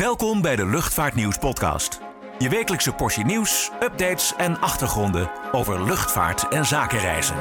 Welkom 0.00 0.42
bij 0.42 0.56
de 0.56 0.66
Luchtvaartnieuws 0.66 1.38
podcast. 1.38 2.00
Je 2.38 2.48
wekelijkse 2.48 2.92
portie 2.92 3.24
nieuws, 3.24 3.70
updates 3.82 4.34
en 4.36 4.60
achtergronden 4.60 5.30
over 5.52 5.84
luchtvaart 5.84 6.48
en 6.48 6.66
zakenreizen. 6.66 7.36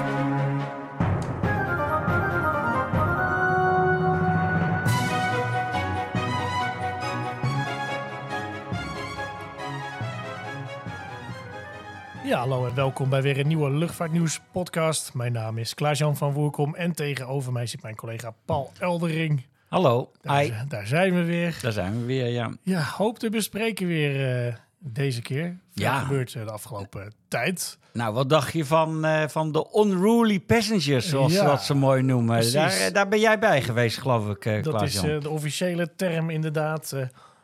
Ja, 12.23 12.37
hallo 12.37 12.67
en 12.67 12.75
welkom 12.75 13.09
bij 13.09 13.21
weer 13.21 13.39
een 13.39 13.47
nieuwe 13.47 13.71
Luchtvaartnieuws 13.71 14.41
podcast. 14.51 15.13
Mijn 15.13 15.31
naam 15.31 15.57
is 15.57 15.73
Klaas-Jan 15.73 16.17
van 16.17 16.33
Woerkom 16.33 16.75
en 16.75 16.91
tegenover 16.91 17.51
mij 17.51 17.65
zit 17.65 17.81
mijn 17.81 17.95
collega 17.95 18.33
Paul 18.45 18.71
Eldering. 18.79 19.45
Hallo, 19.67 20.11
Daar, 20.21 20.87
zijn 20.87 21.13
we 21.13 21.23
weer. 21.23 21.57
Daar 21.61 21.71
zijn 21.71 21.99
we 21.99 22.05
weer, 22.05 22.27
ja. 22.27 22.51
Ja, 22.63 22.83
hoop 22.83 23.19
te 23.19 23.29
bespreken 23.29 23.87
weer 23.87 24.45
eh, 24.47 24.53
deze 24.79 25.21
keer. 25.21 25.43
Veel 25.73 25.85
Ja. 25.85 25.99
gebeurd 25.99 26.33
eh, 26.35 26.45
de 26.45 26.51
afgelopen 26.51 27.13
tijd. 27.27 27.77
Nou, 27.93 28.13
wat 28.13 28.29
dacht 28.29 28.53
je 28.53 28.65
van, 28.65 29.05
eh, 29.05 29.27
van 29.27 29.51
de 29.51 29.67
unruly 29.85 30.39
passengers, 30.39 31.09
zoals 31.09 31.33
Ja, 31.33 31.39
ze 31.39 31.45
dat 31.45 31.63
ze 31.63 31.73
mooi 31.73 32.01
noemen? 32.01 32.51
Daar, 32.53 32.89
daar 32.93 33.07
ben 33.07 33.19
jij 33.19 33.39
bij 33.39 33.61
geweest, 33.61 33.97
geloof 33.97 34.29
ik, 34.29 34.45
uh, 34.45 34.63
Dat 34.63 34.81
is 34.81 34.99
de 35.01 35.29
officiële 35.29 35.95
term 35.95 36.29
inderdaad. 36.29 36.95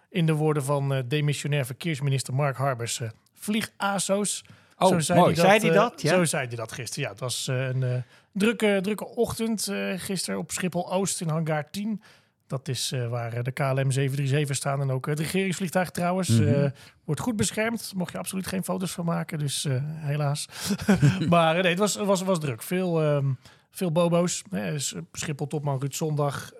in 0.09 0.25
de 0.25 0.33
woorden 0.33 0.63
van 0.63 1.03
demissionair 1.07 1.65
verkeersminister 1.65 2.33
Mark 2.33 2.57
Harbers. 2.57 2.99
eh 2.99 3.09
vlieg-ASO's. 3.35 4.43
oh, 4.77 4.87
Zo 4.89 4.99
zei 4.99 5.19
mooi. 5.19 5.33
hij 5.33 5.43
Zei 5.45 5.59
hij 5.59 5.75
dat? 5.77 6.01
Ja? 6.01 6.09
Zo 6.09 6.23
zei 6.25 6.47
hij 6.47 6.55
dat 6.55 6.71
gisteren. 6.71 7.03
Ja, 7.03 7.09
het 7.09 7.19
was 7.19 7.47
een 7.47 8.03
drukke, 8.33 8.79
drukke 8.81 9.05
ochtend 9.05 9.67
eh 9.67 9.93
gisteren 9.95 10.39
op 10.39 10.51
Schiphol-Oost 10.51 11.21
in 11.21 11.29
hangar 11.29 11.69
10. 11.69 12.01
Dat 12.47 12.67
is 12.67 12.91
eh, 12.91 13.07
waar 13.07 13.33
eh, 13.33 13.43
de 13.43 13.51
KLM 13.51 13.91
737 13.91 14.55
staan 14.55 14.81
en 14.81 14.91
ook 14.91 15.05
het 15.05 15.19
regeringsvliegtuig 15.19 15.89
trouwens. 15.89 16.29
Mhm. 16.29 16.69
wordt 17.03 17.21
goed 17.21 17.35
beschermd. 17.35 17.91
Mocht 17.95 18.11
je 18.11 18.17
absoluut 18.17 18.47
geen 18.47 18.63
foto's 18.63 18.91
van 18.91 19.05
maken, 19.05 19.39
dus 19.39 19.67
helaas. 19.83 20.47
maar 21.29 21.53
nee, 21.53 21.71
het 21.71 21.79
was, 21.79 21.95
was, 21.95 22.21
was 22.21 22.39
druk. 22.39 22.61
Veel, 22.61 23.01
ehm, 23.01 23.31
veel 23.71 23.91
bobo's. 23.91 24.43
Hè, 24.49 24.79
Schiphol-topman 25.11 25.79
Ruud 25.79 25.93
Zondag. 25.93 26.51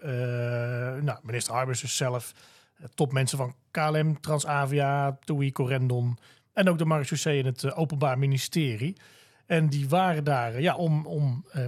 nou, 1.02 1.18
minister 1.22 1.54
Harbers 1.54 1.82
dus 1.82 1.96
zelf. 1.96 2.34
topmensen 2.96 3.38
van 3.38 3.56
KLM, 3.72 4.22
Transavia, 4.22 5.18
TUI, 5.24 5.52
Corendon... 5.52 6.18
En 6.54 6.70
ook 6.70 6.78
de 6.78 6.86
marechaussee 6.86 7.40
en 7.40 7.46
het 7.46 7.74
Openbaar 7.74 8.18
Ministerie. 8.18 8.96
En 9.52 9.70
die 9.70 9.90
waren 9.90 10.24
daar 10.24 10.54
eh, 10.54 10.62
ja, 10.62 10.76
om, 10.76 11.06
om 11.06 11.46
eh, 11.52 11.66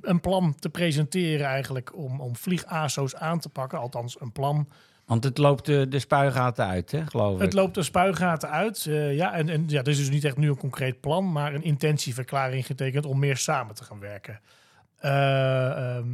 een 0.00 0.20
plan 0.20 0.54
te 0.58 0.68
presenteren 0.68 1.46
eigenlijk... 1.46 1.96
om, 1.96 2.20
om 2.20 2.36
vlieg-ASO's 2.36 3.14
aan 3.14 3.40
te 3.40 3.48
pakken. 3.48 3.78
Althans, 3.78 4.20
een 4.20 4.32
plan. 4.32 4.68
Want 5.06 5.24
het 5.24 5.38
loopt 5.38 5.66
de, 5.66 5.88
de 5.88 5.98
spuigaten 5.98 6.66
uit, 6.66 6.90
hè, 6.90 7.06
geloof 7.06 7.34
ik. 7.34 7.40
Het 7.40 7.52
loopt 7.52 7.74
de 7.74 7.82
spuigaten 7.82 8.50
uit. 8.50 8.86
eh, 8.86 9.16
ja, 9.16 9.34
en, 9.34 9.48
en 9.48 9.64
ja, 9.66 9.80
er 9.80 9.88
is 9.88 9.96
dus 9.96 10.10
niet 10.10 10.24
echt 10.24 10.36
nu 10.36 10.48
een 10.48 10.56
concreet 10.56 11.00
plan... 11.00 11.32
maar 11.32 11.54
een 11.54 11.62
intentieverklaring 11.62 12.66
getekend 12.66 13.06
om 13.06 13.18
meer 13.18 13.36
samen 13.36 13.74
te 13.74 13.84
gaan 13.84 14.00
werken. 14.00 14.40
Eh, 14.96 15.96
ehm, 15.96 16.08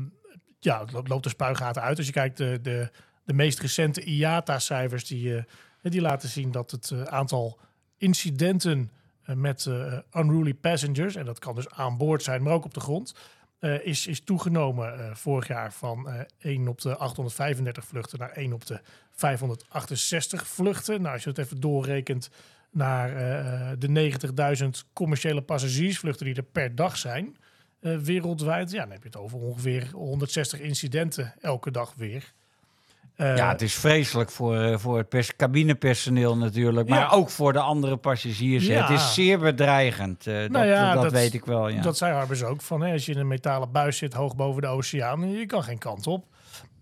ja, 0.58 0.80
het 0.80 1.08
loopt- 1.08 1.22
de 1.22 1.28
spuigaten 1.28 1.82
uit. 1.82 1.96
Als 1.96 2.06
je 2.06 2.12
kijkt, 2.12 2.36
de, 2.36 2.58
de, 2.62 2.90
de 3.24 3.32
meest 3.32 3.60
recente 3.60 4.04
IATA-cijfers... 4.04 5.04
Die, 5.06 5.36
eh, 5.36 5.42
die 5.82 6.00
laten 6.00 6.28
zien 6.28 6.50
dat 6.50 6.70
het 6.70 6.90
eh, 6.90 7.02
aantal 7.02 7.58
incidenten 7.96 8.78
eh, 8.80 9.04
met 9.34 9.66
eh, 9.66 9.98
unruly 10.12 10.54
passengers... 10.54 11.14
en 11.16 11.24
dat 11.24 11.38
kan 11.38 11.54
dus 11.54 11.70
aan 11.70 11.96
boord 11.96 12.22
zijn, 12.22 12.42
maar 12.42 12.52
ook 12.52 12.64
op 12.64 12.74
de 12.74 12.80
grond... 12.80 13.14
eh, 13.58 13.86
is, 13.86 14.06
is 14.06 14.20
toegenomen 14.20 14.98
eh, 14.98 15.14
vorig 15.14 15.48
jaar 15.48 15.72
van 15.72 16.08
eh 16.08 16.20
1 16.38 16.68
op 16.68 16.80
de 16.80 16.96
835 16.96 17.84
vluchten 17.84 18.18
naar 18.18 18.30
1 18.30 18.52
op 18.52 18.66
de 18.66 18.80
568 19.12 20.46
vluchten. 20.46 21.00
Nou, 21.02 21.14
als 21.14 21.22
je 21.22 21.28
het 21.28 21.38
even 21.38 21.60
doorrekent 21.60 22.30
naar 22.70 23.16
eh, 23.16 23.70
de 23.78 24.12
90.000 24.84 24.92
commerciële 24.92 25.42
passagiersvluchten 25.42 26.26
die 26.26 26.34
er 26.34 26.42
per 26.42 26.74
dag 26.74 26.96
zijn 26.96 27.36
eh, 27.80 27.96
wereldwijd, 27.96 28.70
ja, 28.70 28.80
dan 28.82 28.90
heb 28.90 29.02
je 29.02 29.08
het 29.08 29.16
over 29.16 29.38
ongeveer 29.38 29.90
160 29.92 30.60
incidenten 30.60 31.34
elke 31.40 31.70
dag 31.70 31.94
weer. 31.96 32.32
Eh, 33.16 33.36
ja, 33.36 33.48
het 33.48 33.62
is 33.62 33.74
vreselijk 33.74 34.30
voor, 34.30 34.56
eh, 34.60 34.78
voor 34.78 34.96
het 34.98 35.08
pers- 35.08 35.36
cabinepersoneel 35.36 36.36
natuurlijk, 36.36 36.88
maar 36.88 36.98
Ja. 36.98 37.08
ook 37.08 37.30
voor 37.30 37.52
de 37.52 37.58
andere 37.60 37.96
passagiers. 37.96 38.66
Ja. 38.66 38.80
Het 38.86 38.98
is 38.98 39.14
zeer 39.14 39.38
bedreigend, 39.38 40.26
eh, 40.26 40.40
dat, 40.40 40.50
Nou 40.50 40.66
ja, 40.66 40.92
dat, 40.94 41.02
dat- 41.02 41.12
weet 41.12 41.34
ik 41.34 41.44
wel, 41.44 41.68
ja. 41.68 41.82
Dat 41.82 41.96
zei 41.96 42.12
Harbers 42.12 42.42
ook, 42.42 42.60
van 42.62 42.80
hè, 42.82 42.92
als 42.92 43.06
je 43.06 43.12
in 43.12 43.18
een 43.18 43.26
metalen 43.28 43.72
buis 43.72 43.96
zit 43.96 44.12
hoog 44.14 44.36
boven 44.36 44.62
de 44.62 44.68
oceaan, 44.68 45.30
je 45.30 45.46
kan 45.46 45.62
geen 45.62 45.78
kant 45.78 46.06
op. 46.06 46.26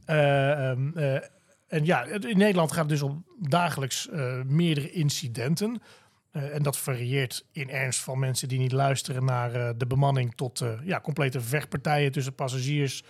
Eh, 0.04 0.70
ehm, 0.70 0.98
eh, 0.98 1.14
en 1.68 1.84
ja, 1.84 2.04
in 2.04 2.38
Nederland 2.38 2.70
gaat 2.72 2.80
het 2.80 2.88
dus 2.88 3.02
om 3.02 3.24
dagelijks 3.40 4.08
eh, 4.10 4.42
meerdere 4.46 4.90
incidenten. 4.90 5.82
Eh, 6.30 6.54
en 6.54 6.62
dat 6.62 6.78
varieert 6.78 7.46
in 7.52 7.70
ernst 7.70 8.00
van 8.00 8.18
mensen 8.18 8.48
die 8.48 8.58
niet 8.58 8.72
luisteren 8.72 9.24
naar 9.24 9.54
eh, 9.54 9.68
de 9.76 9.86
bemanning 9.86 10.34
tot 10.34 10.60
eh, 10.60 10.68
ja, 10.84 11.00
complete 11.00 11.40
vechtpartijen 11.40 12.12
tussen 12.12 12.34
passagiers 12.34 13.02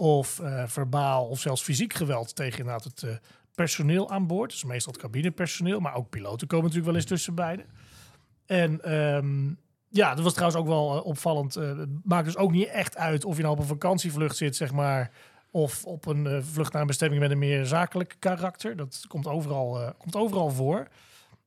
of 0.00 0.38
eh, 0.38 0.62
verbaal 0.66 1.26
of 1.26 1.40
zelfs 1.40 1.62
fysiek 1.62 1.94
geweld 1.94 2.34
tegen 2.34 2.66
het 2.66 3.02
eh, 3.02 3.10
personeel 3.54 4.10
aan 4.10 4.26
boord. 4.26 4.50
Dus 4.50 4.64
meestal 4.64 4.92
het 4.92 5.02
cabinepersoneel, 5.02 5.80
maar 5.80 5.94
ook 5.94 6.10
piloten 6.10 6.46
komen 6.46 6.64
natuurlijk 6.64 6.92
wel 6.92 7.00
eens 7.00 7.10
tussen 7.10 7.34
beiden. 7.34 7.66
En 8.46 8.84
ehm, 8.84 9.48
ja, 9.88 10.14
dat 10.14 10.24
was 10.24 10.32
trouwens 10.32 10.60
ook 10.60 10.66
wel 10.66 10.96
eh, 10.96 11.06
opvallend. 11.06 11.54
Het 11.54 11.88
maakt 12.04 12.24
dus 12.24 12.36
ook 12.36 12.52
niet 12.52 12.68
echt 12.68 12.96
uit 12.96 13.24
of 13.24 13.36
je 13.36 13.42
nou 13.42 13.54
op 13.54 13.60
een 13.60 13.66
vakantievlucht 13.66 14.36
zit, 14.36 14.56
zeg 14.56 14.72
maar. 14.72 15.10
Of 15.50 15.84
op 15.84 16.06
een 16.06 16.26
eh, 16.26 16.38
vlucht 16.42 16.72
naar 16.72 16.80
een 16.80 16.86
bestemming 16.86 17.20
met 17.20 17.30
een 17.30 17.38
meer 17.38 17.66
zakelijk 17.66 18.16
karakter. 18.18 18.76
Dat 18.76 19.04
komt 19.08 19.26
overal, 19.26 19.94
komt 19.98 20.16
overal 20.16 20.50
voor. 20.50 20.88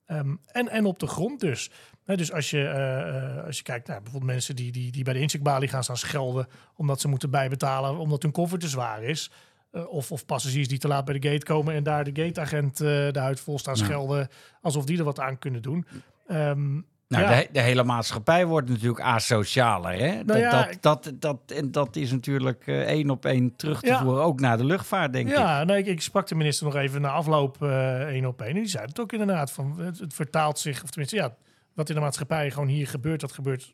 Ehm, 0.05 0.35
en, 0.45 0.69
en 0.69 0.85
op 0.85 0.99
de 0.99 1.07
grond 1.07 1.39
dus. 1.39 1.71
Dus 2.05 2.31
als 2.31 2.49
je, 2.49 2.67
eh, 2.67 3.37
eh, 3.37 3.45
als 3.45 3.57
je 3.57 3.63
kijkt 3.63 3.87
naar 3.87 4.01
bijvoorbeeld 4.01 4.31
mensen 4.31 4.55
die, 4.55 4.71
die, 4.71 4.91
die 4.91 5.03
bij 5.03 5.13
de 5.13 5.19
incheckbalie 5.19 5.67
gaan 5.69 5.83
staan 5.83 5.97
schelden... 5.97 6.47
omdat 6.75 7.01
ze 7.01 7.07
moeten 7.07 7.29
bijbetalen, 7.29 7.97
omdat 7.97 8.21
hun 8.21 8.31
koffer 8.31 8.59
te 8.59 8.67
zwaar 8.67 9.03
is... 9.03 9.31
Eh, 9.71 9.87
of, 9.87 10.11
of 10.11 10.25
passagiers 10.25 10.67
die 10.67 10.77
te 10.77 10.87
laat 10.87 11.05
bij 11.05 11.19
de 11.19 11.29
gate 11.29 11.45
komen 11.45 11.73
en 11.75 11.83
daar 11.83 12.03
de 12.13 12.23
gateagent 12.23 12.81
eh 12.81 12.87
de 12.87 13.19
huid 13.19 13.39
vol 13.39 13.59
staan 13.59 13.75
Ja. 13.75 13.83
schelden... 13.83 14.27
alsof 14.61 14.85
die 14.85 14.97
er 14.97 15.03
wat 15.03 15.19
aan 15.19 15.39
kunnen 15.39 15.61
doen. 15.61 15.85
Ehm, 16.27 16.73
Nou, 17.07 17.23
ja. 17.25 17.35
de, 17.35 17.47
de 17.51 17.61
hele 17.61 17.83
maatschappij 17.83 18.45
wordt 18.45 18.69
natuurlijk 18.69 18.99
asocialer. 19.01 19.99
Hè? 19.99 20.25
dat, 20.25 20.37
ja, 20.37 20.51
dat, 20.65 20.77
dat, 20.81 21.11
dat, 21.21 21.37
en 21.57 21.71
dat 21.71 21.95
is 21.95 22.11
natuurlijk 22.11 22.67
eh, 22.67 22.81
één 22.81 23.09
op 23.09 23.25
één 23.25 23.55
terug 23.55 23.79
te 23.81 23.87
Ja. 23.87 24.01
voeren, 24.03 24.23
ook 24.23 24.39
naar 24.39 24.57
de 24.57 24.65
luchtvaart, 24.65 25.13
denk 25.13 25.27
ik. 25.29 25.35
Ja, 25.35 25.63
nee, 25.63 25.77
ik, 25.77 25.85
ik 25.85 26.01
sprak 26.01 26.27
de 26.27 26.35
minister 26.35 26.65
nog 26.65 26.75
even 26.75 27.01
na 27.01 27.09
afloop 27.09 27.63
eh 27.63 28.01
één 28.01 28.25
op 28.25 28.41
één. 28.41 28.49
En 28.49 28.55
die 28.55 28.65
zei 28.67 28.85
het 28.85 28.99
ook 28.99 29.11
inderdaad. 29.11 29.51
Van, 29.51 29.79
het, 29.79 29.99
het 29.99 30.13
vertaalt 30.13 30.59
zich, 30.59 30.83
of 30.83 30.89
tenminste, 30.89 31.15
ja, 31.17 31.35
wat 31.73 31.89
in 31.89 31.95
de 31.95 32.01
maatschappij 32.01 32.51
gewoon 32.51 32.67
hier 32.67 32.87
gebeurt, 32.87 33.21
dat 33.21 33.31
gebeurt 33.31 33.73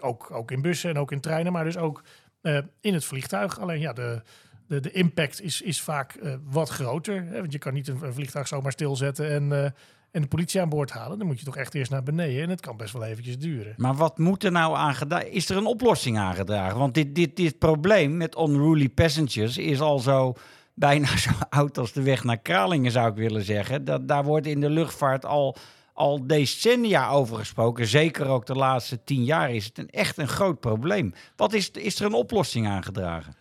ook, 0.00 0.30
ook 0.30 0.50
in 0.50 0.62
bussen 0.62 0.90
en 0.90 0.98
ook 0.98 1.12
in 1.12 1.20
treinen, 1.20 1.52
maar 1.52 1.64
dus 1.64 1.76
ook 1.76 2.02
eh, 2.40 2.58
in 2.80 2.94
het 2.94 3.04
vliegtuig. 3.04 3.60
Alleen 3.60 3.80
ja, 3.80 3.92
de, 3.92 4.22
de, 4.68 4.80
de 4.80 4.90
impact 4.90 5.42
is, 5.42 5.62
is 5.62 5.80
vaak 5.80 6.14
eh, 6.14 6.34
wat 6.44 6.68
groter. 6.68 7.24
Hè? 7.24 7.40
Want 7.40 7.52
je 7.52 7.58
kan 7.58 7.74
niet 7.74 7.88
een, 7.88 7.98
een 8.02 8.14
vliegtuig 8.14 8.48
zomaar 8.48 8.72
stilzetten 8.72 9.30
en, 9.30 9.52
eh, 9.52 9.64
en 10.10 10.22
de 10.22 10.26
politie 10.28 10.60
aan 10.60 10.68
boord 10.68 10.90
halen. 10.90 11.18
Dan 11.18 11.26
moet 11.26 11.38
je 11.38 11.44
toch 11.44 11.56
echt 11.56 11.74
eerst 11.74 11.90
naar 11.90 12.02
beneden. 12.02 12.42
En 12.42 12.50
het 12.50 12.60
kan 12.60 12.76
best 12.76 12.92
wel 12.92 13.04
eventjes 13.04 13.38
duren. 13.38 13.74
Maar 13.76 13.94
wat 13.94 14.18
moet 14.18 14.44
er 14.44 14.52
nou 14.52 14.76
aan 14.76 14.94
gedaan? 14.94 15.22
Is 15.22 15.48
er 15.48 15.56
een 15.56 15.66
oplossing 15.66 16.18
aangedragen? 16.18 16.78
Want 16.78 16.94
dit, 16.94 17.14
dit, 17.14 17.36
dit 17.36 17.58
probleem 17.58 18.16
met 18.16 18.36
unruly 18.38 18.88
passengers 18.88 19.58
is 19.58 19.80
al 19.80 19.98
zo 19.98 20.34
bijna 20.74 21.16
zo 21.16 21.30
oud 21.48 21.78
als 21.78 21.92
de 21.92 22.02
weg 22.02 22.24
naar 22.24 22.38
Kralingen, 22.38 22.90
zou 22.90 23.10
ik 23.10 23.16
willen 23.16 23.42
zeggen. 23.42 23.84
Dat, 23.84 24.08
daar 24.08 24.24
wordt 24.24 24.46
in 24.46 24.60
de 24.60 24.70
luchtvaart 24.70 25.24
al, 25.24 25.56
al 25.96 26.26
decennia 26.26 27.08
over 27.08 27.36
gesproken. 27.36 27.86
Zeker 27.86 28.26
ook 28.26 28.46
de 28.46 28.54
laatste 28.54 29.04
tien 29.04 29.24
jaar 29.24 29.50
is 29.50 29.64
het 29.64 29.78
een, 29.78 29.90
echt 29.90 30.18
een 30.18 30.28
groot 30.28 30.60
probleem. 30.60 31.14
Wat 31.36 31.52
is, 31.52 31.70
is 31.70 32.00
er 32.00 32.06
een 32.06 32.12
oplossing 32.12 32.68
aangedragen? 32.68 33.34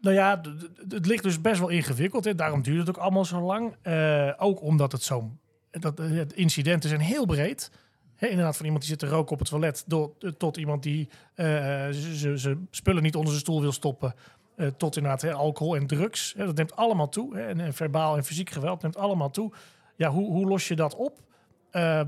Nou 0.00 0.14
ja, 0.14 0.40
het 0.88 1.06
ligt 1.06 1.22
dus 1.22 1.40
best 1.40 1.60
wel 1.60 1.68
ingewikkeld. 1.68 2.24
Hè. 2.24 2.34
Daarom 2.34 2.62
duurt 2.62 2.86
het 2.86 2.96
ook 2.96 3.02
allemaal 3.02 3.24
zo 3.24 3.40
lang. 3.40 3.76
Eh, 3.82 4.32
ook 4.38 4.62
omdat 4.62 4.92
het 4.92 5.02
zo... 5.02 5.30
Dat, 5.70 6.00
eh, 6.00 6.20
incidenten 6.34 6.88
zijn 6.88 7.00
heel 7.00 7.26
breed. 7.26 7.70
Inderdaad, 8.18 8.56
van 8.56 8.64
iemand 8.64 8.82
die 8.82 8.90
zit 8.90 9.00
te 9.00 9.14
roken 9.14 9.32
op 9.32 9.38
het 9.38 9.48
toilet... 9.48 9.84
Do, 9.86 10.16
tot 10.38 10.56
iemand 10.56 10.82
die 10.82 11.08
eh, 11.34 11.86
zijn 12.34 12.68
spullen 12.70 13.02
niet 13.02 13.16
onder 13.16 13.30
zijn 13.30 13.42
stoel 13.42 13.60
wil 13.60 13.72
stoppen... 13.72 14.14
eh, 14.56 14.66
tot 14.76 14.96
inderdaad 14.96 15.32
alcohol 15.32 15.76
en 15.76 15.86
drugs. 15.86 16.34
Dat 16.36 16.56
neemt 16.56 16.76
allemaal 16.76 17.08
toe. 17.08 17.38
En, 17.38 17.60
en 17.60 17.74
verbaal 17.74 18.16
en 18.16 18.24
fysiek 18.24 18.50
geweld 18.50 18.82
neemt 18.82 18.96
allemaal 18.96 19.30
toe. 19.30 19.52
Ja, 19.96 20.10
hoe, 20.10 20.30
hoe 20.32 20.46
los 20.46 20.68
je 20.68 20.76
dat 20.76 20.94
op? 20.96 21.26
Eh, 21.70 22.00
eh, 22.00 22.06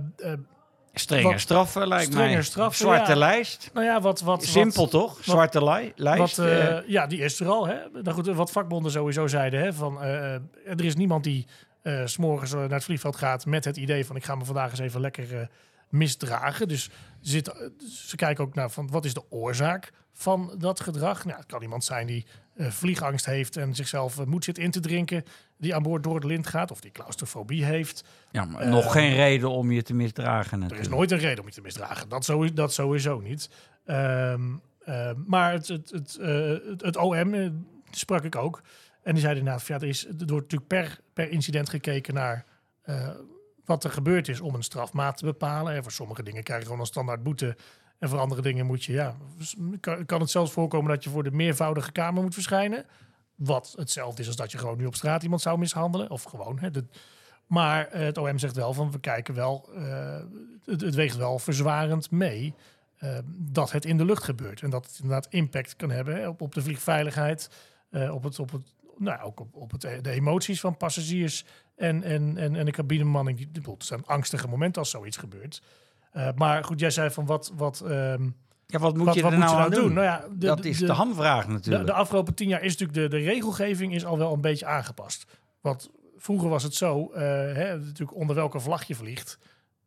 Strenger 0.95 1.31
Wat- 1.31 1.41
straffen 1.41 1.89
lijkt 1.89 2.12
strenger 2.12 2.33
mij. 2.33 2.43
straffen, 2.43 2.79
Zwarte 2.79 3.11
ja. 3.11 3.17
lijst. 3.17 3.71
nou 3.75 3.87
ja, 3.87 4.01
wat... 4.01 4.21
wat 4.21 4.45
Simpel 4.45 4.83
wat, 4.83 4.91
toch? 4.91 5.19
Zwarte 5.23 5.65
li- 5.65 5.93
lijst. 5.97 6.37
Wat, 6.37 6.47
eh, 6.47 6.89
ja, 6.89 7.07
die 7.07 7.19
is 7.21 7.41
er 7.41 7.49
al. 7.49 7.67
Hè? 7.67 7.77
Nou 7.93 8.11
goed, 8.11 8.27
wat 8.27 8.51
vakbonden 8.51 8.93
sowieso 8.93 9.27
zeiden. 9.27 9.61
Hè, 9.61 9.73
van, 9.73 10.03
er 10.03 10.85
is 10.85 10.97
niemand 10.97 11.25
die 11.25 11.47
s 11.83 12.12
s'morgens 12.12 12.53
naar 12.53 12.69
het 12.71 12.85
vliegveld 12.85 13.17
gaat 13.17 13.47
met 13.47 13.65
het 13.65 13.77
idee 13.77 14.07
van 14.07 14.17
ik 14.17 14.25
ga 14.25 14.35
me 14.35 14.45
vandaag 14.45 14.71
eens 14.71 14.79
even 14.79 15.01
lekker 15.01 15.49
misdragen. 15.89 16.69
Dus 16.69 16.91
zit, 17.21 17.71
ze 18.06 18.17
kijken 18.17 18.45
ook 18.45 18.55
naar 18.55 18.71
van 18.71 18.91
wat 18.91 19.05
is 19.05 19.15
de 19.15 19.31
oorzaak 19.31 19.93
van 20.13 20.55
dat 20.59 20.81
gedrag. 20.81 21.25
Nou, 21.25 21.37
het 21.39 21.47
kan 21.47 21.63
iemand 21.63 21.85
zijn 21.85 22.06
die 22.06 22.27
vliegangst 22.56 23.27
heeft 23.27 23.56
en 23.56 23.75
zichzelf 23.75 24.25
moed 24.25 24.45
zit 24.45 24.59
in 24.59 24.71
te 24.71 24.81
drinken, 24.81 25.25
die 25.61 25.75
aan 25.75 25.83
boord 25.83 26.03
door 26.03 26.15
het 26.15 26.25
lint 26.25 26.47
gaat, 26.47 26.71
of 26.71 26.81
die 26.81 26.91
claustrofobie 26.91 27.65
heeft. 27.65 28.05
Ja, 28.31 28.45
maar 28.45 28.69
nog 28.69 28.93
geen 28.93 29.15
reden 29.15 29.51
om 29.51 29.71
je 29.71 29.83
te 29.83 29.95
misdragen. 29.95 30.59
Natuurlijk. 30.59 30.87
Er 30.87 30.93
is 30.93 30.97
nooit 30.97 31.11
een 31.11 31.19
reden 31.19 31.41
om 31.41 31.47
je 31.47 31.55
te 31.55 31.61
misdragen. 31.61 32.09
Dat, 32.09 32.25
sowieso, 32.25 32.55
dat 32.55 32.73
sowieso 32.73 33.21
niet. 33.21 33.51
Ehm, 33.85 34.43
ehm, 34.85 35.15
maar 35.27 35.53
het, 35.53 35.69
het, 35.69 35.91
het, 35.91 36.19
het, 36.67 36.83
het 36.83 36.97
OM 36.97 37.65
sprak 37.91 38.25
ik 38.25 38.37
ook. 38.37 38.62
En 39.03 39.12
die 39.12 39.23
zeiden 39.23 39.43
inderdaad, 39.43 39.67
ja, 39.67 39.75
er, 39.75 39.89
is, 39.89 40.07
er 40.07 40.15
wordt 40.17 40.53
natuurlijk 40.53 40.67
per, 40.67 41.01
per 41.12 41.31
incident 41.31 41.69
gekeken 41.69 42.15
naar 42.15 42.45
wat 43.71 43.85
er 43.85 43.91
gebeurd 43.91 44.29
is 44.29 44.41
om 44.41 44.55
een 44.55 44.63
strafmaat 44.63 45.17
te 45.17 45.25
bepalen. 45.25 45.75
En 45.75 45.83
voor 45.83 45.93
sommige 45.93 46.23
dingen 46.23 46.43
krijg 46.43 46.61
je 46.61 46.67
gewoon 46.67 46.81
een 46.81 46.87
standaard 46.87 47.23
boete. 47.23 47.56
En 47.99 48.09
voor 48.09 48.19
andere 48.19 48.43
dingen 48.43 48.67
moet 48.67 48.85
je, 48.85 48.93
ja, 48.93 49.17
kan, 49.81 50.06
kan 50.06 50.21
het 50.21 50.31
zelfs 50.31 50.53
voorkomen 50.53 50.91
dat 50.91 51.05
je 51.05 51.11
voor 51.11 51.23
de 51.23 51.31
meervoudige 51.31 51.93
kamer 51.93 52.23
moet 52.23 52.35
verschijnen. 52.35 52.85
Wat 53.41 53.75
hetzelfde 53.77 54.21
is 54.21 54.27
als 54.27 54.37
dat 54.37 54.53
je 54.53 54.59
gewoon 54.59 54.79
nu 54.79 54.87
op 54.87 54.95
straat 54.95 55.23
iemand 55.23 55.41
zou 55.41 55.59
mishandelen. 55.59 56.11
Of 56.11 56.23
gewoon. 56.23 56.59
Hè, 56.59 56.71
maar 57.47 57.95
uh, 57.95 58.01
het 58.01 58.19
OM 58.19 58.39
zegt 58.39 58.57
wel 58.57 58.73
van 58.73 58.91
we 58.91 59.01
kijken 59.01 59.35
wel, 59.35 59.69
uh, 59.75 60.19
het, 60.65 60.81
het, 60.81 60.95
weegt 60.95 61.17
wel 61.17 61.39
verzwarend 61.39 62.11
mee 62.11 62.55
uh, 63.03 63.19
dat 63.27 63.71
het 63.71 63.85
in 63.85 63.97
de 63.97 64.05
lucht 64.05 64.23
gebeurt. 64.23 64.63
En 64.63 64.71
dat 64.71 64.87
het 64.87 64.99
inderdaad 65.03 65.27
impact 65.31 65.77
kan 65.77 65.91
hebben 65.91 66.29
op, 66.29 66.41
op 66.41 66.55
de 66.55 66.63
vliegveiligheid, 66.63 67.51
op, 68.11 68.23
het, 68.23 68.39
op, 68.39 68.53
het, 68.53 68.63
nou, 68.97 69.23
ook 69.23 69.41
op, 69.41 69.57
op 69.57 69.81
de 69.81 70.11
emoties 70.11 70.61
van 70.61 70.77
passagiers 70.77 71.45
en, 71.77 72.03
en, 72.03 72.37
en, 72.37 72.57
en 72.57 72.65
de 72.65 72.71
cabinemanning. 72.71 73.39
Die, 73.39 73.73
het 73.73 73.85
zijn 73.85 74.07
angstige 74.07 74.49
momenten 74.49 74.83
als 74.83 74.91
zoiets 74.91 75.17
gebeurt. 75.17 75.63
Maar 76.35 76.65
goed, 76.65 76.81
jij 76.81 76.91
zei 76.91 77.11
van 77.11 77.27
wat... 77.27 77.53
wat 77.55 77.83
um, 77.87 78.37
ja, 78.72 78.78
wat 78.78 78.96
moet 78.96 79.06
wat, 79.06 79.14
je 79.14 79.22
er 79.22 79.31
nou, 79.31 79.40
nou 79.40 79.62
aan 79.62 79.70
doen? 79.70 79.93
Nou 79.93 80.06
ja, 80.06 80.25
de, 80.31 80.46
dat 80.46 80.64
is 80.64 80.78
de, 80.78 80.87
de 80.87 80.93
hamvraag 80.93 81.49
natuurlijk. 81.49 81.87
De, 81.87 81.93
de, 81.93 81.99
afgelopen 81.99 82.34
tien 82.34 82.49
jaar 82.49 82.62
is 82.62 82.76
natuurlijk 82.76 82.99
de, 82.99 83.19
de 83.19 83.25
regelgeving 83.25 83.94
is 83.94 84.05
al 84.05 84.19
wel 84.19 84.32
een 84.32 84.40
beetje 84.40 84.67
aangepast. 84.67 85.25
Want 85.61 85.90
vroeger 86.17 86.49
was 86.49 86.62
het 86.62 86.75
zo, 86.75 87.11
uh, 87.12 87.19
hè, 87.20 87.78
natuurlijk 87.78 88.14
onder 88.14 88.37
welke 88.37 88.61
vlag 88.61 88.84
je 88.84 88.94
vliegt, 88.94 89.38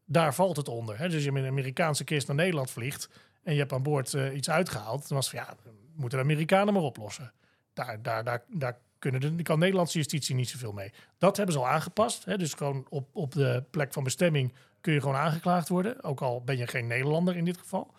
daar 0.05 0.35
valt 0.35 0.57
het 0.57 0.67
onder. 0.67 0.97
Hè. 0.97 1.05
Dus 1.05 1.13
als 1.13 1.23
je 1.23 1.31
met 1.31 1.43
een 1.43 1.49
Amerikaanse 1.49 2.03
kist 2.03 2.27
naar 2.27 2.35
Nederland 2.35 2.71
vliegt 2.71 3.09
en 3.43 3.53
je 3.53 3.59
hebt 3.59 3.73
aan 3.73 3.83
boord 3.83 4.13
uh, 4.13 4.35
iets 4.35 4.49
uitgehaald, 4.49 5.07
dan 5.07 5.17
was 5.17 5.29
van 5.29 5.39
ja, 5.39 5.55
moeten 5.95 6.17
de 6.17 6.23
Amerikanen 6.23 6.73
maar 6.73 6.83
oplossen. 6.83 7.33
Daar, 7.73 8.01
daar, 8.01 8.23
daar, 8.23 8.43
daar 8.49 8.77
kunnen 8.99 9.37
de, 9.37 9.43
kan 9.43 9.59
Nederlandse 9.59 9.97
justitie 9.97 10.35
niet 10.35 10.49
zoveel 10.49 10.71
mee. 10.71 10.91
Dat 11.17 11.37
hebben 11.37 11.55
ze 11.55 11.61
al 11.61 11.67
aangepast. 11.67 12.25
Hè? 12.25 12.37
Dus 12.37 12.53
gewoon 12.53 12.85
op, 12.89 13.09
op 13.11 13.31
de 13.31 13.63
plek 13.69 13.93
van 13.93 14.03
bestemming 14.03 14.53
kun 14.81 14.93
je 14.93 15.01
gewoon 15.01 15.15
aangeklaagd 15.15 15.69
worden. 15.69 16.03
Ook 16.03 16.21
al 16.21 16.43
ben 16.43 16.57
je 16.57 16.67
geen 16.67 16.87
Nederlander 16.87 17.35
in 17.35 17.45
dit 17.45 17.57
geval. 17.57 17.93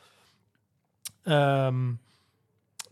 Um, 1.24 2.00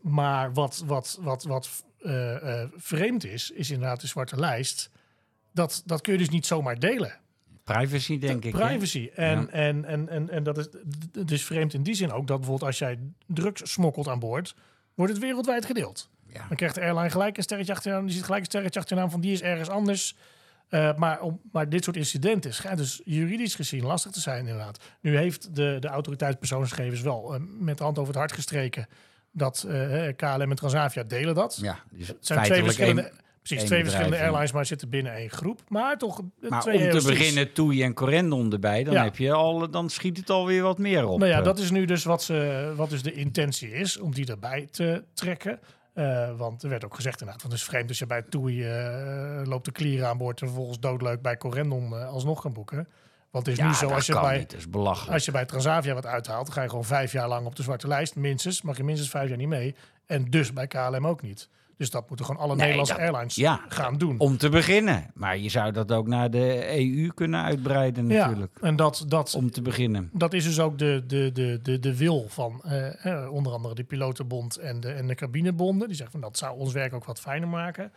maar 0.00 0.52
wat, 0.52 0.82
wat, 0.86 1.18
wat, 1.20 1.44
wat 1.44 1.84
uh, 2.00 2.12
uh, 2.12 2.64
vreemd 2.76 3.24
is, 3.24 3.50
is 3.50 3.70
inderdaad 3.70 4.00
de 4.00 4.06
zwarte 4.06 4.36
lijst. 4.36 4.90
Dat, 5.52 5.82
dat 5.86 6.00
kun 6.00 6.12
je 6.12 6.18
dus 6.18 6.28
niet 6.28 6.46
zomaar 6.46 6.78
delen. 6.78 7.20
Privacy, 7.64 8.18
denk 8.18 8.44
ik. 8.44 8.52
Privacy. 8.52 9.10
En, 9.14 9.40
ja. 9.40 9.46
en, 9.48 9.84
en, 9.84 10.08
en, 10.08 10.30
en 10.30 10.42
dat 10.42 10.58
is 10.58 10.68
dus 11.26 11.44
vreemd 11.44 11.74
in 11.74 11.82
die 11.82 11.94
zin 11.94 12.12
ook 12.12 12.26
dat 12.26 12.36
bijvoorbeeld 12.36 12.68
als 12.68 12.78
jij 12.78 12.98
drugs 13.26 13.72
smokkelt 13.72 14.08
aan 14.08 14.18
boord, 14.18 14.54
wordt 14.94 15.12
het 15.12 15.22
wereldwijd 15.22 15.66
gedeeld. 15.66 16.10
Ja. 16.26 16.46
Dan 16.48 16.56
krijgt 16.56 16.74
de 16.74 16.80
airline 16.80 17.10
gelijk 17.10 17.36
een 17.36 17.42
sterretje 17.42 17.72
achteraan. 17.72 18.04
Die 18.04 18.14
ziet 18.14 18.24
gelijk 18.24 18.40
een 18.40 18.46
sterretje 18.46 18.80
achteraan 18.80 19.10
van 19.10 19.20
die 19.20 19.32
is 19.32 19.42
ergens 19.42 19.68
anders. 19.68 20.16
Uh, 20.74 20.94
maar, 20.96 21.20
om, 21.20 21.40
maar 21.52 21.68
dit 21.68 21.84
soort 21.84 21.96
incidenten 21.96 22.54
schijnt 22.54 22.78
dus 22.78 23.00
juridisch 23.04 23.54
gezien 23.54 23.84
lastig 23.84 24.12
te 24.12 24.20
zijn 24.20 24.38
inderdaad. 24.38 24.78
Nu 25.00 25.16
heeft 25.16 25.56
de, 25.56 25.76
de 25.80 25.88
autoriteit 25.88 26.38
persoonsgegevens 26.38 27.00
wel 27.00 27.34
uh, 27.34 27.40
met 27.58 27.78
de 27.78 27.84
hand 27.84 27.98
over 27.98 28.10
het 28.12 28.18
hart 28.18 28.32
gestreken 28.32 28.86
dat 29.32 29.64
uh, 29.68 30.08
KLM 30.16 30.50
en 30.50 30.54
Transavia 30.54 31.02
delen 31.02 31.34
dat. 31.34 31.58
Ja, 31.62 31.78
dus 31.90 32.08
het 32.08 32.16
zijn 32.20 32.42
twee 32.44 32.62
verschillende, 32.62 33.02
een, 33.02 33.20
precies, 33.42 33.64
twee 33.64 33.82
verschillende 33.82 34.18
airlines, 34.18 34.52
maar 34.52 34.66
zitten 34.66 34.88
binnen 34.88 35.14
één 35.14 35.30
groep. 35.30 35.60
Maar 35.68 35.98
toch 35.98 36.20
maar 36.48 36.60
twee 36.60 36.92
om 36.92 36.98
te 36.98 37.06
beginnen 37.06 37.52
Toei 37.52 37.82
en 37.82 37.94
Corendon 37.94 38.52
erbij, 38.52 38.84
dan, 38.84 38.94
ja. 38.94 39.04
heb 39.04 39.16
je 39.16 39.32
al, 39.32 39.70
dan 39.70 39.90
schiet 39.90 40.16
het 40.16 40.30
alweer 40.30 40.62
wat 40.62 40.78
meer 40.78 41.06
op. 41.06 41.18
Nou 41.18 41.30
ja, 41.30 41.42
dat 41.42 41.58
is 41.58 41.70
nu 41.70 41.84
dus 41.84 42.04
wat, 42.04 42.22
ze, 42.22 42.72
wat 42.76 42.90
dus 42.90 43.02
de 43.02 43.12
intentie 43.12 43.70
is, 43.70 43.98
om 43.98 44.14
die 44.14 44.26
erbij 44.26 44.68
te 44.70 45.04
trekken. 45.14 45.60
Uh, 45.94 46.36
want 46.36 46.62
er 46.62 46.68
werd 46.68 46.84
ook 46.84 46.94
gezegd 46.94 47.20
inderdaad, 47.20 47.42
want 47.42 47.54
het 47.54 47.62
is 47.62 47.68
vreemd 47.68 47.88
als 47.88 47.98
je 47.98 48.06
bij 48.06 48.22
Toei 48.22 48.64
uh, 48.64 49.42
loopt 49.44 49.64
de 49.64 49.72
klieren 49.72 50.08
aan 50.08 50.18
boord 50.18 50.40
en 50.40 50.46
vervolgens 50.46 50.80
doodleuk 50.80 51.22
bij 51.22 51.36
Corendon 51.36 51.92
uh, 51.92 52.08
alsnog 52.08 52.40
kan 52.40 52.52
boeken. 52.52 52.88
Want 53.30 53.46
het 53.46 53.54
is 53.54 53.62
ja, 53.62 53.68
nu 53.68 53.74
zo, 53.74 53.88
als 53.88 54.06
je, 54.06 54.12
bij, 54.12 54.46
als 55.08 55.24
je 55.24 55.30
bij 55.30 55.44
Transavia 55.44 55.94
wat 55.94 56.06
uithaalt, 56.06 56.46
dan 56.46 56.54
ga 56.54 56.62
je 56.62 56.68
gewoon 56.68 56.84
vijf 56.84 57.12
jaar 57.12 57.28
lang 57.28 57.46
op 57.46 57.56
de 57.56 57.62
zwarte 57.62 57.88
lijst, 57.88 58.16
minstens, 58.16 58.62
mag 58.62 58.76
je 58.76 58.84
minstens 58.84 59.10
vijf 59.10 59.28
jaar 59.28 59.38
niet 59.38 59.48
mee. 59.48 59.74
En 60.06 60.30
dus 60.30 60.52
bij 60.52 60.66
KLM 60.66 61.06
ook 61.06 61.22
niet. 61.22 61.48
Dus 61.76 61.90
dat 61.90 62.08
moeten 62.08 62.26
gewoon 62.26 62.40
alle 62.40 62.54
nee, 62.54 62.60
Nederlandse 62.60 62.94
dat, 62.94 63.02
airlines 63.02 63.34
ja, 63.34 63.64
gaan 63.68 63.98
doen. 63.98 64.18
Om 64.18 64.36
te 64.36 64.48
beginnen. 64.48 65.10
Maar 65.14 65.38
je 65.38 65.48
zou 65.48 65.72
dat 65.72 65.92
ook 65.92 66.06
naar 66.06 66.30
de 66.30 66.78
EU 66.78 67.08
kunnen 67.14 67.42
uitbreiden 67.42 68.06
natuurlijk. 68.06 68.58
Ja, 68.60 68.66
en 68.66 68.76
dat, 68.76 69.04
dat, 69.08 69.34
om 69.34 69.50
te 69.50 69.62
beginnen. 69.62 70.10
Dat 70.12 70.32
is 70.32 70.44
dus 70.44 70.60
ook 70.60 70.78
de, 70.78 71.04
de, 71.06 71.30
de, 71.32 71.58
de, 71.62 71.78
de 71.78 71.96
wil 71.96 72.26
van 72.28 72.62
uh, 73.04 73.32
onder 73.32 73.52
andere 73.52 73.74
de 73.74 73.84
pilotenbond 73.84 74.56
en 74.56 74.80
de, 74.80 74.92
en 74.92 75.06
de 75.06 75.14
cabinebonden. 75.14 75.88
Die 75.88 75.96
zeggen 75.96 76.20
van 76.20 76.28
dat 76.28 76.38
zou 76.38 76.58
ons 76.58 76.72
werk 76.72 76.92
ook 76.94 77.04
wat 77.04 77.20
fijner 77.20 77.48
maken. 77.48 77.92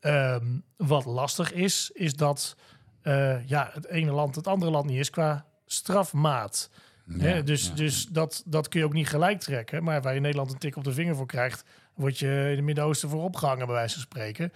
Um, 0.00 0.62
wat 0.76 1.04
lastig 1.04 1.52
is, 1.52 1.90
is 1.94 2.14
dat 2.14 2.56
uh, 3.02 3.46
ja, 3.46 3.70
het 3.72 3.86
ene 3.86 4.12
land 4.12 4.34
het 4.34 4.46
andere 4.46 4.70
land 4.70 4.86
niet 4.86 4.98
is 4.98 5.10
qua 5.10 5.46
strafmaat. 5.66 6.70
Ja, 7.16 7.40
dus 7.40 7.66
ja. 7.66 7.74
dus 7.74 8.06
dat, 8.06 8.42
dat 8.46 8.68
kun 8.68 8.80
je 8.80 8.86
ook 8.86 8.92
niet 8.92 9.08
gelijk 9.08 9.40
trekken. 9.40 9.84
Maar 9.84 10.02
waar 10.02 10.14
je 10.14 10.20
Nederland 10.20 10.52
een 10.52 10.58
tik 10.58 10.76
op 10.76 10.84
de 10.84 10.92
vinger 10.92 11.16
voor 11.16 11.26
krijgt, 11.26 11.64
word 11.98 12.18
je 12.18 12.26
in 12.26 12.56
het 12.56 12.64
Midden-Oosten 12.64 13.08
voor 13.08 13.22
opgehangen, 13.22 13.66
bij 13.66 13.74
wijze 13.74 13.94
van 13.94 14.02
spreken. 14.02 14.52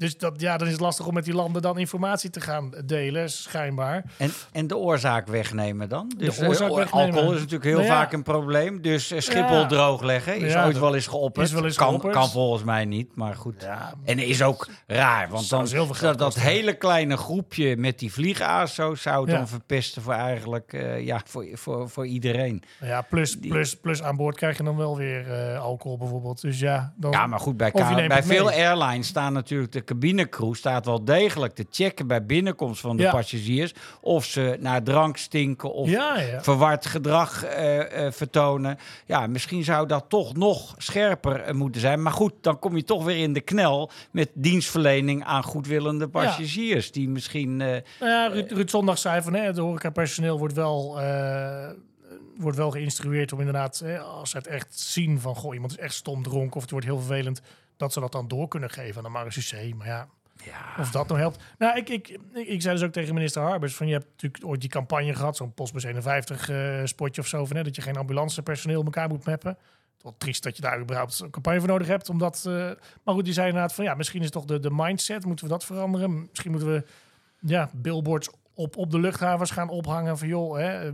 Dus 0.00 0.18
dat, 0.18 0.40
ja, 0.40 0.56
dan 0.56 0.66
is 0.66 0.72
het 0.72 0.82
lastig 0.82 1.06
om 1.06 1.14
met 1.14 1.24
die 1.24 1.34
landen 1.34 1.62
dan 1.62 1.78
informatie 1.78 2.30
te 2.30 2.40
gaan 2.40 2.72
delen, 2.84 3.30
schijnbaar. 3.30 4.04
En, 4.16 4.30
en 4.52 4.66
de 4.66 4.76
oorzaak 4.76 5.26
wegnemen 5.26 5.88
dan? 5.88 6.12
Dus 6.16 6.36
de 6.36 6.46
oorzaak 6.46 6.70
uh, 6.70 6.76
wegnemen. 6.76 7.06
alcohol 7.06 7.32
is 7.32 7.38
natuurlijk 7.38 7.64
heel 7.64 7.76
nou 7.76 7.86
ja. 7.86 7.94
vaak 7.94 8.12
een 8.12 8.22
probleem. 8.22 8.82
Dus 8.82 9.12
uh, 9.12 9.20
Schiphol 9.20 9.58
ja. 9.58 9.66
droogleggen 9.66 10.36
is 10.36 10.52
ja, 10.52 10.66
ooit 10.66 10.78
wel 10.78 10.94
eens 10.94 11.06
geopperd. 11.06 11.46
Is 11.46 11.52
wel 11.52 11.64
eens 11.64 11.76
kan, 11.76 11.88
geopperd. 11.88 12.12
kan 12.12 12.30
volgens 12.30 12.64
mij 12.64 12.84
niet, 12.84 13.14
maar 13.14 13.34
goed. 13.34 13.68
en 14.04 14.18
is 14.18 14.42
ook 14.42 14.68
raar, 14.86 15.28
want 15.28 15.48
dan 15.48 15.68
dat, 16.00 16.18
dat 16.18 16.34
hele 16.34 16.74
kleine 16.74 17.16
groepje 17.16 17.76
met 17.76 17.98
die 17.98 18.12
vliegazo's 18.12 19.02
zou 19.02 19.26
dan 19.26 19.48
verpesten 19.48 20.02
voor 20.02 20.12
eigenlijk, 20.12 20.72
uh, 20.72 21.06
ja, 21.06 21.20
voor, 21.24 21.46
voor, 21.52 21.90
voor 21.90 22.06
iedereen. 22.06 22.62
Ja, 22.80 23.02
plus, 23.02 23.38
plus, 23.38 23.76
plus 23.76 24.02
aan 24.02 24.16
boord 24.16 24.36
krijg 24.36 24.56
je 24.56 24.62
dan 24.62 24.76
wel 24.76 24.96
weer 24.96 25.56
alcohol 25.56 25.98
bijvoorbeeld. 25.98 26.40
Dus 26.40 26.58
ja, 26.58 26.92
dan, 26.96 27.10
ja 27.10 27.26
maar 27.26 27.40
goed, 27.40 27.56
bij, 27.56 27.72
bij 28.08 28.22
veel 28.22 28.50
airlines 28.50 29.06
staan 29.06 29.32
natuurlijk 29.32 29.72
de 29.72 29.88
cabinecrew 29.90 30.54
staat 30.54 30.84
wel 30.84 31.04
degelijk 31.04 31.54
te 31.54 31.66
checken 31.70 32.06
bij 32.06 32.26
binnenkomst 32.26 32.80
van 32.80 32.96
de 32.96 33.02
ja. 33.02 33.10
passagiers 33.10 33.74
of 34.00 34.24
ze 34.24 34.56
naar 34.60 34.82
drank 34.82 35.16
stinken 35.16 35.72
of 35.72 35.88
ja, 35.88 36.20
ja. 36.20 36.42
verward 36.42 36.86
gedrag 36.86 37.44
uh, 37.44 37.76
uh, 37.76 38.10
vertonen. 38.10 38.78
Ja, 39.06 39.26
misschien 39.26 39.64
zou 39.64 39.86
dat 39.86 40.04
toch 40.08 40.36
nog 40.36 40.74
scherper 40.78 41.48
uh, 41.48 41.54
moeten 41.54 41.80
zijn. 41.80 42.02
Maar 42.02 42.12
goed, 42.12 42.32
dan 42.40 42.58
kom 42.58 42.76
je 42.76 42.84
toch 42.84 43.04
weer 43.04 43.16
in 43.16 43.32
de 43.32 43.40
knel 43.40 43.90
met 44.10 44.30
dienstverlening 44.34 45.24
aan 45.24 45.42
goedwillende 45.42 46.08
passagiers 46.08 46.92
die 46.92 47.08
misschien. 47.08 47.56
nou 47.56 47.82
ja, 47.98 48.26
Ruud, 48.26 48.50
Ruud 48.50 48.70
Zondag 48.70 48.98
zei 48.98 49.22
van 49.22 49.34
hè, 49.34 49.42
het 49.42 49.58
horecapersoneel 49.58 50.38
wordt 50.38 50.54
wel 50.54 51.00
wordt 52.36 52.56
wel 52.56 52.70
geïnstrueerd 52.70 53.32
om 53.32 53.38
inderdaad, 53.38 53.84
als 54.02 54.30
ze 54.30 54.36
het 54.36 54.46
echt 54.46 54.78
zien 54.80 55.20
van 55.20 55.34
goh, 55.34 55.54
iemand 55.54 55.72
is 55.72 55.78
echt 55.78 55.94
stom 55.94 56.22
dronken 56.22 56.56
of 56.56 56.62
het 56.62 56.70
wordt 56.70 56.86
heel 56.86 56.98
vervelend, 56.98 57.40
dat 57.80 57.92
ze 57.92 58.00
dat 58.00 58.12
dan 58.12 58.28
door 58.28 58.48
kunnen 58.48 58.70
geven 58.70 58.96
aan 58.96 59.02
de 59.02 59.08
marechaussee. 59.08 59.74
Maar 59.74 59.86
ja, 59.86 60.08
ja. 60.44 60.74
of 60.78 60.90
dat 60.90 61.08
nou 61.08 61.20
helpt. 61.20 61.42
Nou, 61.58 61.76
ik, 61.76 61.88
ik, 61.88 62.08
ik, 62.08 62.46
ik, 62.46 62.62
zei 62.62 62.74
dus 62.74 62.84
ook 62.84 62.92
tegen 62.92 63.14
minister 63.14 63.42
Harbers 63.42 63.74
van 63.74 63.86
je 63.86 63.92
hebt 63.92 64.06
natuurlijk 64.10 64.44
ooit 64.44 64.60
die 64.60 64.70
campagne 64.70 65.14
gehad, 65.14 65.36
zo'n 65.36 65.54
Postbus 65.54 65.84
51 65.84 66.48
uh, 66.48 66.80
spotje 66.84 67.20
of 67.20 67.26
zo, 67.26 67.44
van, 67.44 67.56
hè, 67.56 67.62
dat 67.62 67.76
je 67.76 67.82
geen 67.82 67.96
ambulancepersoneel 67.96 68.84
elkaar 68.84 69.08
moet 69.08 69.24
mappen. 69.24 69.58
Wat 70.00 70.14
triest 70.18 70.42
dat 70.42 70.56
je 70.56 70.62
daar 70.62 70.80
überhaupt 70.80 71.20
een 71.20 71.30
campagne 71.30 71.58
voor 71.58 71.68
nodig 71.68 71.86
hebt. 71.86 72.08
Omdat, 72.08 72.44
uh, 72.48 72.54
maar 73.04 73.14
goed, 73.14 73.24
die 73.24 73.34
zei 73.34 73.48
inderdaad 73.48 73.74
van 73.74 73.84
ja, 73.84 73.94
misschien 73.94 74.22
is 74.22 74.30
toch 74.30 74.44
de, 74.44 74.60
de 74.60 74.70
mindset, 74.72 75.24
moeten 75.24 75.44
we 75.44 75.50
dat 75.50 75.64
veranderen? 75.64 76.28
Misschien 76.28 76.50
moeten 76.50 76.72
we 76.72 76.84
ja, 77.40 77.70
billboards 77.74 78.30
op, 78.54 78.76
op 78.76 78.90
de 78.90 78.98
luchthavens 78.98 79.50
gaan 79.50 79.68
ophangen 79.68 80.18
van 80.18 80.28
joh, 80.28 80.56
hè, 80.56 80.90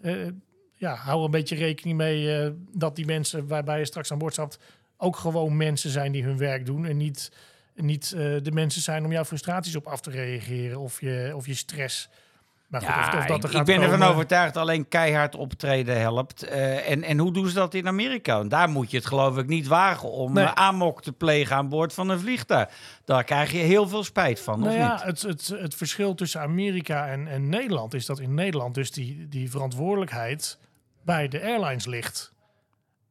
uh, 0.00 0.28
ja, 0.72 0.94
hou 0.94 1.24
een 1.24 1.30
beetje 1.30 1.56
rekening 1.56 1.96
mee 1.96 2.52
dat 2.72 2.96
die 2.96 3.06
mensen 3.06 3.48
waarbij 3.48 3.78
je 3.78 3.84
straks 3.84 4.12
aan 4.12 4.18
boord 4.18 4.32
stapt 4.32 4.58
ook 4.96 5.16
gewoon 5.16 5.56
mensen 5.56 5.90
zijn 5.90 6.12
die 6.12 6.24
hun 6.24 6.38
werk 6.38 6.66
doen 6.66 6.86
en 6.86 6.96
niet, 6.96 7.32
niet 7.74 8.12
uh, 8.16 8.20
de 8.42 8.52
mensen 8.52 8.82
zijn 8.82 9.04
om 9.04 9.12
jouw 9.12 9.24
frustraties 9.24 9.76
op 9.76 9.86
af 9.86 10.00
te 10.00 10.10
reageren 10.10 10.78
of 10.78 11.00
je, 11.00 11.32
of 11.34 11.46
je 11.46 11.54
stress. 11.54 12.08
Maar 12.66 12.80
goed, 12.80 12.90
ja, 12.90 13.08
of, 13.08 13.18
of 13.18 13.26
dat 13.26 13.44
ik, 13.44 13.58
ik 13.58 13.64
ben 13.64 13.76
komen... 13.76 13.92
ervan 13.92 14.08
overtuigd 14.08 14.56
alleen 14.56 14.88
keihard 14.88 15.34
optreden 15.34 16.00
helpt. 16.00 16.44
Uh, 16.44 16.90
en, 16.90 17.02
en 17.02 17.18
hoe 17.18 17.32
doen 17.32 17.48
ze 17.48 17.54
dat 17.54 17.74
in 17.74 17.86
Amerika? 17.86 18.38
En 18.38 18.48
daar 18.48 18.68
moet 18.68 18.90
je 18.90 18.96
het 18.96 19.06
geloof 19.06 19.36
ik 19.38 19.46
niet 19.46 19.66
wagen 19.66 20.10
om 20.10 20.32
nee. 20.32 20.46
amok 20.46 21.02
te 21.02 21.12
plegen 21.12 21.56
aan 21.56 21.68
boord 21.68 21.92
van 21.92 22.08
een 22.08 22.18
vliegtuig. 22.20 22.68
Daar 23.04 23.24
krijg 23.24 23.52
je 23.52 23.58
heel 23.58 23.88
veel 23.88 24.04
spijt 24.04 24.40
van, 24.40 24.60
nou 24.60 24.70
of 24.70 24.76
ja, 24.76 24.92
niet? 24.92 25.02
Het, 25.02 25.22
het, 25.22 25.46
het 25.60 25.74
verschil 25.74 26.14
tussen 26.14 26.40
Amerika 26.40 27.08
en, 27.08 27.28
en 27.28 27.48
Nederland 27.48 27.94
is 27.94 28.06
dat 28.06 28.20
in 28.20 28.34
Nederland 28.34 28.74
dus 28.74 28.90
die, 28.90 29.28
die 29.28 29.50
verantwoordelijkheid 29.50 30.58
bij 31.02 31.28
de 31.28 31.42
airlines 31.42 31.86
ligt. 31.86 32.32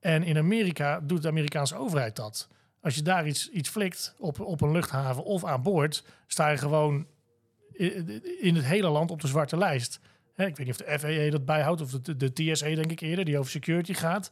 En 0.03 0.23
in 0.23 0.37
Amerika 0.37 0.99
doet 0.99 1.21
de 1.21 1.27
Amerikaanse 1.27 1.75
overheid 1.75 2.15
dat. 2.15 2.47
Als 2.81 2.95
je 2.95 3.01
daar 3.01 3.27
iets, 3.27 3.49
iets 3.49 3.69
flikt 3.69 4.15
op, 4.19 4.39
op 4.39 4.61
een 4.61 4.71
luchthaven 4.71 5.23
of 5.23 5.45
aan 5.45 5.61
boord, 5.61 6.03
sta 6.27 6.49
je 6.49 6.57
gewoon 6.57 7.07
in 8.41 8.55
het 8.55 8.65
hele 8.65 8.89
land 8.89 9.11
op 9.11 9.21
de 9.21 9.27
zwarte 9.27 9.57
lijst. 9.57 9.99
Hè, 10.33 10.45
ik 10.45 10.57
weet 10.57 10.65
niet 10.65 10.79
of 10.81 10.85
de 10.87 10.99
FAA 10.99 11.29
dat 11.29 11.45
bijhoudt 11.45 11.81
of 11.81 11.91
de, 11.91 12.17
de 12.17 12.33
TSA 12.33 12.65
denk 12.65 12.91
ik 12.91 12.99
eerder, 12.99 13.25
die 13.25 13.37
over 13.37 13.51
security 13.51 13.93
gaat. 13.93 14.31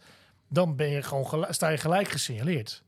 Dan 0.50 0.76
ben 0.76 0.90
je 0.90 1.02
gewoon 1.02 1.46
sta 1.50 1.68
je 1.70 1.78
gelijk 1.78 2.08
gesignaleerd. 2.08 2.84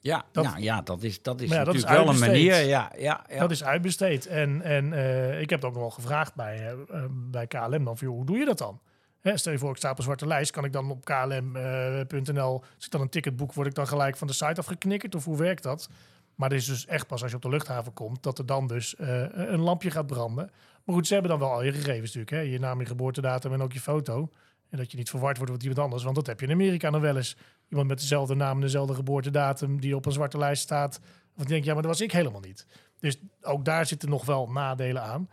Ja, 0.00 0.24
Dat- 0.32 0.44
nou, 0.44 0.60
ja 0.60 0.80
dat 0.80 1.02
is, 1.02 1.22
dat 1.22 1.40
is 1.40 1.50
ja, 1.50 1.64
dat 1.64 1.74
is 1.74 1.82
natuurlijk 1.82 2.06
wel 2.06 2.14
een 2.14 2.30
manier. 2.32 2.54
Ja, 2.64 2.90
ja, 2.96 3.24
ja. 3.28 3.38
Dat 3.40 3.50
is 3.50 3.64
uitbesteed. 3.64 4.26
En, 4.26 4.62
en 4.62 4.92
eh, 4.92 5.40
ik 5.40 5.50
heb 5.50 5.58
het 5.60 5.68
ook 5.68 5.74
nog 5.74 5.82
wel 5.82 5.90
gevraagd 5.90 6.34
bij, 6.34 6.56
eh, 6.56 6.72
eh, 6.72 7.04
bij 7.10 7.46
KLM 7.46 7.84
dan. 7.84 7.98
van, 7.98 8.06
joh, 8.06 8.16
hoe 8.16 8.26
doe 8.26 8.38
je 8.38 8.44
dat 8.44 8.58
dan? 8.58 8.80
Stel 9.22 9.52
je 9.52 9.58
voor, 9.58 9.70
ik 9.70 9.76
sta 9.76 9.90
op 9.90 9.96
een 9.98 10.04
zwarte 10.04 10.26
lijst. 10.26 10.50
Kan 10.50 10.64
ik 10.64 10.72
dan 10.72 10.90
op 10.90 11.04
klm.nl, 11.04 12.64
als 12.76 12.84
ik 12.84 12.90
dan 12.90 13.00
een 13.00 13.08
ticket 13.08 13.36
boek, 13.36 13.52
word 13.52 13.66
ik 13.66 13.74
dan 13.74 13.86
gelijk 13.86 14.16
van 14.16 14.26
de 14.26 14.32
site 14.32 14.60
afgeknikkerd? 14.60 15.14
Of 15.14 15.24
hoe 15.24 15.36
werkt 15.36 15.62
dat? 15.62 15.88
Maar 16.34 16.50
het 16.50 16.58
is 16.58 16.66
dus 16.66 16.86
echt 16.86 17.06
pas 17.06 17.22
als 17.22 17.30
je 17.30 17.36
op 17.36 17.42
de 17.42 17.48
luchthaven 17.48 17.92
komt, 17.92 18.22
dat 18.22 18.38
er 18.38 18.46
dan 18.46 18.66
dus 18.66 18.96
eh, 18.96 19.24
een 19.32 19.60
lampje 19.60 19.90
gaat 19.90 20.06
branden. 20.06 20.50
Maar 20.84 20.94
goed, 20.94 21.06
ze 21.06 21.12
hebben 21.12 21.30
dan 21.30 21.40
wel 21.40 21.50
al 21.50 21.62
je 21.62 21.72
gegevens 21.72 22.14
natuurlijk. 22.14 22.30
Hè? 22.30 22.38
Je 22.38 22.58
naam, 22.58 22.80
je 22.80 22.86
geboortedatum 22.86 23.52
en 23.52 23.62
ook 23.62 23.72
je 23.72 23.80
foto. 23.80 24.30
En 24.70 24.78
dat 24.78 24.90
je 24.90 24.96
niet 24.96 25.10
verward 25.10 25.36
wordt 25.36 25.52
met 25.52 25.62
iemand 25.62 25.80
anders. 25.80 26.02
Want 26.02 26.16
dat 26.16 26.26
heb 26.26 26.40
je 26.40 26.46
in 26.46 26.52
Amerika 26.52 26.90
nog 26.90 27.00
wel 27.00 27.16
eens. 27.16 27.36
Iemand 27.68 27.88
met 27.88 28.00
dezelfde 28.00 28.34
naam 28.34 28.54
en 28.54 28.60
dezelfde 28.60 28.94
geboortedatum 28.94 29.80
die 29.80 29.96
op 29.96 30.06
een 30.06 30.12
zwarte 30.12 30.38
lijst 30.38 30.62
staat. 30.62 31.00
Of 31.36 31.42
die 31.42 31.46
denkt, 31.46 31.66
ja, 31.66 31.72
maar 31.72 31.82
dat 31.82 31.90
was 31.90 32.00
ik 32.00 32.12
helemaal 32.12 32.40
niet. 32.40 32.66
Dus 33.00 33.18
ook 33.42 33.64
daar 33.64 33.86
zitten 33.86 34.08
nog 34.08 34.24
wel 34.24 34.46
nadelen 34.46 35.02
aan. 35.02 35.28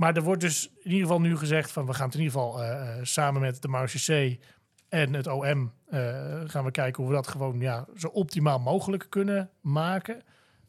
Maar 0.00 0.16
er 0.16 0.22
wordt 0.22 0.40
dus 0.40 0.66
in 0.66 0.90
ieder 0.90 1.00
geval 1.00 1.20
nu 1.20 1.36
gezegd 1.36 1.72
van 1.72 1.86
we 1.86 1.94
gaan 1.94 2.06
het 2.06 2.14
in 2.14 2.20
ieder 2.20 2.38
geval 2.40 2.62
eh, 2.62 2.98
eh, 2.98 3.04
samen 3.04 3.40
met 3.40 3.62
de 3.62 3.68
MARCC 3.68 4.38
en 4.88 5.12
het 5.12 5.26
OM 5.26 5.72
eh, 5.86 6.40
gaan 6.44 6.64
we 6.64 6.70
kijken 6.70 7.02
hoe 7.02 7.12
we 7.12 7.18
dat 7.18 7.28
gewoon 7.28 7.60
ja, 7.60 7.86
zo 7.96 8.06
optimaal 8.06 8.58
mogelijk 8.58 9.06
kunnen 9.08 9.50
maken. 9.60 10.22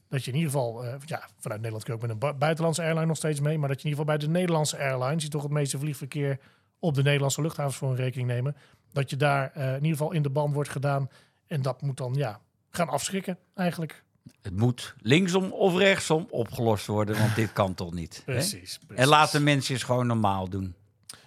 Dat 0.10 0.26
je 0.26 0.32
in 0.32 0.38
ieder 0.38 0.52
geval, 0.52 0.86
ja, 1.06 1.28
vanuit 1.40 1.60
Nederland 1.62 1.84
kun 1.84 1.94
je 1.94 2.00
ook 2.00 2.08
met 2.08 2.16
een 2.16 2.30
bu- 2.30 2.38
buitenlandse 2.38 2.82
airline 2.82 3.06
nog 3.06 3.18
steeds 3.18 3.40
mee, 3.40 3.58
maar 3.58 3.68
dat 3.68 3.82
je 3.82 3.88
in 3.88 3.90
ieder 3.90 4.06
geval 4.06 4.18
bij 4.18 4.28
de 4.28 4.40
Nederlandse 4.40 4.78
airlines, 4.78 5.22
die 5.22 5.30
toch 5.30 5.44
het 5.44 5.52
meeste 5.52 5.80
vliegverkeer 5.80 6.40
op 6.80 6.96
de 6.96 7.04
Nederlandse 7.04 7.42
luchthavens 7.42 7.76
voor 7.76 7.90
een 7.90 7.96
rekening 7.96 8.28
nemen, 8.28 8.56
dat 8.92 9.10
je 9.10 9.18
daar 9.18 9.56
in 9.56 9.74
ieder 9.74 9.92
geval 9.92 10.12
in 10.12 10.22
de 10.22 10.30
band 10.30 10.54
wordt 10.54 10.70
gedaan. 10.70 11.10
En 11.48 11.62
dat 11.62 11.82
moet 11.82 11.98
dan 11.98 12.14
ja, 12.14 12.40
gaan 12.70 12.90
afschrikken 12.90 13.38
eigenlijk. 13.54 14.04
Het 14.42 14.58
moet 14.58 14.96
linksom 15.02 15.52
of 15.52 15.78
rechtsom 15.78 16.28
opgelost 16.30 16.88
worden, 16.88 17.18
want 17.18 17.36
dit 17.36 17.54
kan 17.54 17.74
toch 17.74 17.94
niet. 17.94 18.24
hè? 18.26 18.34
Precies. 18.34 18.80
En 18.80 18.88
precies. 18.88 19.06
laat 19.06 19.32
de 19.32 19.40
mensen 19.40 19.74
eens 19.74 19.84
gewoon 19.84 20.08
normaal 20.08 20.50
doen. 20.50 20.76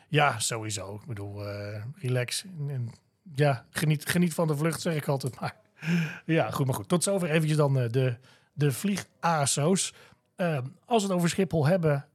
Ja, 0.08 0.38
sowieso. 0.38 0.94
Ik 0.94 1.06
bedoel, 1.06 1.48
eh, 1.48 1.82
relax. 1.94 2.44
En, 2.68 2.92
ja, 3.34 3.66
geniet, 3.70 4.08
geniet 4.08 4.34
van 4.34 4.46
de 4.46 4.56
vlucht, 4.56 4.80
zeg 4.80 4.94
ik 4.94 5.08
altijd 5.08 5.40
maar. 5.40 5.56
ja, 6.36 6.50
goed, 6.50 6.66
maar 6.66 6.74
goed. 6.74 6.88
Tot 6.88 7.02
zover 7.02 7.30
eventjes 7.30 7.56
dan 7.56 7.80
eh, 7.80 7.90
de, 7.90 8.16
de 8.52 8.72
vlieg-ASO's. 8.72 9.92
Eh, 10.36 10.58
als 10.84 11.02
we 11.02 11.08
het 11.08 11.16
over 11.16 11.28
Schiphol 11.28 11.66
hebben, 11.66 12.06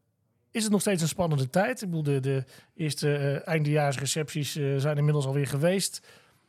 is 0.52 0.64
het 0.64 0.72
nog 0.72 0.82
steeds 0.82 1.02
een 1.02 1.08
spannende 1.08 1.50
tijd. 1.50 1.82
Ik 1.82 1.90
bedoel, 1.90 2.04
de, 2.04 2.20
de 2.20 2.44
eerste 2.76 3.16
eh, 3.16 3.48
eindejaarsrecepties 3.48 4.52
zijn 4.78 4.98
inmiddels 4.98 5.26
alweer 5.26 5.48
geweest. 5.48 6.08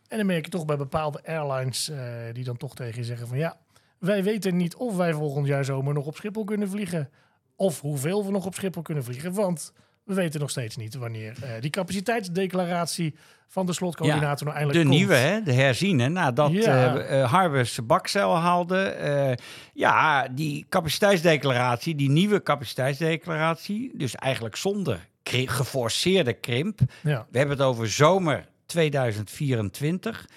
En 0.09 0.17
dan 0.17 0.27
merk 0.27 0.45
je 0.45 0.51
toch 0.51 0.65
bij 0.65 0.77
bepaalde 0.77 1.25
airlines 1.25 1.91
die 2.33 2.45
dan 2.45 2.57
toch 2.57 2.75
tegen 2.75 2.99
je 2.99 3.05
zeggen 3.05 3.29
van... 3.29 3.39
ja, 3.39 3.59
wij 4.00 4.23
weten 4.23 4.57
niet 4.57 4.75
of 4.75 4.97
wij 4.97 5.12
volgend 5.12 5.47
jaar 5.47 5.64
zomer 5.64 5.95
nog 5.95 6.07
op 6.07 6.16
Schiphol 6.16 6.45
kunnen 6.45 6.69
vliegen. 6.69 7.11
Of 7.57 7.80
hoeveel 7.80 8.25
we 8.25 8.30
nog 8.30 8.47
op 8.47 8.54
Schiphol 8.54 8.83
kunnen 8.83 9.04
vliegen. 9.04 9.33
Want 9.33 9.73
we 10.04 10.14
weten 10.14 10.40
nog 10.40 10.50
steeds 10.50 10.76
niet 10.76 10.95
wanneer 10.95 11.35
eh, 11.42 11.61
die 11.61 11.71
capaciteitsdeclaratie 11.71 13.14
van 13.47 13.66
de 13.66 13.73
slotcoördinator 13.73 14.47
nou 14.47 14.59
De 14.59 14.64
eindelijk 14.64 14.88
komt. 14.88 14.99
nieuwe, 14.99 15.14
hè? 15.14 15.42
de 15.42 15.52
herziene, 15.52 16.09
nadat 16.09 16.52
Ja. 16.52 17.25
Harbers 17.25 17.75
zijn 17.75 17.87
bakcel 17.87 18.37
haalde. 18.37 19.37
ja, 19.75 20.28
die 20.28 20.66
capaciteitsdeclaratie, 20.69 21.95
die 21.95 22.11
nieuwe 22.11 22.42
capaciteitsdeclaratie, 22.42 23.90
dus 23.95 24.14
eigenlijk 24.14 24.57
zonder 24.57 25.09
geforceerde 25.23 26.33
krimp. 26.33 26.80
Ja. 27.02 27.26
We 27.30 27.38
hebben 27.38 27.57
het 27.57 27.66
over 27.66 27.88
zomer 27.90 28.47
2024. 28.66 30.28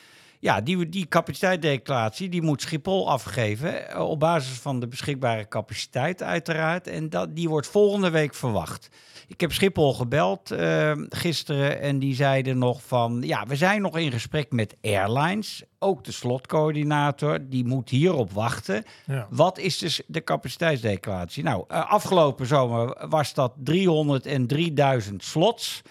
Ja, 0.44 0.62
die, 0.62 0.90
die 0.90 1.08
capaciteitsdeclaratie 1.08 2.30
die 2.30 2.42
moet 2.42 2.62
Schiphol 2.62 3.10
afgeven 3.10 3.90
eh, 3.90 4.10
op 4.10 4.20
basis 4.20 4.58
van 4.58 4.80
de 4.80 4.88
beschikbare 4.88 5.48
capaciteit 5.48 6.24
uiteraard. 6.24 6.88
En 6.88 7.10
dat, 7.10 7.36
die 7.36 7.50
wordt 7.50 7.68
volgende 7.68 8.10
week 8.10 8.36
verwacht. 8.36 8.90
Ik 9.28 9.42
heb 9.42 9.52
Schiphol 9.52 9.94
gebeld 9.94 10.52
eh, 10.52 10.92
gisteren 11.10 11.80
en 11.80 12.00
die 12.00 12.16
zeiden 12.16 12.58
nog 12.58 12.82
van... 12.84 13.22
ja, 13.22 13.46
we 13.46 13.56
zijn 13.56 13.82
nog 13.82 13.98
in 13.98 14.12
gesprek 14.12 14.52
met 14.52 14.76
airlines. 14.82 15.64
Ook 15.80 16.04
de 16.04 16.12
slotcoördinator, 16.12 17.40
die 17.50 17.66
moet 17.66 17.90
hierop 17.90 18.32
wachten. 18.32 18.84
Ja. 19.06 19.28
Wat 19.30 19.58
is 19.58 19.78
dus 19.78 20.02
de 20.08 20.24
capaciteitsdeclaratie? 20.24 21.44
Nou, 21.44 21.64
eh, 21.68 21.92
afgelopen 21.92 22.46
zomer 22.46 23.08
was 23.10 23.34
dat 23.34 23.54
303.000 23.64 25.16
slots. 25.18 25.82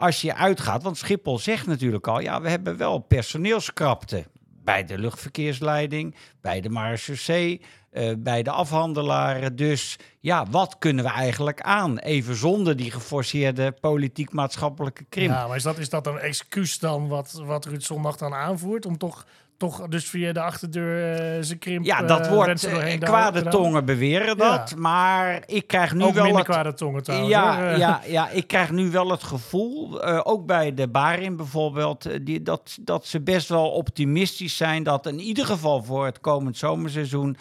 Als 0.00 0.20
je 0.20 0.34
uitgaat, 0.34 0.82
want 0.82 0.98
Schiphol 0.98 1.38
zegt 1.38 1.66
natuurlijk 1.66 2.06
al... 2.06 2.20
ja, 2.20 2.40
we 2.40 2.48
hebben 2.48 2.76
wel 2.76 2.98
personeelskrapte 2.98 4.24
bij 4.64 4.84
de 4.84 4.98
luchtverkeersleiding... 4.98 6.14
bij 6.40 6.60
de 6.60 6.68
marechaussee, 6.68 7.60
eh, 7.90 8.12
bij 8.18 8.42
de 8.42 8.50
afhandelaren. 8.50 9.56
Dus 9.56 9.96
ja, 10.20 10.46
wat 10.50 10.78
kunnen 10.78 11.04
we 11.04 11.10
eigenlijk 11.10 11.60
aan? 11.60 11.98
Even 11.98 12.34
zonder 12.34 12.76
die 12.76 12.90
geforceerde 12.90 13.72
politiek-maatschappelijke 13.72 15.04
krimp. 15.08 15.30
Ja, 15.30 15.46
maar 15.46 15.56
is 15.56 15.62
dat, 15.62 15.78
is 15.78 15.88
dat 15.88 16.06
een 16.06 16.18
excuus 16.18 16.78
dan 16.78 17.08
wat, 17.08 17.32
wat 17.44 17.64
Ruud 17.64 17.82
Zondag 17.82 18.16
dan 18.16 18.34
aanvoert? 18.34 18.86
Om 18.86 18.98
toch, 18.98 19.26
toch 19.60 19.88
dus 19.88 20.08
via 20.08 20.32
de 20.32 20.40
achterdeur 20.40 21.14
eh, 21.14 21.36
zijn 21.40 21.58
krimp 21.58 21.84
Ja, 21.84 22.02
dat 22.02 22.26
eh, 22.26 22.32
wordt 22.32 22.46
wensen 22.46 22.82
eh, 22.82 22.98
kwade 22.98 23.42
tongen 23.42 23.84
beweren 23.84 24.36
dat. 24.36 24.70
Ja. 24.70 24.76
Maar 24.76 25.42
ik 25.46 25.66
krijg 25.66 25.94
nu 25.94 26.04
Ook 26.04 26.14
wel 26.14 26.24
minder 26.24 26.42
het, 26.42 26.50
kwade 26.50 26.74
tongen 26.74 27.02
trouwens. 27.02 27.30
ja, 27.30 27.56
hoor. 27.56 27.78
Ja, 27.78 28.00
ja, 28.16 28.28
ik 28.28 28.46
krijg 28.46 28.70
nu 28.70 28.90
wel 28.90 29.10
het 29.10 29.22
gevoel, 29.22 30.02
ook 30.24 30.46
bij 30.46 30.74
de 30.74 30.88
Barin 30.88 31.36
bijvoorbeeld, 31.36 32.26
die, 32.26 32.42
dat, 32.42 32.78
dat 32.80 33.06
ze 33.06 33.20
best 33.20 33.48
wel 33.48 33.70
optimistisch 33.70 34.56
zijn 34.56 34.82
dat 34.82 35.06
in 35.06 35.20
ieder 35.20 35.46
geval 35.46 35.82
voor 35.82 36.04
het 36.04 36.20
komend 36.20 36.56
zomerseizoen 36.56 37.36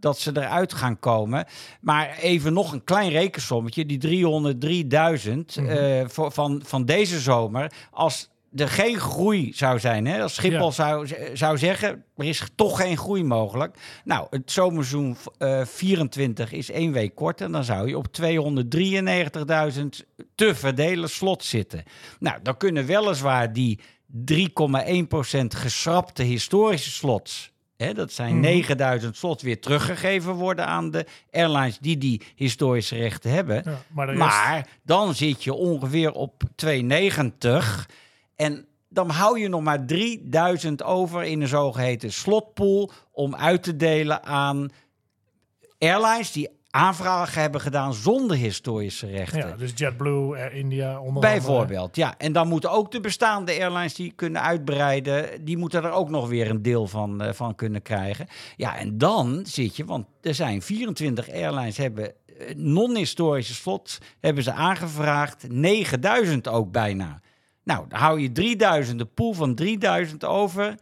dat 0.00 0.18
ze 0.18 0.30
eruit 0.34 0.72
gaan 0.72 0.98
komen. 0.98 1.46
Maar 1.80 2.16
even 2.20 2.52
nog 2.52 2.72
een 2.72 2.84
klein 2.84 3.10
rekensommetje, 3.10 3.86
die 3.86 4.24
303.000 5.58 5.64
eh, 5.66 6.02
voor, 6.06 6.32
van, 6.32 6.62
van 6.64 6.84
deze 6.84 7.18
zomer, 7.20 7.72
als 7.90 8.30
er 8.56 8.68
geen 8.68 8.98
groei 8.98 9.52
zou 9.54 9.78
zijn, 9.78 10.06
hè, 10.06 10.22
als 10.22 10.34
Schiphol 10.34 10.66
Ja. 10.66 10.70
zou, 10.70 11.08
zou 11.32 11.58
zeggen, 11.58 12.04
er 12.16 12.24
is 12.24 12.42
toch 12.54 12.80
geen 12.80 12.96
groei 12.96 13.24
mogelijk. 13.24 13.76
Nou, 14.04 14.26
het 14.30 14.50
zomerseizoen 14.52 15.16
eh 15.38 15.64
24 15.64 16.52
is 16.52 16.70
één 16.70 16.92
week 16.92 17.14
korter. 17.14 17.52
Dan 17.52 17.64
zou 17.64 17.88
je 17.88 17.98
op 17.98 18.06
293.000 18.12 20.04
te 20.34 20.54
verdelen 20.54 21.10
slot 21.10 21.44
zitten. 21.44 21.82
Nou, 22.18 22.38
dan 22.42 22.56
kunnen 22.56 22.86
weliswaar 22.86 23.52
die 23.52 23.80
3,1% 24.06 25.54
geschrapte 25.56 26.22
historische 26.22 26.90
slots... 26.90 27.52
Hè, 27.76 27.94
dat 27.94 28.12
zijn 28.12 28.32
Mhm. 28.32 28.40
9000 28.40 29.16
slots 29.16 29.42
weer 29.42 29.60
teruggegeven 29.60 30.32
worden 30.34 30.66
aan 30.66 30.90
de 30.90 31.06
airlines 31.30 31.78
die 31.78 31.98
die 31.98 32.22
historische 32.34 32.96
rechten 32.96 33.30
hebben. 33.30 33.62
Ja, 33.64 33.82
maar 33.92 34.16
Maar 34.16 34.66
dan 34.82 35.14
zit 35.14 35.44
je 35.44 35.52
ongeveer 35.54 36.12
op 36.12 36.42
290. 36.54 37.88
En 38.38 38.66
dan 38.88 39.10
hou 39.10 39.40
je 39.40 39.48
nog 39.48 39.62
maar 39.62 39.86
3000 39.86 40.82
over 40.82 41.22
in 41.22 41.40
een 41.40 41.48
zogeheten 41.48 42.12
slotpool 42.12 42.90
om 43.10 43.36
uit 43.36 43.62
te 43.62 43.76
delen 43.76 44.24
aan 44.24 44.68
airlines 45.78 46.32
die 46.32 46.48
aanvragen 46.70 47.40
hebben 47.40 47.60
gedaan 47.60 47.94
zonder 47.94 48.36
historische 48.36 49.06
rechten. 49.06 49.48
ja, 49.48 49.56
dus 49.56 49.72
JetBlue, 49.74 50.36
Air 50.36 50.52
India, 50.52 50.98
onder 51.00 51.14
andere. 51.14 51.34
Bijvoorbeeld, 51.34 51.96
ja. 51.96 52.14
En 52.18 52.32
dan 52.32 52.48
moeten 52.48 52.70
ook 52.70 52.90
de 52.90 53.00
bestaande 53.00 53.52
airlines 53.52 53.94
die 53.94 54.12
kunnen 54.12 54.42
uitbreiden, 54.42 55.44
die 55.44 55.56
moeten 55.56 55.84
er 55.84 55.90
ook 55.90 56.10
nog 56.10 56.28
weer 56.28 56.50
een 56.50 56.62
deel 56.62 56.86
van, 56.86 57.22
eh, 57.22 57.32
van 57.32 57.54
kunnen 57.54 57.82
krijgen. 57.82 58.26
Ja, 58.56 58.76
en 58.76 58.98
dan 58.98 59.40
zit 59.46 59.76
je, 59.76 59.84
want 59.84 60.06
er 60.20 60.34
zijn 60.34 60.62
24 60.62 61.30
airlines 61.30 61.76
hebben 61.76 62.06
eh, 62.06 62.54
non-historische 62.56 63.54
slots, 63.54 63.98
hebben 64.20 64.42
ze 64.42 64.52
aangevraagd, 64.52 65.48
9000 65.48 66.48
ook 66.48 66.72
bijna. 66.72 67.20
Nou, 67.68 67.84
dan 67.88 67.98
hou 67.98 68.20
je 68.20 68.32
3000, 68.32 68.98
de 68.98 69.04
pool 69.04 69.32
van 69.32 69.54
3000 69.54 70.24
over 70.24 70.74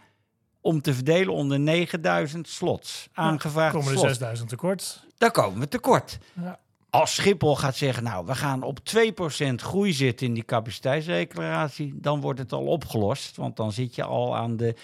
om 0.61 0.81
te 0.81 0.95
verdelen 0.95 1.35
onder 1.35 1.61
9000 1.61 2.49
slots. 2.49 3.09
Aangevraagd 3.13 3.75
komen 3.75 3.93
er 3.93 3.99
slots. 3.99 4.09
6000 4.09 4.49
tekort. 4.49 5.05
Dan 5.19 5.31
komen 5.31 5.61
we 5.61 5.69
tekort. 5.69 6.19
Ja. 6.33 6.59
Als 6.91 7.15
Schiphol 7.15 7.57
gaat 7.57 7.77
zeggen, 7.77 8.03
nou, 8.03 8.27
we 8.27 8.35
gaan 8.35 8.63
op 8.63 8.79
2% 8.79 9.55
groei 9.55 9.93
zitten 9.93 10.27
in 10.27 10.35
die 10.35 10.45
capaciteitsdeclaratie, 10.45 11.95
dan 11.97 12.21
wordt 12.21 12.39
het 12.39 12.53
al 12.53 12.67
opgelost. 12.67 13.37
Want 13.37 13.57
dan 13.57 13.73
zit 13.73 13.95
je 13.95 14.03
al 14.03 14.37
aan 14.37 14.57
de 14.57 14.77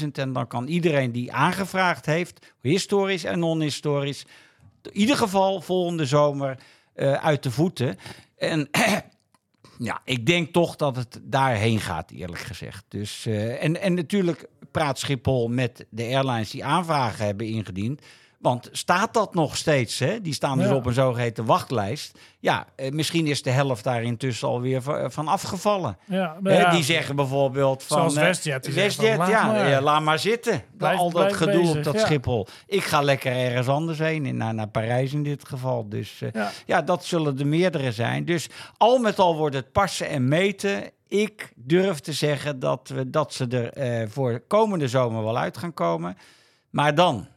300.000 0.00 0.06
en 0.12 0.32
dan 0.32 0.46
kan 0.46 0.66
iedereen 0.66 1.12
die 1.12 1.32
aangevraagd 1.32 2.06
heeft, 2.06 2.54
historisch 2.60 3.24
en 3.24 3.38
non-historisch, 3.38 4.26
in 4.82 4.96
ieder 4.96 5.16
geval 5.16 5.60
volgende 5.60 6.06
zomer 6.06 6.58
eh, 6.94 7.12
uit 7.12 7.42
de 7.42 7.50
voeten. 7.50 7.98
En 8.36 8.68
Ja, 9.78 10.00
ik 10.04 10.26
denk 10.26 10.52
toch 10.52 10.76
dat 10.76 10.96
het 10.96 11.20
daarheen 11.22 11.80
gaat, 11.80 12.10
eerlijk 12.10 12.40
gezegd. 12.40 12.84
Dus, 12.88 13.26
uh, 13.26 13.64
en, 13.64 13.80
en 13.80 13.94
natuurlijk 13.94 14.46
praat 14.70 14.98
Schiphol 14.98 15.48
met 15.48 15.86
de 15.90 16.02
airlines 16.02 16.50
die 16.50 16.64
aanvragen 16.64 17.24
hebben 17.24 17.46
ingediend. 17.46 18.02
Want 18.38 18.68
staat 18.72 19.14
dat 19.14 19.34
nog 19.34 19.56
steeds? 19.56 19.98
Hè? 19.98 20.20
Die 20.20 20.32
staan 20.32 20.58
dus 20.58 20.70
op 20.70 20.86
een 20.86 20.92
zogeheten 20.92 21.44
wachtlijst. 21.44 22.18
Ja, 22.38 22.66
eh, 22.76 22.90
misschien 22.90 23.26
is 23.26 23.42
de 23.42 23.50
helft 23.50 23.84
daar 23.84 24.02
intussen 24.02 24.48
alweer 24.48 24.82
van 25.10 25.28
afgevallen. 25.28 25.98
Ja, 26.04 26.36
ja, 26.42 26.70
die 26.70 26.82
zeggen 26.82 27.16
bijvoorbeeld 27.16 27.82
van... 27.82 27.96
Zoals 27.96 28.14
Westjet. 28.14 28.68
Uh, 28.68 28.74
Westjet, 28.74 29.16
van, 29.16 29.28
ja, 29.28 29.46
maar. 29.46 29.82
laat 29.82 30.02
maar 30.02 30.18
zitten. 30.18 30.62
Blijf, 30.76 30.98
Al 30.98 31.10
dat 31.10 31.32
gedoe 31.32 31.60
bezig, 31.60 31.76
op 31.76 31.84
dat 31.84 32.00
Schiphol. 32.00 32.46
Ik 32.66 32.84
ga 32.84 33.00
lekker 33.00 33.32
ergens 33.32 33.68
anders 33.68 33.98
heen, 33.98 34.36
naar, 34.36 34.54
naar 34.54 34.68
Parijs 34.68 35.12
in 35.12 35.22
dit 35.22 35.48
geval. 35.48 35.88
Dus 35.88 36.22
ja. 36.66 36.82
dat 36.82 37.04
zullen 37.04 37.36
de 37.36 37.44
meerdere 37.44 37.92
zijn. 37.92 38.24
Dus 38.24 38.48
al 38.76 38.98
met 38.98 39.18
al 39.18 39.36
wordt 39.36 39.54
het 39.54 39.72
passen 39.72 40.08
en 40.08 40.28
meten 40.28 40.90
ik 41.08 41.52
durf 41.54 41.98
te 41.98 42.12
zeggen 42.12 42.58
dat, 42.58 42.90
we, 42.94 43.10
dat 43.10 43.32
ze 43.32 43.46
er 43.46 44.08
voor 44.10 44.42
komende 44.48 44.88
zomer 44.88 45.24
wel 45.24 45.38
uit 45.38 45.56
gaan 45.56 45.74
komen. 45.74 46.16
Maar 46.70 46.94
dan, 46.94 47.28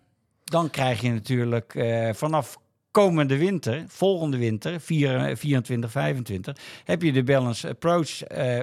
dan 0.51 0.69
krijg 0.69 1.01
je 1.01 1.11
natuurlijk 1.11 1.73
uh, 1.73 2.09
vanaf 2.13 2.57
komende 2.91 3.37
winter, 3.37 3.83
volgende 3.87 4.37
winter, 4.37 4.81
24, 4.81 5.91
25, 5.91 6.57
heb 6.83 7.01
je 7.01 7.11
de 7.11 7.23
Balance 7.23 7.69
Approach 7.69 8.31
uh, 8.31 8.59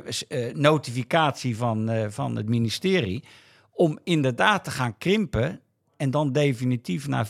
notificatie 0.55 1.57
van, 1.57 2.11
van 2.11 2.37
het 2.37 2.49
ministerie. 2.49 3.25
Om 3.73 3.99
inderdaad 4.05 4.65
te 4.65 4.71
gaan 4.71 4.99
krimpen 4.99 5.61
en 5.97 6.11
dan 6.11 6.33
definitief 6.33 7.09
naar 7.09 7.29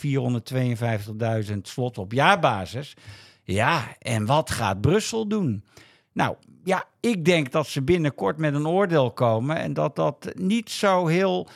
452.000 1.51 1.57
slot 1.63 1.99
op 1.99 2.13
jaarbasis. 2.13 2.95
Ja, 3.43 3.97
en 3.99 4.27
wat 4.27 4.51
gaat 4.51 4.81
Brussel 4.81 5.29
doen? 5.29 5.65
Nou, 6.13 6.37
ja, 6.65 6.85
ik 7.01 7.25
denk 7.25 7.53
dat 7.53 7.67
ze 7.67 7.83
binnenkort 7.83 8.37
met 8.37 8.55
een 8.55 8.67
oordeel 8.67 9.11
komen 9.11 9.57
en 9.57 9.73
dat 9.73 9.97
dat 9.97 10.33
niet 10.35 10.71
zo 10.71 11.07
heel 11.07 11.49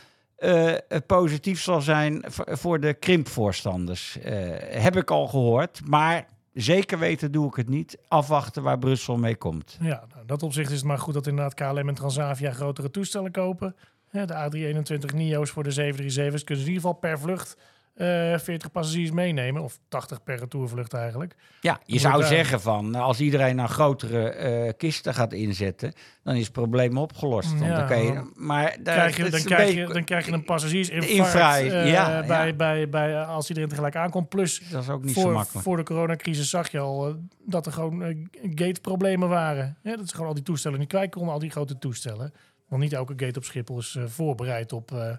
uh, 0.42 0.74
positief 1.06 1.60
zal 1.60 1.80
zijn 1.80 2.24
voor 2.28 2.80
de 2.80 2.94
krimpvoorstanders. 2.94 4.16
Uh, 4.16 4.24
heb 4.58 4.96
ik 4.96 5.10
al 5.10 5.26
gehoord, 5.26 5.80
maar 5.84 6.26
zeker 6.52 6.98
weten 6.98 7.32
doe 7.32 7.46
ik 7.46 7.54
het 7.54 7.68
niet. 7.68 7.98
Afwachten 8.08 8.62
waar 8.62 8.78
Brussel 8.78 9.16
mee 9.16 9.36
komt. 9.36 9.78
Ja, 9.80 10.04
nou, 10.14 10.26
dat 10.26 10.42
opzicht 10.42 10.70
is 10.70 10.76
het 10.76 10.86
maar 10.86 10.98
goed 10.98 11.14
dat 11.14 11.26
inderdaad 11.26 11.54
KLM 11.54 11.88
en 11.88 11.94
Transavia 11.94 12.52
grotere 12.52 12.90
toestellen 12.90 13.30
kopen. 13.30 13.76
de 14.10 14.74
A321 14.74 15.14
NIO's 15.14 15.50
voor 15.50 15.62
de 15.62 15.92
737's 15.92 16.44
kunnen 16.44 16.64
in 16.64 16.70
ieder 16.70 16.74
geval 16.74 16.92
per 16.92 17.18
vlucht 17.18 17.56
40 17.94 18.46
eh, 18.46 18.72
passagiers 18.72 19.10
meenemen. 19.10 19.62
Of 19.62 19.78
80 19.88 20.22
per 20.22 20.38
retourvlucht 20.38 20.92
eigenlijk. 20.92 21.34
Ja, 21.60 21.80
je 21.84 21.98
zou 21.98 22.24
zeggen 22.24 22.60
van 22.60 22.94
als 22.94 23.20
iedereen 23.20 23.56
naar 23.56 23.68
grotere 23.68 24.64
uh, 24.66 24.72
kisten 24.76 25.14
gaat 25.14 25.32
inzetten, 25.32 25.92
dan 26.22 26.34
is 26.34 26.44
het 26.44 26.52
probleem 26.52 26.98
opgelost. 26.98 27.52
Ja, 27.60 27.76
dan 27.76 27.86
kan 27.86 28.02
je, 28.02 28.30
maar 28.34 28.76
daar, 28.82 28.94
krijg 28.94 29.16
je, 29.16 29.30
dan, 29.30 29.42
krijg 29.42 29.74
je, 29.74 29.86
dan 29.86 30.04
krijg 30.04 30.26
je 30.26 30.32
een 30.32 30.44
passagiersinfarct 30.44 31.62
uh, 31.62 31.90
ja, 31.90 32.24
bij, 32.26 32.46
ja. 32.46 32.52
Bij, 32.52 32.88
bij, 32.88 33.24
als 33.24 33.48
iedereen 33.48 33.68
tegelijk 33.68 33.96
aankomt. 33.96 34.28
Plus, 34.28 34.62
dat 34.70 34.82
is 34.82 34.88
ook 34.88 35.04
niet 35.04 35.14
voor, 35.14 35.22
zo 35.22 35.30
makkelijk. 35.30 35.64
Voor 35.64 35.76
de 35.76 35.82
coronacrisis 35.82 36.50
zag 36.50 36.70
je 36.70 36.78
al 36.78 37.16
dat 37.38 37.66
er 37.66 37.72
gewoon 37.72 38.28
gateproblemen 38.54 39.28
waren. 39.28 39.76
Ja, 39.82 39.96
dat 39.96 40.08
ze 40.08 40.14
gewoon 40.14 40.28
al 40.28 40.34
die 40.34 40.44
toestellen 40.44 40.78
niet 40.78 40.88
kwijt 40.88 41.10
konden, 41.10 41.32
al 41.32 41.38
die 41.38 41.50
grote 41.50 41.78
toestellen. 41.78 42.32
Want 42.68 42.82
niet 42.82 42.92
elke 42.92 43.14
gate 43.16 43.38
op 43.38 43.44
Schiphol 43.44 43.78
is 43.78 43.98
voorbereid 44.06 44.72
op, 44.72 45.18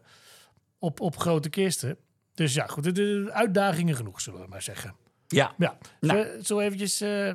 op, 0.79 0.99
op 0.99 1.17
grote 1.17 1.49
kisten. 1.49 1.97
Dus 2.33 2.53
ja, 2.53 2.67
goed, 2.67 2.95
de, 2.95 3.29
uitdagingen 3.31 3.95
genoeg, 3.95 4.21
zullen 4.21 4.41
we 4.41 4.47
maar 4.49 4.61
zeggen. 4.61 4.95
Ja. 5.27 5.53
ja. 5.57 5.77
Nou. 5.99 6.27
Zo 6.43 6.59
eventjes... 6.59 7.01
Uh, 7.01 7.31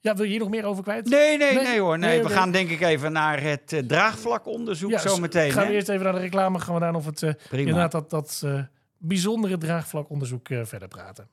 ja, 0.00 0.14
wil 0.14 0.24
je 0.24 0.30
hier 0.30 0.40
nog 0.40 0.48
meer 0.48 0.64
over 0.64 0.82
kwijt? 0.82 1.08
Nee, 1.08 1.38
nee, 1.38 1.54
nee, 1.54 1.80
hoor. 1.80 1.98
Nee, 1.98 2.22
we 2.22 2.28
gaan 2.28 2.50
denk 2.50 2.70
ik 2.70 2.80
even 2.80 3.12
naar 3.12 3.42
het 3.42 3.72
uh, 3.72 3.80
draagvlakonderzoek 3.80 4.90
ja, 4.90 4.98
zo 4.98 5.16
meteen. 5.16 5.52
Gaan 5.52 5.66
we 5.66 5.72
eerst 5.72 5.88
even 5.88 6.04
naar 6.04 6.12
de 6.12 6.20
reclame, 6.20 6.58
gaan 6.58 6.74
we 6.74 6.80
daar 6.80 6.94
of 6.94 7.06
het 7.06 7.22
uh, 7.22 7.32
inderdaad 7.50 7.92
dat, 7.92 8.10
dat 8.10 8.42
uh, 8.44 8.60
bijzondere 8.98 9.58
draagvlakonderzoek 9.58 10.48
verder 10.62 10.88
praten. 10.88 11.28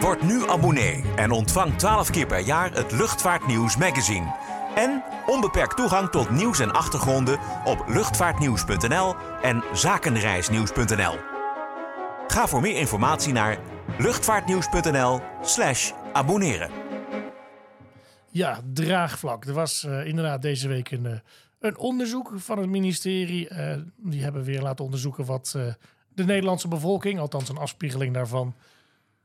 Word 0.00 0.22
nu 0.22 0.48
abonnee 0.48 1.04
en 1.16 1.30
ontvang 1.30 1.78
12 1.78 2.10
keer 2.10 2.26
per 2.26 2.40
jaar 2.40 2.72
het 2.72 2.92
Luchtvaartnieuws 2.92 3.76
magazine. 3.76 4.34
En 4.74 5.02
onbeperkt 5.26 5.76
toegang 5.76 6.08
tot 6.08 6.30
nieuws 6.30 6.58
en 6.58 6.72
achtergronden 6.72 7.38
op 7.64 7.84
luchtvaartnieuws.nl 7.86 9.14
en 9.42 9.64
zakenreisnieuws.nl. 9.72 11.31
Ga 12.32 12.48
voor 12.48 12.60
meer 12.60 12.76
informatie 12.76 13.32
naar 13.32 13.58
luchtvaartnieuws.nl/slash 13.98 15.92
abonneren. 16.12 16.70
Ja, 18.30 18.60
draagvlak. 18.72 19.44
Er 19.44 19.52
was 19.52 19.84
uh, 19.84 20.06
inderdaad 20.06 20.42
deze 20.42 20.68
week 20.68 20.90
een, 20.90 21.04
uh, 21.04 21.12
een 21.60 21.78
onderzoek 21.78 22.32
van 22.36 22.58
het 22.58 22.68
ministerie. 22.68 23.48
Uh, 23.50 23.74
die 23.96 24.22
hebben 24.22 24.44
weer 24.44 24.62
laten 24.62 24.84
onderzoeken 24.84 25.24
wat 25.24 25.56
de 26.14 26.24
Nederlandse 26.24 26.68
bevolking, 26.68 27.18
althans 27.18 27.48
een 27.48 27.56
afspiegeling 27.56 28.14
daarvan, 28.14 28.54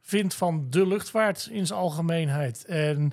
vindt 0.01 0.33
van 0.33 0.67
de 0.69 0.87
luchtvaart 0.87 1.47
in 1.51 1.67
zijn 1.67 1.79
algemeenheid. 1.79 2.65
En 2.65 3.11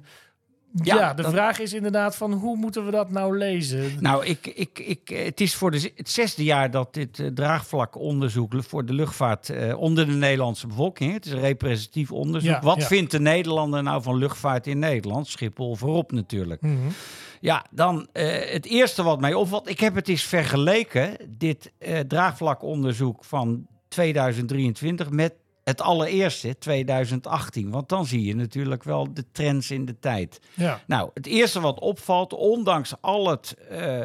ja, 0.82 1.14
de 1.14 1.22
vraag 1.22 1.58
is 1.58 1.72
inderdaad 1.72 2.16
van 2.16 2.32
hoe 2.32 2.56
moeten 2.56 2.84
we 2.84 2.90
dat 2.90 3.10
nou 3.10 3.38
lezen? 3.38 3.92
Nou, 4.00 4.24
ik, 4.24 4.46
ik, 4.46 4.78
ik, 4.78 5.08
het 5.08 5.40
is 5.40 5.54
voor 5.54 5.70
de, 5.70 5.92
het 5.96 6.10
zesde 6.10 6.44
jaar 6.44 6.70
dat 6.70 6.94
dit 6.94 7.18
uh, 7.18 7.26
draagvlakonderzoek 7.26 8.52
voor 8.58 8.86
de 8.86 8.92
luchtvaart 8.92 9.48
uh, 9.48 9.78
onder 9.78 10.06
de 10.06 10.12
Nederlandse 10.12 10.66
bevolking. 10.66 11.12
Het 11.12 11.26
is 11.26 11.32
een 11.32 11.40
representatief 11.40 12.12
onderzoek. 12.12 12.62
Wat 12.62 12.84
vindt 12.84 13.10
de 13.10 13.20
Nederlander 13.20 13.82
nou 13.82 14.02
van 14.02 14.16
luchtvaart 14.16 14.66
in 14.66 14.78
Nederland? 14.78 15.26
Schiphol 15.26 15.74
voorop 15.74 16.12
natuurlijk. 16.12 16.62
Mm 16.62 16.76
-hmm. 16.76 16.92
Ja, 17.40 17.64
dan 17.70 18.08
uh, 18.12 18.24
het 18.52 18.66
eerste 18.66 19.02
wat 19.02 19.20
mij 19.20 19.34
opvalt. 19.34 19.68
Ik 19.68 19.80
heb 19.80 19.94
het 19.94 20.08
eens 20.08 20.22
vergeleken, 20.22 21.16
dit 21.28 21.72
draagvlakonderzoek 22.08 23.24
van 23.24 23.66
2023 23.88 25.10
met 25.10 25.32
het 25.64 25.80
allereerste, 25.80 26.58
2018. 26.58 27.70
Want 27.70 27.88
dan 27.88 28.06
zie 28.06 28.24
je 28.24 28.34
natuurlijk 28.34 28.82
wel 28.82 29.14
de 29.14 29.24
trends 29.32 29.70
in 29.70 29.84
de 29.84 29.98
tijd. 29.98 30.40
Ja. 30.54 30.80
Nou, 30.86 31.10
het 31.14 31.26
eerste 31.26 31.60
wat 31.60 31.80
opvalt, 31.80 32.32
ondanks 32.32 32.94
al 33.00 33.28
het... 33.28 33.56
Uh, 33.72 34.02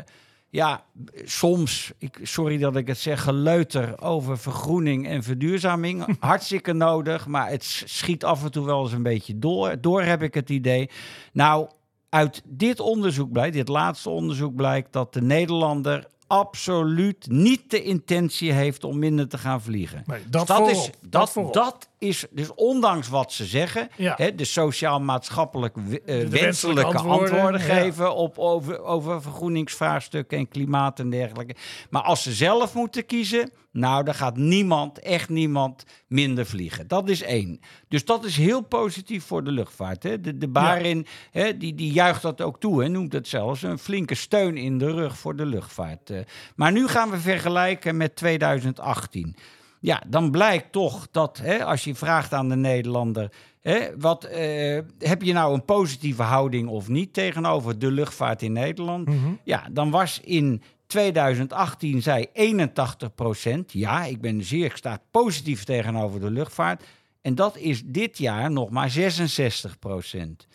ja, 0.51 0.83
soms, 1.23 1.91
ik, 1.97 2.19
sorry 2.23 2.57
dat 2.57 2.75
ik 2.75 2.87
het 2.87 2.97
zeg, 2.97 3.23
geleuter 3.23 4.01
over 4.01 4.37
vergroening 4.37 5.07
en 5.07 5.23
verduurzaming. 5.23 6.05
Hartstikke 6.19 6.73
nodig, 6.73 7.27
maar 7.27 7.49
het 7.49 7.63
schiet 7.85 8.23
af 8.23 8.43
en 8.43 8.51
toe 8.51 8.65
wel 8.65 8.83
eens 8.83 8.91
een 8.91 9.03
beetje 9.03 9.39
door. 9.39 9.81
Door 9.81 10.01
heb 10.01 10.21
ik 10.21 10.33
het 10.33 10.49
idee. 10.49 10.89
Nou, 11.33 11.69
uit 12.09 12.41
dit 12.45 12.79
onderzoek 12.79 13.31
blijkt, 13.31 13.55
dit 13.55 13.67
laatste 13.67 14.09
onderzoek 14.09 14.55
blijkt 14.55 14.93
dat 14.93 15.13
de 15.13 15.21
Nederlander 15.21 16.07
absoluut 16.29 17.27
niet 17.29 17.71
de 17.71 17.83
intentie 17.83 18.51
heeft 18.51 18.83
om 18.83 18.99
minder 18.99 19.27
te 19.27 19.37
gaan 19.37 19.61
vliegen. 19.61 20.03
Nee, 20.05 20.21
dat, 20.29 20.47
dus 20.47 20.57
dat 20.57 20.69
is 20.69 20.89
dat, 21.01 21.31
dat, 21.33 21.53
dat, 21.53 21.88
is 21.99 22.25
dus 22.31 22.53
ondanks 22.53 23.07
wat 23.07 23.31
ze 23.31 23.45
zeggen, 23.45 23.89
ja. 23.95 24.13
hè, 24.17 24.35
de 24.35 24.45
sociaal-maatschappelijk 24.45 25.75
uh, 25.77 26.27
wenselijke 26.27 26.85
antwoorden, 26.85 27.31
antwoorden 27.31 27.61
geven 27.61 28.05
ja. 28.05 28.11
op 28.11 28.37
over, 28.37 28.81
over 28.83 29.21
vergroeningsvraagstukken 29.21 30.37
en 30.37 30.47
klimaat 30.47 30.99
en 30.99 31.09
dergelijke. 31.09 31.55
Maar 31.89 32.01
als 32.01 32.23
ze 32.23 32.31
zelf 32.31 32.73
moeten 32.73 33.05
kiezen, 33.05 33.51
nou, 33.71 34.03
dan 34.03 34.13
gaat 34.13 34.37
niemand, 34.37 34.99
echt 34.99 35.29
niemand, 35.29 35.85
minder 36.07 36.45
vliegen. 36.45 36.87
Dat 36.87 37.09
is 37.09 37.21
één. 37.21 37.59
Dus 37.87 38.05
dat 38.05 38.25
is 38.25 38.37
heel 38.37 38.61
positief 38.61 39.25
voor 39.25 39.43
de 39.43 39.51
luchtvaart. 39.51 40.03
Hè. 40.03 40.21
De, 40.21 40.37
de 40.37 40.47
Barin, 40.47 40.97
ja. 40.97 41.41
hè, 41.41 41.57
die, 41.57 41.75
die 41.75 41.91
juicht 41.91 42.21
dat 42.21 42.41
ook 42.41 42.59
toe 42.59 42.83
en 42.83 42.91
noemt 42.91 43.13
het 43.13 43.27
zelfs 43.27 43.61
een 43.61 43.79
flinke 43.79 44.15
steun 44.15 44.57
in 44.57 44.77
de 44.77 44.91
rug 44.91 45.17
voor 45.17 45.35
de 45.35 45.45
luchtvaart. 45.45 46.11
Maar 46.55 46.71
nu 46.71 46.87
gaan 46.87 47.09
we 47.09 47.17
vergelijken 47.17 47.97
met 47.97 48.15
2018. 48.15 49.35
Ja, 49.79 50.03
dan 50.07 50.31
blijkt 50.31 50.71
toch 50.71 51.07
dat 51.11 51.37
hè, 51.37 51.65
als 51.65 51.83
je 51.83 51.95
vraagt 51.95 52.33
aan 52.33 52.49
de 52.49 52.55
Nederlander. 52.55 53.31
Hè, 53.61 53.87
wat, 53.97 54.25
uh, 54.25 54.79
heb 54.99 55.21
je 55.21 55.33
nou 55.33 55.53
een 55.53 55.65
positieve 55.65 56.23
houding 56.23 56.69
of 56.69 56.87
niet 56.87 57.13
tegenover 57.13 57.79
de 57.79 57.91
luchtvaart 57.91 58.41
in 58.41 58.53
Nederland? 58.53 59.07
Mm 59.07 59.23
-hmm. 59.23 59.39
Ja, 59.43 59.67
dan 59.71 59.89
was 59.89 60.19
in 60.19 60.61
2018 60.87 62.01
zei 62.01 62.25
81 62.33 63.15
procent. 63.15 63.73
Ja, 63.73 64.05
ik 64.05 64.21
ben 64.21 64.43
zeer, 64.43 64.65
ik 64.65 64.77
sta 64.77 65.01
positief 65.11 65.63
tegenover 65.63 66.19
de 66.19 66.31
luchtvaart. 66.31 66.83
En 67.21 67.35
dat 67.35 67.57
is 67.57 67.83
dit 67.85 68.17
jaar 68.17 68.51
nog 68.51 68.69
maar 68.69 68.89
66 68.89 69.79
procent. 69.79 70.47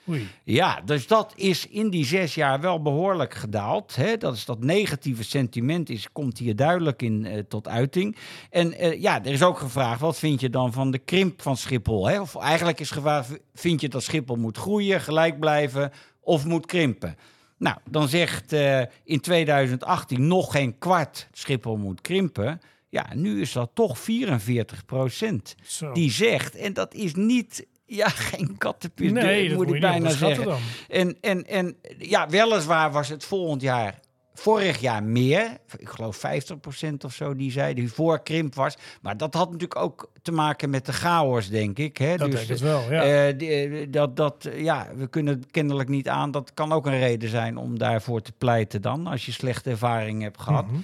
Ja, 0.44 0.80
dus 0.84 1.06
dat 1.06 1.32
is 1.36 1.66
in 1.66 1.90
die 1.90 2.04
zes 2.04 2.34
jaar 2.34 2.60
wel 2.60 2.82
behoorlijk 2.82 3.34
gedaald. 3.34 3.96
Hè? 3.96 4.16
Dat 4.16 4.34
is 4.34 4.44
dat 4.44 4.64
negatieve 4.64 5.24
sentiment 5.24 5.90
is, 5.90 6.12
komt 6.12 6.38
hier 6.38 6.56
duidelijk 6.56 7.02
in 7.02 7.24
uh, 7.24 7.38
tot 7.38 7.68
uiting. 7.68 8.16
En 8.50 8.84
uh, 8.84 9.00
ja, 9.00 9.24
er 9.24 9.32
is 9.32 9.42
ook 9.42 9.58
gevraagd, 9.58 10.00
wat 10.00 10.18
vind 10.18 10.40
je 10.40 10.50
dan 10.50 10.72
van 10.72 10.90
de 10.90 10.98
krimp 10.98 11.42
van 11.42 11.56
Schiphol? 11.56 12.08
Hè? 12.08 12.20
Of 12.20 12.36
eigenlijk 12.36 12.80
is 12.80 12.90
gevraagd, 12.90 13.38
vind 13.54 13.80
je 13.80 13.88
dat 13.88 14.02
Schiphol 14.02 14.36
moet 14.36 14.58
groeien, 14.58 15.00
gelijk 15.00 15.40
blijven 15.40 15.92
of 16.20 16.44
moet 16.44 16.66
krimpen? 16.66 17.16
Nou, 17.58 17.76
dan 17.90 18.08
zegt 18.08 18.52
uh, 18.52 18.80
in 19.04 19.20
2018 19.20 20.26
nog 20.26 20.52
geen 20.52 20.78
kwart 20.78 21.28
Schiphol 21.32 21.76
moet 21.76 22.00
krimpen. 22.00 22.60
Ja, 22.94 23.06
nu 23.14 23.40
is 23.40 23.52
dat 23.52 23.70
toch 23.74 23.98
44 23.98 24.84
procent 24.84 25.54
die 25.92 26.10
zegt. 26.10 26.56
En 26.56 26.72
dat 26.72 26.94
is 26.94 27.14
niet 27.14 27.66
Ja, 27.86 28.08
geen 28.30 28.58
kattenpis. 28.58 29.10
nee, 29.12 29.54
moet 29.54 29.72
ik 29.72 29.80
bijna 29.80 30.10
zeggen. 30.10 30.56
En, 30.88 31.16
en, 31.20 31.46
en 31.46 31.76
ja, 31.98 32.28
weliswaar 32.28 32.92
was 32.92 33.08
het 33.08 33.24
volgend 33.24 33.62
jaar, 33.62 34.00
vorig 34.34 34.80
jaar 34.80 35.02
meer. 35.02 35.58
Ik 35.76 35.88
geloof 35.88 36.22
50% 36.26 36.94
of 37.04 37.12
zo 37.14 37.34
die 37.34 37.50
zei, 37.50 37.74
die 37.74 37.92
voor 37.92 38.22
krimp 38.22 38.54
was. 38.54 38.76
Maar 39.02 39.16
dat 39.16 39.34
had 39.34 39.46
natuurlijk 39.46 39.80
ook 39.80 40.12
te 40.22 40.32
maken 40.32 40.70
met 40.70 40.86
de 40.86 40.92
chaos, 40.92 41.48
denk 41.48 41.78
ik. 41.78 41.96
Hè? 41.96 42.16
Dat 42.16 42.30
Dus, 42.30 42.46
denk 42.46 42.58
ik 42.58 42.64
wel, 42.64 42.92
ja. 42.92 43.02
eh, 43.28 43.38
die, 43.38 43.50
eh, 43.50 43.86
dat, 43.90 44.16
dat, 44.16 44.44
eh, 44.44 44.60
ja, 44.62 44.88
we 44.96 45.06
kunnen 45.06 45.34
het 45.34 45.50
kennelijk 45.50 45.88
niet 45.88 46.08
aan. 46.08 46.30
Dat 46.30 46.54
kan 46.54 46.72
ook 46.72 46.86
een 46.86 46.98
reden 46.98 47.28
zijn 47.28 47.56
om 47.56 47.78
daarvoor 47.78 48.20
te 48.22 48.32
pleiten 48.38 48.82
dan, 48.82 49.06
als 49.06 49.26
je 49.26 49.32
slechte 49.32 49.70
ervaring 49.70 50.22
hebt 50.22 50.40
gehad. 50.40 50.66
Mhm. 50.66 50.76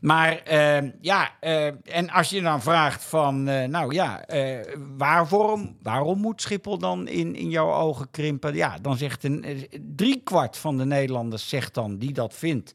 Maar 0.00 0.38
eh, 0.42 0.90
ja, 1.00 1.30
eh, 1.40 1.66
en 1.84 2.10
als 2.10 2.30
je 2.30 2.42
dan 2.42 2.62
vraagt 2.62 3.04
van, 3.04 3.48
eh, 3.48 3.68
nou 3.68 3.94
ja, 3.94 4.24
eh, 4.26 4.74
waarom, 4.96 5.76
waarom 5.82 6.18
moet 6.20 6.40
Schiphol 6.42 6.78
dan 6.78 7.08
in, 7.08 7.34
in 7.34 7.50
jouw 7.50 7.72
ogen 7.72 8.10
krimpen? 8.10 8.54
Ja, 8.54 8.78
dan 8.82 8.96
zegt 8.96 9.24
een 9.24 9.44
eh, 9.44 9.56
driekwart 9.96 10.56
van 10.56 10.76
de 10.78 10.84
Nederlanders 10.84 11.48
zegt 11.48 11.74
dan, 11.74 11.98
die 11.98 12.12
dat 12.12 12.34
vindt, 12.34 12.74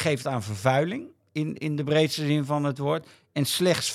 geeft 0.00 0.26
aan 0.26 0.42
vervuiling 0.42 1.06
in, 1.32 1.54
in 1.56 1.76
de 1.76 1.84
breedste 1.84 2.26
zin 2.26 2.44
van 2.44 2.64
het 2.64 2.78
woord. 2.78 3.06
En 3.32 3.44
slechts 3.44 3.90
15% 3.90 3.94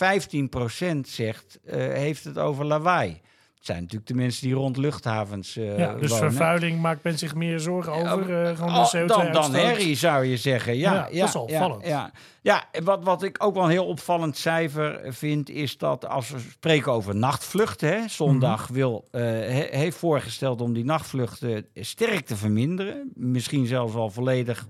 zegt, 1.01 1.59
eh, 1.65 1.77
heeft 1.77 2.23
het 2.23 2.37
over 2.37 2.65
lawaai. 2.65 3.09
Het 3.55 3.69
zijn 3.69 3.81
natuurlijk 3.81 4.07
de 4.11 4.15
mensen 4.15 4.47
die 4.47 4.55
rond 4.55 4.77
luchthavens 4.77 5.53
ja, 5.53 5.93
dus 5.95 6.09
wonen. 6.09 6.29
vervuiling 6.29 6.79
maakt 6.81 7.03
men 7.03 7.17
zich 7.17 7.35
meer 7.35 7.59
zorgen 7.59 7.93
over 7.93 8.43
eh, 8.45 8.55
gewoon 8.57 8.73
de 8.73 8.79
Oh, 8.79 8.93
CO2 8.95 9.05
dan, 9.05 9.31
dan 9.31 9.53
herrie 9.53 9.95
zou 9.95 10.25
je 10.25 10.37
zeggen. 10.37 10.77
Ja, 10.77 10.93
Ja, 10.93 11.07
ja, 11.11 11.19
dat 11.19 11.27
is 11.29 11.35
opvallend. 11.35 11.85
Ja, 11.85 12.11
ja. 12.41 12.63
wat, 12.83 13.03
wat 13.03 13.23
ik 13.23 13.43
ook 13.43 13.53
wel 13.53 13.63
een 13.63 13.69
heel 13.69 13.85
opvallend 13.85 14.37
cijfer 14.37 15.13
vind, 15.13 15.49
is 15.49 15.77
dat 15.77 16.07
als 16.07 16.29
we 16.29 16.39
spreken 16.39 16.91
over 16.91 17.15
nachtvluchten, 17.15 17.89
hè, 17.89 18.07
zondag 18.07 18.63
Mhm. 18.63 18.73
wil, 18.73 19.07
he- 19.11 19.67
heeft 19.77 19.97
voorgesteld 19.97 20.61
om 20.61 20.73
die 20.73 20.85
nachtvluchten 20.85 21.65
sterk 21.75 22.25
te 22.25 22.35
verminderen. 22.35 23.11
Misschien 23.15 23.65
zelfs 23.65 23.95
al 23.95 24.09
volledig 24.09 24.67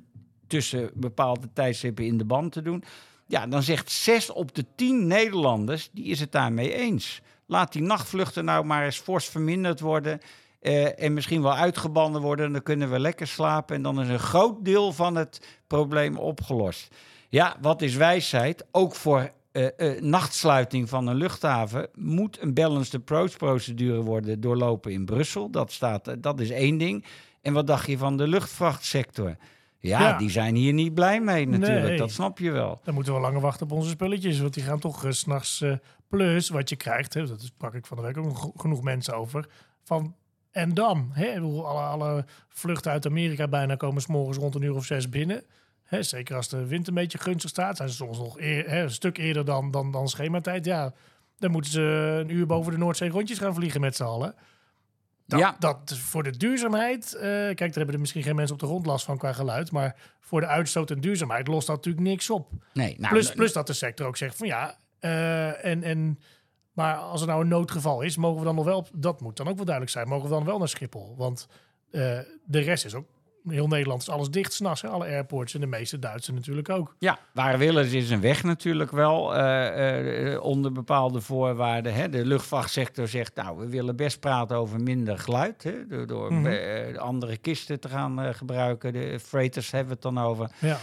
tussen 0.52 0.92
bepaalde 0.94 1.48
tijdstippen 1.54 2.06
in 2.06 2.18
de 2.18 2.26
band 2.26 2.52
te 2.52 2.62
doen. 2.62 2.84
Ja, 3.28 3.48
dan 3.48 3.64
zegt 3.64 3.92
zes 3.92 4.30
op 4.30 4.56
de 4.56 4.66
tien 4.76 5.08
Nederlanders, 5.08 5.90
die 5.92 6.06
is 6.06 6.20
het 6.20 6.32
daarmee 6.32 6.74
eens. 6.74 7.22
Laat 7.46 7.74
die 7.74 7.82
nachtvluchten 7.82 8.46
nou 8.46 8.66
maar 8.66 8.86
eens 8.86 9.00
fors 9.00 9.26
verminderd 9.26 9.80
worden. 9.80 10.20
eh, 10.60 11.04
en 11.04 11.14
misschien 11.14 11.42
wel 11.42 11.56
uitgebannen 11.56 12.22
worden. 12.22 12.52
Dan 12.52 12.64
kunnen 12.64 12.92
we 12.92 13.00
lekker 13.00 13.28
slapen. 13.28 13.76
En 13.76 13.82
dan 13.82 14.02
is 14.02 14.08
een 14.08 14.20
groot 14.20 14.66
deel 14.66 14.92
van 14.94 15.16
het 15.16 15.60
probleem 15.68 16.18
opgelost. 16.18 16.96
Ja, 17.30 17.56
wat 17.62 17.82
is 17.82 17.96
wijsheid? 17.96 18.66
Ook 18.72 18.96
voor 18.96 19.32
eh, 19.52 19.68
eh, 19.78 20.02
nachtsluiting 20.02 20.90
van 20.90 21.08
een 21.08 21.16
luchthaven 21.16 21.88
moet 21.96 22.42
een 22.42 22.54
balanced 22.54 22.96
approach 22.96 23.38
procedure 23.38 24.02
worden 24.02 24.42
doorlopen 24.42 24.92
in 24.92 25.06
Brussel. 25.06 25.50
Dat, 25.50 25.72
staat, 25.72 26.24
dat 26.24 26.40
is 26.40 26.50
één 26.50 26.78
ding. 26.78 27.06
En 27.42 27.54
wat 27.54 27.68
dacht 27.68 27.88
je 27.88 27.98
van 27.98 28.18
de 28.18 28.28
luchtvrachtsector? 28.28 29.36
Ja, 29.82 30.00
Ja. 30.00 30.18
die 30.18 30.30
zijn 30.30 30.56
hier 30.56 30.74
niet 30.74 30.94
blij 30.94 31.22
mee 31.22 31.48
natuurlijk. 31.48 31.86
Nee. 31.88 31.98
Dat 31.98 32.12
snap 32.12 32.40
je 32.40 32.52
wel. 32.52 32.80
Dan 32.84 32.94
moeten 32.94 33.14
we 33.14 33.20
langer 33.20 33.42
wachten 33.42 33.66
op 33.66 33.72
onze 33.72 33.90
spulletjes. 33.90 34.40
Want 34.40 34.54
die 34.54 34.64
gaan 34.64 34.80
toch 34.80 35.06
s 35.10 35.20
s'nachts 35.20 35.62
eh 35.62 35.74
plus 36.10 36.50
wat 36.50 36.70
je 36.70 36.76
krijgt. 36.76 37.14
Hè, 37.14 37.26
dat 37.28 37.42
sprak 37.42 37.74
ik 37.74 37.86
van 37.86 37.98
de 37.98 38.04
week 38.04 38.18
ook 38.18 38.52
genoeg 38.56 38.82
mensen 38.82 39.16
over. 39.16 39.48
Van 39.84 40.16
en 40.52 40.74
dan? 40.74 41.10
Hè, 41.14 41.40
alle, 41.40 41.64
alle 41.82 42.26
vluchten 42.50 42.92
uit 42.92 43.06
Amerika 43.06 43.48
bijna 43.48 43.76
komen 43.76 44.02
's 44.02 44.08
morgens 44.08 44.38
rond 44.38 44.56
een 44.56 44.62
uur 44.62 44.76
of 44.76 44.86
zes 44.86 45.10
binnen. 45.10 45.44
Hè, 45.84 46.04
zeker 46.04 46.36
als 46.36 46.50
de 46.50 46.66
wind 46.66 46.88
een 46.88 46.94
beetje 46.94 47.18
gunstig 47.18 47.50
staat. 47.50 47.78
Zijn 47.78 47.90
ze 47.90 47.96
soms 47.96 48.18
nog 48.18 48.40
eer- 48.40 48.70
hè, 48.70 48.82
een 48.84 48.92
stuk 48.92 49.18
eerder 49.18 49.46
dan, 49.46 49.72
dan, 49.72 49.92
dan 49.92 50.08
schematijd. 50.08 50.66
Ja, 50.66 50.94
dan 51.38 51.52
moeten 51.52 51.72
ze 51.72 51.82
een 52.22 52.30
uur 52.36 52.46
boven 52.46 52.72
de 52.72 52.78
Noordzee 52.78 53.10
rondjes 53.10 53.38
gaan 53.40 53.54
vliegen 53.54 53.82
met 53.82 53.96
z'n 53.96 54.04
allen. 54.04 54.36
Dat, 55.32 55.40
Ja. 55.40 55.56
dat 55.60 55.98
voor 55.98 56.24
de 56.24 56.38
duurzaamheid. 56.38 57.14
eh, 57.14 57.22
kijk, 57.22 57.58
daar 57.58 57.72
hebben 57.74 57.94
er 57.94 58.00
misschien 58.00 58.24
geen 58.24 58.36
mensen 58.36 58.54
op 58.56 58.62
de 58.62 58.68
grond 58.68 58.86
last 58.86 59.06
van 59.06 59.18
qua 59.18 59.34
geluid. 59.34 59.72
Maar 59.72 59.96
voor 60.20 60.40
de 60.42 60.48
uitstoot 60.48 60.92
en 60.92 61.02
duurzaamheid 61.02 61.48
lost 61.48 61.68
dat 61.68 61.76
natuurlijk 61.76 62.04
niks 62.06 62.30
op. 62.30 62.50
Nee, 62.74 62.96
nou, 63.00 63.14
Plus, 63.14 63.32
plus 63.32 63.54
dat 63.54 63.68
de 63.68 63.74
sector 63.74 64.08
ook 64.08 64.18
zegt 64.18 64.38
van 64.38 64.48
ja, 64.48 64.78
eh, 65.00 65.66
en, 65.66 65.84
en, 65.84 66.20
maar 66.74 66.96
als 66.96 67.22
er 67.22 67.28
nou 67.28 67.42
een 67.42 67.48
noodgeval 67.48 68.02
is, 68.02 68.18
mogen 68.18 68.40
we 68.40 68.46
dan 68.46 68.56
nog 68.56 68.66
wel, 68.66 68.88
dat 68.94 69.22
moet 69.22 69.38
dan 69.38 69.48
ook 69.48 69.56
wel 69.56 69.66
duidelijk 69.66 69.96
zijn, 69.96 70.08
mogen 70.08 70.30
we 70.30 70.36
dan 70.36 70.46
wel 70.46 70.58
naar 70.58 70.68
Schiphol? 70.68 71.16
Want 71.18 71.48
eh, 71.92 72.20
de 72.46 72.60
rest 72.60 72.86
is 72.86 72.96
ook, 72.96 73.08
heel 73.48 73.68
Nederland 73.68 74.02
is 74.02 74.10
alles 74.10 74.30
dicht 74.30 74.54
s'nachts, 74.54 74.86
alle 74.86 75.06
airports 75.06 75.54
en 75.54 75.60
de 75.60 75.68
meeste 75.68 76.00
Duitse 76.00 76.34
natuurlijk 76.34 76.70
ook. 76.70 76.96
Ja, 77.00 77.20
waar 77.34 77.58
willen 77.58 77.86
ze 77.86 77.98
is 77.98 78.10
een 78.10 78.22
weg 78.22 78.44
natuurlijk 78.44 78.92
wel 78.92 79.36
eh, 79.36 80.34
eh, 80.34 80.44
onder 80.44 80.72
bepaalde 80.72 81.22
voorwaarden. 81.22 81.94
Hè. 81.94 82.10
De 82.10 82.26
luchtvrachtsector 82.26 83.08
zegt, 83.08 83.36
nou, 83.36 83.58
we 83.58 83.68
willen 83.70 83.96
best 83.96 84.20
praten 84.20 84.58
over 84.58 84.80
minder 84.82 85.18
geluid. 85.20 85.64
Hè, 85.64 85.88
door 85.88 86.08
door 86.08 86.34
Mhm. 86.34 86.46
eh, 86.46 86.98
andere 86.98 87.38
kisten 87.38 87.80
te 87.80 87.90
gaan 87.90 88.34
gebruiken. 88.36 88.94
De 88.94 89.20
freighters 89.24 89.72
hebben 89.72 89.94
het 89.94 90.02
dan 90.02 90.18
over. 90.20 90.52
Ja, 90.60 90.78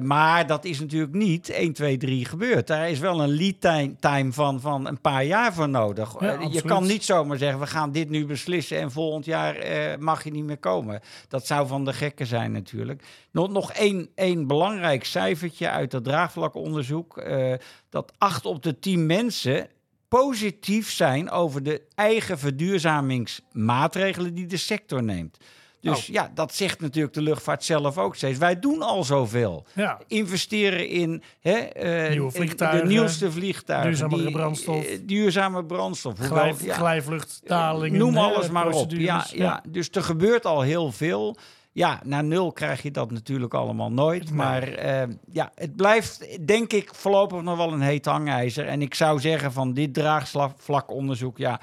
maar 0.00 0.46
dat 0.46 0.64
is 0.64 0.80
natuurlijk 0.80 1.12
niet 1.12 1.48
1, 1.48 1.72
2, 1.72 1.96
3 1.96 2.24
gebeurd. 2.24 2.66
Daar 2.66 2.90
is 2.90 2.98
wel 2.98 3.20
een 3.22 3.28
lead 3.36 3.60
time- 3.60 3.94
time 4.00 4.32
van, 4.32 4.60
van 4.60 4.86
een 4.86 5.00
paar 5.00 5.24
jaar 5.24 5.54
voor 5.54 5.68
nodig. 5.68 6.14
Ja, 6.20 6.38
je 6.50 6.62
kan 6.62 6.86
niet 6.86 7.04
zomaar 7.04 7.38
zeggen, 7.38 7.60
we 7.60 7.66
gaan 7.66 7.92
dit 7.92 8.08
nu 8.08 8.26
beslissen 8.26 8.78
en 8.80 8.90
volgend 8.90 9.24
jaar 9.24 9.56
mag 9.98 10.24
je 10.24 10.30
niet 10.30 10.44
meer 10.44 10.58
komen. 10.58 11.00
Dat 11.28 11.46
zou 11.46 11.66
van 11.66 11.84
de 11.84 11.92
gekken 11.94 12.26
zijn 12.26 12.52
natuurlijk. 12.52 13.02
Nog, 13.30 13.48
nog 13.50 13.72
één, 13.72 14.08
één 14.14 14.46
belangrijk 14.46 15.04
cijfertje 15.04 15.68
uit 15.70 15.90
dat 15.90 16.04
draagvlakonderzoek. 16.04 17.18
eh, 17.18 17.54
dat 17.88 18.12
8 18.18 18.46
op 18.46 18.62
de 18.62 18.78
10 18.78 19.06
mensen 19.06 19.68
positief 20.08 20.90
zijn 20.92 21.30
over 21.30 21.62
de 21.62 21.82
eigen 21.94 22.38
verduurzamingsmaatregelen 22.38 24.34
die 24.34 24.46
de 24.46 24.56
sector 24.56 25.02
neemt. 25.02 25.36
Dus 25.80 25.98
Oh. 25.98 26.14
ja, 26.14 26.30
dat 26.34 26.54
zegt 26.54 26.80
natuurlijk 26.80 27.14
de 27.14 27.22
luchtvaart 27.22 27.64
zelf 27.64 27.98
ook 27.98 28.16
steeds. 28.16 28.38
Wij 28.38 28.58
doen 28.58 28.82
al 28.82 29.04
zoveel 29.04 29.66
ja, 29.74 30.00
investeren 30.06 30.88
in 30.88 31.22
hè, 31.40 31.52
eh, 31.52 32.10
Nieuwe 32.10 32.30
vliegtuigen, 32.30 32.80
de 32.88 32.92
nieuwste 32.94 33.32
vliegtuigen. 33.32 33.88
duurzamere 33.90 34.22
die- 34.22 34.32
brandstof. 34.32 34.84
eh, 34.84 34.98
duurzame 35.02 35.64
brandstof. 35.64 36.18
Hoewel, 36.18 36.52
glij, 36.54 37.02
ja, 37.46 37.72
noem 37.90 38.16
alles 38.16 38.50
maar 38.50 38.68
op. 38.68 38.90
Ja, 38.90 39.26
ja. 39.32 39.62
Dus 39.68 39.88
er 39.90 40.02
gebeurt 40.02 40.44
al 40.46 40.60
heel 40.60 40.92
veel. 40.92 41.36
Ja, 41.74 42.00
na 42.04 42.22
nul 42.22 42.52
krijg 42.52 42.82
je 42.82 42.90
dat 42.90 43.10
natuurlijk 43.10 43.54
allemaal 43.54 43.92
nooit. 43.92 44.30
Maar 44.30 44.62
eh, 44.62 45.08
ja, 45.32 45.52
het 45.54 45.76
blijft, 45.76 46.46
denk 46.46 46.72
ik, 46.72 46.94
voorlopig 46.94 47.42
nog 47.42 47.56
wel 47.56 47.72
een 47.72 47.80
heet 47.80 48.04
hangijzer. 48.04 48.66
En 48.66 48.82
ik 48.82 48.94
zou 48.94 49.20
zeggen 49.20 49.52
van 49.52 49.72
dit 49.72 49.94
draagvlakonderzoek, 49.94 51.38
ja, 51.38 51.60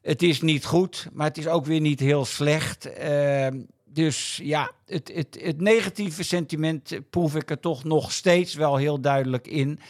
het 0.00 0.22
is 0.22 0.40
niet 0.40 0.64
goed, 0.64 1.08
maar 1.12 1.26
het 1.26 1.38
is 1.38 1.46
ook 1.46 1.66
weer 1.66 1.80
niet 1.80 2.00
heel 2.00 2.24
slecht. 2.24 2.92
Eh, 2.92 3.46
dus 3.84 4.40
ja, 4.42 4.70
het, 4.86 5.10
het, 5.14 5.38
het 5.42 5.60
negatieve 5.60 6.22
sentiment 6.22 6.98
proef 7.10 7.34
ik 7.34 7.50
er 7.50 7.60
toch 7.60 7.84
nog 7.84 8.12
steeds 8.12 8.54
wel 8.54 8.76
heel 8.76 9.00
duidelijk 9.00 9.46
in. 9.46 9.80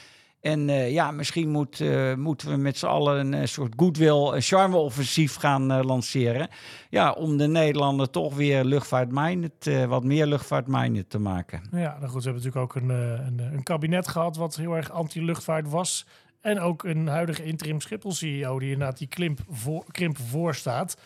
En 0.42 0.68
eh, 0.68 0.92
ja, 0.92 1.10
misschien 1.10 1.48
moet, 1.48 1.80
eh, 1.80 2.14
moeten 2.14 2.48
we 2.48 2.56
met 2.56 2.78
z'n 2.78 2.86
allen 2.86 3.18
een 3.18 3.34
eh, 3.34 3.46
soort 3.46 3.72
goodwill, 3.76 4.32
een 4.34 4.40
charme-offensief 4.40 5.36
gaan 5.36 5.84
lanceren. 5.84 6.48
Ja, 6.90 7.12
om 7.12 7.36
de 7.36 7.46
Nederlander 7.46 8.10
toch 8.10 8.34
weer 8.34 8.64
luchtvaartminded, 8.64 9.86
wat 9.88 10.04
meer 10.04 10.26
luchtvaartminded 10.26 11.10
te 11.10 11.18
maken. 11.18 11.62
Ja, 11.70 11.96
nou 11.98 12.10
goed, 12.10 12.24
we 12.24 12.30
hebben 12.30 12.42
natuurlijk 12.42 12.56
ook 12.56 12.74
een, 12.74 12.88
een, 12.88 13.38
een 13.38 13.62
kabinet 13.62 14.08
gehad 14.08 14.36
wat 14.36 14.56
heel 14.56 14.76
erg 14.76 14.90
anti-luchtvaart 14.90 15.68
was. 15.68 16.06
En 16.40 16.60
ook 16.60 16.84
een 16.84 17.06
huidige 17.06 17.44
interim 17.44 17.80
Schiphol-CEO 17.80 18.58
die 18.58 18.72
inderdaad 18.72 18.98
die 18.98 19.08
krimp, 19.08 19.40
voor, 19.48 19.84
krimp 19.90 20.18
voorstaat. 20.18 20.96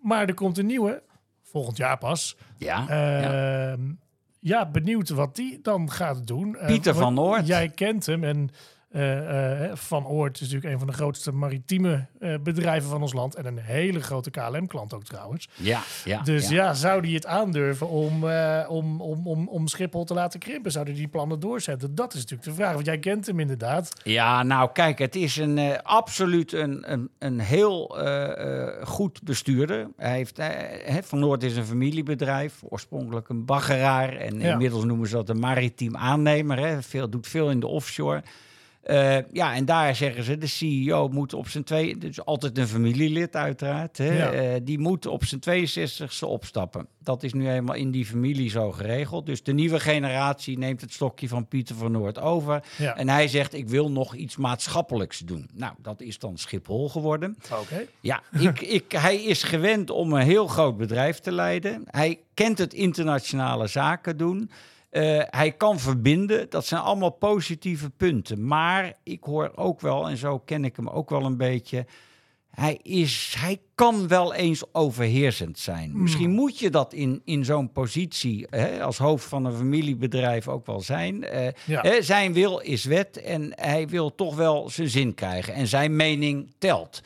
Maar 0.00 0.26
er 0.26 0.34
komt 0.34 0.58
een 0.58 0.66
nieuwe, 0.66 1.02
volgend 1.42 1.76
jaar 1.76 1.98
pas. 1.98 2.36
Ja, 2.58 2.84
ja. 2.88 3.76
Ja, 4.40 4.70
benieuwd 4.70 5.08
wat 5.08 5.36
die 5.36 5.58
dan 5.62 5.90
gaat 5.90 6.26
doen. 6.26 6.56
Eh, 6.56 6.66
Pieter 6.66 6.94
van 6.94 7.20
Oort. 7.20 7.46
Jij 7.46 7.68
kent 7.68 8.06
hem 8.06 8.24
en 8.24 8.50
eh, 8.88 9.64
eh, 9.64 9.76
Van 9.76 10.06
Oort 10.06 10.34
is 10.34 10.40
natuurlijk 10.40 10.72
een 10.72 10.78
van 10.78 10.86
de 10.86 10.92
grootste 10.92 11.32
maritieme 11.32 12.06
eh, 12.18 12.34
bedrijven 12.42 12.90
van 12.90 13.02
ons 13.02 13.12
land. 13.12 13.34
En 13.34 13.46
een 13.46 13.58
hele 13.58 14.00
grote 14.00 14.30
KLM-klant 14.30 14.94
ook 14.94 15.04
trouwens. 15.04 15.48
ja, 15.54 15.80
ja, 16.04 16.22
Dus 16.22 16.48
ja. 16.48 16.54
ja, 16.54 16.74
zou 16.74 17.02
die 17.02 17.14
het 17.14 17.26
aandurven 17.26 17.88
om, 17.88 18.24
om, 18.68 19.00
om, 19.00 19.26
om, 19.26 19.48
om 19.48 19.66
Schiphol 19.68 20.04
te 20.04 20.14
laten 20.14 20.40
krimpen? 20.40 20.72
Zouden 20.72 20.94
die 20.94 21.08
plannen 21.08 21.40
doorzetten? 21.40 21.94
Dat 21.94 22.12
is 22.14 22.20
natuurlijk 22.20 22.48
de 22.48 22.54
vraag. 22.54 22.72
Want 22.72 22.86
jij 22.86 22.98
kent 22.98 23.26
hem 23.26 23.40
inderdaad. 23.40 23.92
Ja, 24.04 24.42
nou 24.42 24.70
kijk, 24.72 24.98
het 24.98 25.16
is 25.16 25.36
een, 25.36 25.82
absoluut 25.82 26.52
een, 26.52 26.92
een, 26.92 27.10
een 27.18 27.38
heel 27.38 27.96
goed 28.82 29.22
bestuurder. 29.22 29.88
Hij 29.96 30.14
heeft, 30.16 30.40
Van 31.08 31.18
Noord 31.18 31.42
is 31.42 31.56
een 31.56 31.64
familiebedrijf, 31.64 32.60
oorspronkelijk 32.68 33.28
een 33.28 33.44
baggeraar. 33.44 34.16
En 34.16 34.40
Ja. 34.40 34.52
inmiddels 34.52 34.84
noemen 34.84 35.08
ze 35.08 35.14
dat 35.14 35.28
een 35.28 35.38
maritiem 35.40 35.96
aannemer. 35.96 36.58
Hè. 36.58 36.82
Veel, 36.82 37.10
doet 37.10 37.26
veel 37.26 37.50
in 37.50 37.60
de 37.60 37.66
offshore. 37.66 38.22
Eh, 38.88 39.16
ja, 39.32 39.54
en 39.54 39.64
daar 39.64 39.94
zeggen 39.96 40.22
ze, 40.24 40.38
de 40.38 40.46
CEO 40.46 41.08
moet 41.08 41.34
op 41.34 41.48
zijn 41.48 41.64
twee... 41.64 41.98
Dus 41.98 42.24
altijd 42.24 42.58
een 42.58 42.68
familielid 42.68 43.36
uiteraard. 43.36 43.98
Hè, 43.98 44.16
Ja. 44.18 44.32
eh, 44.32 44.60
die 44.62 44.78
moet 44.78 45.06
op 45.06 45.24
zijn 45.24 45.40
62ste 45.40 46.26
opstappen. 46.26 46.86
Dat 47.02 47.22
is 47.22 47.32
nu 47.32 47.50
eenmaal 47.50 47.74
in 47.74 47.90
die 47.90 48.06
familie 48.06 48.50
zo 48.50 48.72
geregeld. 48.72 49.26
Dus 49.26 49.42
de 49.42 49.52
nieuwe 49.52 49.80
generatie 49.80 50.58
neemt 50.58 50.80
het 50.80 50.92
stokje 50.92 51.28
van 51.28 51.46
Pieter 51.48 51.76
van 51.76 51.92
Noord 51.92 52.18
over. 52.18 52.62
Ja. 52.78 52.96
En 52.96 53.08
hij 53.08 53.28
zegt, 53.28 53.54
ik 53.54 53.68
wil 53.68 53.90
nog 53.90 54.14
iets 54.14 54.36
maatschappelijks 54.36 55.18
doen. 55.18 55.50
Nou, 55.54 55.72
dat 55.82 56.00
is 56.00 56.18
dan 56.18 56.38
Schiphol 56.38 56.88
geworden. 56.88 57.36
Oké. 57.60 57.84
Ja, 58.00 58.22
ik, 58.38 58.60
ik, 58.60 58.92
hij 58.92 59.16
is 59.16 59.42
gewend 59.42 59.90
om 59.90 60.12
een 60.12 60.22
heel 60.26 60.46
groot 60.46 60.76
bedrijf 60.76 61.18
te 61.18 61.32
leiden. 61.32 61.82
Hij 61.86 62.18
kent 62.34 62.58
het 62.58 62.74
internationale 62.74 63.66
zaken 63.66 64.16
doen. 64.16 64.50
Eh, 64.90 65.20
hij 65.24 65.52
kan 65.52 65.78
verbinden. 65.78 66.50
Dat 66.50 66.66
zijn 66.66 66.80
allemaal 66.80 67.10
positieve 67.10 67.90
punten. 67.90 68.46
Maar 68.46 68.92
ik 69.02 69.24
hoor 69.24 69.52
ook 69.54 69.80
wel, 69.80 70.08
en 70.08 70.16
zo 70.16 70.38
ken 70.38 70.64
ik 70.64 70.76
hem 70.76 70.88
ook 70.88 71.10
wel 71.10 71.24
een 71.24 71.36
beetje. 71.36 71.86
Hij, 72.50 72.78
is, 72.82 73.34
hij 73.38 73.60
kan 73.74 74.08
wel 74.08 74.34
eens 74.34 74.64
overheersend 74.74 75.58
zijn. 75.58 76.02
Misschien 76.02 76.30
moet 76.30 76.58
je 76.58 76.70
dat 76.70 76.92
in, 76.92 77.20
in 77.24 77.44
zo'n 77.44 77.72
positie 77.72 78.46
hè, 78.50 78.82
als 78.82 78.98
hoofd 78.98 79.24
van 79.24 79.44
een 79.44 79.56
familiebedrijf 79.56 80.48
ook 80.48 80.66
wel 80.66 80.80
zijn. 80.80 81.24
Eh, 81.24 81.52
Ja. 81.66 81.80
hè, 81.80 82.02
zijn 82.02 82.32
wil 82.32 82.58
is 82.58 82.84
wet 82.84 83.16
en 83.22 83.52
hij 83.54 83.88
wil 83.88 84.14
toch 84.14 84.36
wel 84.36 84.70
zijn 84.70 84.88
zin 84.88 85.14
krijgen. 85.14 85.54
En 85.54 85.66
zijn 85.66 85.96
mening 85.96 86.52
telt. 86.58 87.00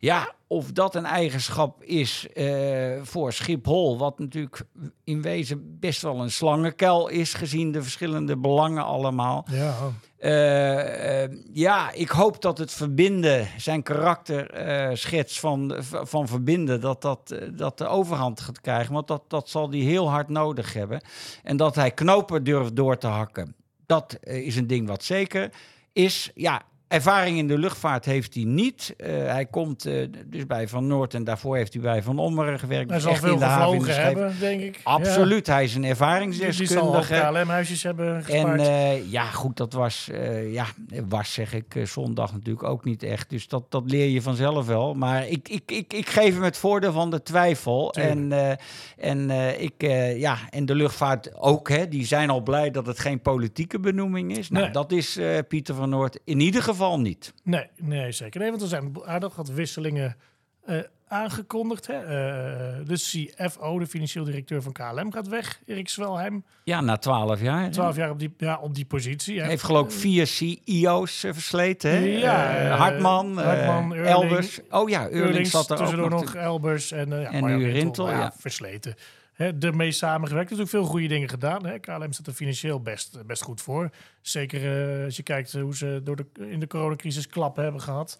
Ja, 0.00 0.34
of 0.46 0.72
dat 0.72 0.94
een 0.94 1.04
eigenschap 1.04 1.82
is 1.82 2.26
eh, 2.34 3.02
voor 3.02 3.32
Schiphol, 3.32 3.98
wat 3.98 4.18
natuurlijk 4.18 4.62
in 5.04 5.22
wezen 5.22 5.78
best 5.80 6.02
wel 6.02 6.20
een 6.20 6.30
slangenkuil 6.30 7.08
is, 7.08 7.34
gezien 7.34 7.72
de 7.72 7.82
verschillende 7.82 8.36
belangen 8.36 8.84
allemaal. 8.84 9.46
Ja. 9.50 9.74
Eh, 10.16 11.22
eh, 11.22 11.30
ja, 11.52 11.92
ik 11.92 12.08
hoop 12.08 12.42
dat 12.42 12.58
het 12.58 12.72
verbinden, 12.72 13.48
zijn 13.56 13.82
karakterschets 13.82 15.40
van, 15.40 15.74
van 15.82 16.28
verbinden, 16.28 16.80
dat 16.80 17.02
dat, 17.02 17.34
dat 17.54 17.78
de 17.78 17.86
overhand 17.86 18.40
gaat 18.40 18.60
krijgen. 18.60 18.92
Want 18.92 19.08
dat, 19.08 19.22
dat 19.28 19.48
zal 19.48 19.70
hij 19.70 19.78
heel 19.78 20.10
hard 20.10 20.28
nodig 20.28 20.72
hebben. 20.72 21.02
En 21.42 21.56
dat 21.56 21.74
hij 21.74 21.90
knopen 21.90 22.44
durft 22.44 22.76
door 22.76 22.96
te 22.96 23.06
hakken. 23.06 23.54
Dat 23.86 24.18
is 24.20 24.56
een 24.56 24.66
ding 24.66 24.88
wat 24.88 25.04
zeker 25.04 25.50
is. 25.92 26.30
Ja, 26.34 26.62
ervaring 26.90 27.38
in 27.38 27.46
de 27.46 27.58
luchtvaart 27.58 28.04
heeft 28.04 28.34
hij 28.34 28.44
niet. 28.44 28.94
Eh, 28.96 29.08
hij 29.10 29.46
komt 29.46 29.86
eh, 29.86 30.06
dus 30.26 30.46
bij 30.46 30.68
Van 30.68 30.86
Noord 30.86 31.14
en 31.14 31.24
daarvoor 31.24 31.56
heeft 31.56 31.72
hij 31.72 31.82
bij 31.82 32.02
Van 32.02 32.18
Ommeren 32.18 32.58
gewerkt. 32.58 32.86
Hij 32.90 32.94
Dus 32.98 33.02
zal 33.02 33.12
echt 33.12 33.22
veel 33.22 33.32
in 33.32 33.38
de 33.38 33.44
haven 33.44 33.72
in 33.72 33.78
de 33.78 33.84
gevlogen 33.84 34.04
hebben, 34.04 34.34
denk 34.40 34.60
ik. 34.60 34.80
Absoluut, 34.82 35.46
hij 35.46 35.64
is 35.64 35.74
een 35.74 35.82
Ja. 35.82 35.88
Die, 35.88 35.96
die 35.96 36.04
ervaringsdeskundige. 36.04 37.28
KLM-huisjes 37.32 37.82
hebben 37.82 38.16
En 38.16 38.22
gespaard. 38.24 38.60
eh, 38.60 39.10
ja, 39.10 39.22
goed, 39.24 39.56
dat 39.56 39.72
was, 39.72 40.10
ja, 40.50 40.66
was 41.08 41.32
zeg 41.32 41.54
ik 41.54 41.80
zondag 41.84 42.32
natuurlijk 42.32 42.64
ook 42.68 42.84
niet 42.84 43.02
echt. 43.02 43.30
Dus 43.30 43.48
dat, 43.48 43.70
dat 43.70 43.90
leer 43.90 44.08
je 44.08 44.22
vanzelf 44.22 44.66
wel. 44.66 44.94
Maar 44.94 45.28
ik, 45.28 45.48
ik, 45.48 45.70
ik, 45.70 45.92
ik 45.92 46.08
geef 46.08 46.34
hem 46.34 46.42
het 46.42 46.56
voordeel 46.56 46.92
van 46.92 47.10
de 47.10 47.22
twijfel. 47.22 47.90
Tuurlijk. 47.90 48.32
En, 48.32 49.28
en, 49.28 49.30
ik, 49.60 49.72
ja, 50.16 50.36
en 50.50 50.66
de 50.66 50.74
luchtvaart 50.74 51.34
ook, 51.36 51.68
hè, 51.68 51.88
die 51.88 52.06
zijn 52.06 52.30
al 52.30 52.40
blij 52.40 52.70
dat 52.70 52.86
het 52.86 52.98
geen 52.98 53.20
politieke 53.20 53.80
benoeming 53.80 54.36
is. 54.36 54.50
Nou, 54.50 54.64
Nee. 54.64 54.72
dat 54.72 54.92
is 54.92 55.18
Pieter 55.48 55.74
van 55.74 55.88
Noord 55.88 56.18
in 56.24 56.40
ieder 56.40 56.62
geval 56.62 56.78
niet. 56.98 57.34
Nee, 57.44 57.66
nee, 57.76 58.12
zeker. 58.12 58.40
Nee, 58.40 58.50
want 58.50 58.62
er 58.62 58.68
zijn 58.68 58.92
aardig 59.04 59.36
wat 59.36 59.48
wisselingen 59.48 60.16
eh, 60.64 60.78
aangekondigd. 61.08 61.86
Hè? 61.86 61.94
Eh, 61.94 62.86
de 62.86 62.94
CFO, 62.94 63.78
de 63.78 63.86
financieel 63.86 64.24
directeur 64.24 64.62
van 64.62 64.72
KLM, 64.72 65.12
gaat 65.12 65.28
weg. 65.28 65.60
Erik 65.66 65.88
Swelheim, 65.88 66.44
Ja, 66.64 66.80
na 66.80 66.96
twaalf 66.96 67.40
jaar. 67.42 67.70
12 67.70 67.96
jaar 67.96 68.10
op 68.10 68.18
die, 68.18 68.34
ja, 68.36 68.58
op 68.58 68.74
die 68.74 68.84
positie. 68.84 69.40
Hè? 69.40 69.46
Heeft 69.46 69.62
geloof 69.62 69.84
ik 69.86 69.92
vier 69.92 70.26
CEO's 70.26 71.24
eh, 71.24 71.32
versleten. 71.32 71.90
Hè? 71.90 71.98
Ja, 71.98 72.54
Eh, 72.54 72.66
eh, 72.70 72.78
Hartman, 72.78 73.38
eh, 73.40 73.44
Hartman, 73.46 73.92
Eurling, 73.94 74.14
Elbers. 74.22 74.60
Oh 74.70 74.88
ja, 74.88 75.00
Eurling 75.02 75.24
Eurlings, 75.26 75.50
zat 75.50 75.66
er 75.66 75.72
ook 75.72 75.78
tussendoor 75.78 76.10
nog. 76.10 76.24
nog 76.24 76.34
Elbers 76.34 76.92
en, 76.92 77.12
eh 77.12 77.22
ja, 77.22 77.30
En 77.30 77.58
Rintel, 77.70 78.10
ja. 78.10 78.32
versleten. 78.38 78.94
Hè, 79.40 79.52
ermee 79.60 79.92
samengewerkt. 79.92 80.50
Er 80.50 80.56
is 80.56 80.62
ook 80.62 80.68
veel 80.68 80.84
goede 80.84 81.06
dingen 81.06 81.28
gedaan. 81.28 81.66
Hè. 81.66 81.78
KLM 81.78 82.12
staat 82.12 82.26
er 82.26 82.32
financieel 82.32 82.80
best, 82.80 83.26
best 83.26 83.42
goed 83.42 83.60
voor. 83.60 83.90
Zeker 84.20 84.88
eh, 84.98 85.04
als 85.04 85.16
je 85.16 85.22
kijkt 85.22 85.54
eh, 85.54 85.62
hoe 85.62 85.76
ze 85.76 86.00
door 86.04 86.16
de, 86.16 86.26
in 86.48 86.60
de 86.60 86.66
coronacrisis 86.66 87.26
klappen 87.26 87.62
hebben 87.62 87.80
gehad. 87.80 88.18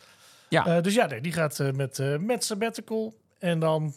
Ja. 0.48 0.66
Eh, 0.66 0.82
dus 0.82 0.94
ja, 0.94 1.06
nee, 1.06 1.20
die 1.20 1.32
gaat 1.32 1.58
met, 1.74 2.18
met 2.20 2.44
sabbatical. 2.44 3.14
En 3.38 3.58
dan 3.58 3.94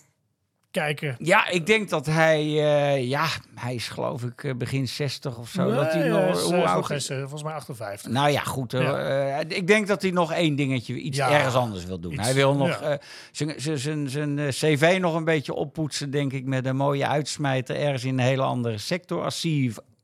kijken. 0.74 1.16
Ja, 1.20 1.48
ik 1.50 1.66
denk 1.66 1.90
dat 1.90 2.06
hij, 2.06 2.40
eh, 2.42 3.08
ja, 3.10 3.26
hij 3.56 3.76
is 3.76 3.88
geloof 3.88 4.24
ik 4.24 4.44
eh, 4.44 4.56
begin 4.56 4.88
60 4.88 5.38
of 5.38 5.50
zo. 5.50 5.74
dat 5.74 5.94
hij 5.94 6.08
nog, 6.10 6.36
is, 6.36 6.42
hoe 6.42 6.54
eh, 6.56 6.74
oud 6.74 6.90
is? 6.92 7.08
volgens 7.08 7.44
mij 7.44 7.54
58. 7.54 8.12
Nou 8.12 8.30
ja, 8.30 8.42
goed. 8.42 8.72
Ja. 8.72 9.40
ik 9.48 9.68
denk 9.68 9.88
dat 9.88 10.02
hij 10.02 10.12
nog 10.12 10.32
één 10.34 10.56
dingetje, 10.56 10.94
iets 10.96 11.18
Ja, 11.18 11.32
ergens 11.32 11.56
anders 11.56 11.86
wil 11.86 12.00
doen. 12.00 12.14
iets, 12.14 12.22
hij 12.22 12.34
wil 12.34 12.56
nog 12.56 12.68
ja. 12.68 12.82
eh, 12.82 12.98
zijn- 13.32 13.54
zijn- 13.62 13.78
zijn 13.80 14.10
zijn, 14.10 14.50
cv 14.50 14.98
nog 15.02 15.16
een 15.16 15.24
beetje 15.26 15.54
oppoetsen, 15.54 16.12
denk 16.12 16.34
ik, 16.34 16.46
met 16.46 16.66
een 16.66 16.76
mooie 16.76 17.08
uitsmijter 17.08 17.76
ergens 17.76 18.04
in 18.04 18.14
een 18.20 18.26
hele 18.26 18.42
andere 18.44 18.78
sector. 18.78 19.24
Als 19.24 19.42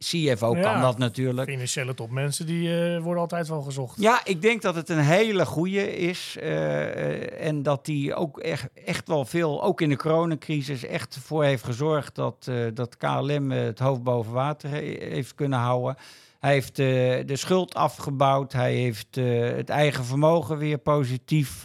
CFO 0.05 0.55
Ja. 0.55 0.61
kan 0.61 0.81
dat 0.81 0.97
natuurlijk. 0.97 1.49
Financiële 1.49 1.93
topmensen 1.93 2.45
die 2.45 2.93
eh, 2.95 3.01
worden 3.01 3.21
altijd 3.21 3.47
wel 3.47 3.61
gezocht. 3.61 4.01
Ja, 4.01 4.21
ik 4.25 4.41
denk 4.41 4.61
dat 4.61 4.75
het 4.75 4.89
een 4.89 4.99
hele 4.99 5.45
goede 5.45 5.97
is. 5.97 6.35
eh, 6.39 6.81
eh, 6.83 7.47
en 7.47 7.63
dat 7.63 7.85
die 7.85 8.15
ook 8.15 8.39
echt, 8.39 8.67
echt 8.85 9.07
wel 9.07 9.25
veel, 9.25 9.63
ook 9.63 9.81
in 9.81 9.89
de 9.89 9.95
coronacrisis, 9.95 10.85
echt 10.85 11.17
voor 11.23 11.43
heeft 11.43 11.63
gezorgd 11.63 12.15
dat, 12.15 12.51
dat 12.73 12.97
KLM 12.97 13.51
het 13.51 13.79
hoofd 13.79 14.03
boven 14.03 14.31
water 14.33 14.69
he- 14.69 14.97
heeft 15.09 15.35
kunnen 15.35 15.59
houden. 15.59 15.95
Hij 16.39 16.53
heeft 16.53 16.75
de 16.75 17.35
schuld 17.35 17.73
afgebouwd. 17.75 18.53
Hij 18.53 18.73
heeft 18.73 19.15
het 19.55 19.69
eigen 19.69 20.05
vermogen 20.05 20.57
weer 20.57 20.77
positief 20.77 21.63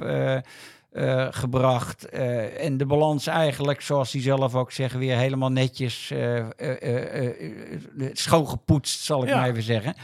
eh, 0.94 1.26
gebracht. 1.30 2.08
eh, 2.08 2.64
en 2.64 2.76
de 2.76 2.86
balans 2.86 3.26
eigenlijk, 3.26 3.80
zoals 3.80 4.12
hij 4.12 4.22
zelf 4.22 4.54
ook 4.54 4.72
zegt, 4.72 4.94
weer 4.96 5.16
helemaal 5.16 5.50
netjes 5.50 6.10
eh, 6.10 6.44
schoongepoetst, 8.12 9.00
zal 9.04 9.22
ik 9.22 9.28
Ja. 9.28 9.36
maar 9.36 9.48
even 9.48 9.62
zeggen. 9.62 9.94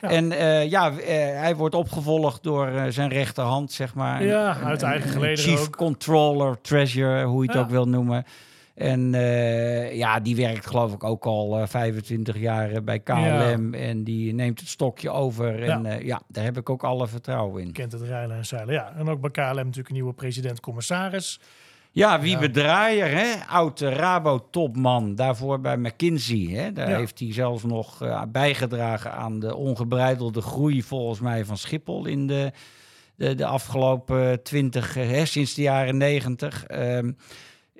Ja. 0.00 0.08
En 0.08 0.28
ja, 0.68 0.92
hij 1.40 1.56
wordt 1.56 1.74
opgevolgd 1.74 2.42
door 2.42 2.72
zijn 2.88 3.08
rechterhand, 3.08 3.72
zeg 3.72 3.94
maar. 3.94 4.24
Ja, 4.24 4.56
Een- 4.60 4.64
uit 4.64 4.82
eigen 4.82 5.22
een 5.22 5.36
Chief 5.36 5.60
ook. 5.66 5.76
Controller, 5.76 6.60
Treasurer, 6.60 7.24
hoe 7.24 7.42
je 7.42 7.46
het 7.48 7.56
Ja. 7.58 7.62
ook 7.64 7.70
wil 7.70 7.88
noemen. 7.88 8.24
En 8.80 9.14
eh, 9.14 9.96
ja, 9.96 10.20
die 10.20 10.36
werkt 10.36 10.66
geloof 10.66 10.92
ik 10.92 11.04
ook 11.04 11.24
al 11.26 11.58
eh, 11.60 11.66
25 11.66 12.38
jaar 12.38 12.70
eh, 12.70 12.82
bij 12.82 12.98
KLM. 13.00 13.74
En 13.74 14.04
die 14.04 14.34
neemt 14.34 14.60
het 14.60 14.68
stokje 14.68 15.10
over. 15.10 15.62
En 15.62 15.82
ja. 15.82 15.98
ja, 16.02 16.22
daar 16.28 16.44
heb 16.44 16.56
ik 16.56 16.70
ook 16.70 16.84
alle 16.84 17.08
vertrouwen 17.08 17.62
in. 17.62 17.72
Kent 17.72 17.92
het 17.92 18.02
rijlen 18.02 18.36
en 18.36 18.46
zeilen. 18.46 18.74
Ja, 18.74 18.92
en 18.96 19.08
ook 19.08 19.20
bij 19.20 19.30
KLM 19.30 19.54
natuurlijk 19.54 19.88
een 19.88 19.94
nieuwe 19.94 20.12
president-commissaris. 20.14 21.40
Ja, 21.92 22.20
wie 22.20 22.38
bedraaier, 22.38 23.10
hè? 23.10 23.46
Oud 23.48 23.80
eh, 23.80 23.92
Rabo-topman, 23.92 25.14
daarvoor 25.14 25.60
bij 25.60 25.76
McKinsey. 25.76 26.46
Hè? 26.50 26.72
Daar 26.72 26.90
Ja. 26.90 26.96
heeft 26.96 27.18
hij 27.18 27.32
zelfs 27.32 27.62
nog 27.64 28.02
eh, 28.02 28.22
bijgedragen 28.28 29.12
aan 29.12 29.40
de 29.40 29.56
ongebreidelde 29.56 30.40
groei, 30.40 30.82
volgens 30.82 31.20
mij, 31.20 31.44
van 31.44 31.56
Schiphol 31.56 32.06
in 32.06 32.26
de, 32.26 32.52
de, 33.14 33.34
de 33.34 33.46
afgelopen 33.46 34.42
twintig, 34.42 34.94
hè, 34.94 35.24
sinds 35.24 35.54
de 35.54 35.62
jaren 35.62 35.96
negentig. 35.96 36.64
Ehm, 36.64 37.12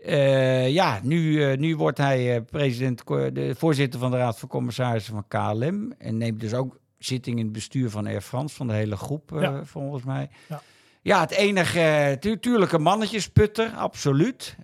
eh, 0.05 0.69
ja, 0.69 1.01
nu, 1.03 1.45
eh, 1.45 1.59
nu 1.59 1.77
wordt 1.77 1.99
hij 1.99 2.35
eh, 2.37 2.43
president, 2.51 3.03
de 3.07 3.55
voorzitter 3.59 4.01
van 4.01 4.11
de 4.11 4.17
Raad 4.17 4.39
van 4.39 4.49
Commissarissen 4.49 5.15
van 5.15 5.25
KLM. 5.29 5.93
En 5.99 6.17
neemt 6.17 6.41
dus 6.41 6.55
ook 6.55 6.79
zitting 6.99 7.39
in 7.39 7.45
het 7.45 7.53
bestuur 7.53 7.91
van 7.91 8.07
Air 8.07 8.21
France, 8.21 8.55
van 8.57 8.67
de 8.67 8.73
hele 8.75 8.97
groep, 8.97 9.31
Ja. 9.41 9.65
volgens 9.65 10.05
mij. 10.05 10.29
Ja. 10.49 10.63
Ja, 11.03 11.21
het 11.21 11.31
enige, 11.31 12.17
tu 12.21 12.39
tuurlijk 12.39 12.73
een 12.73 12.83
mannetjesputter, 12.83 13.71
absoluut. 13.77 14.57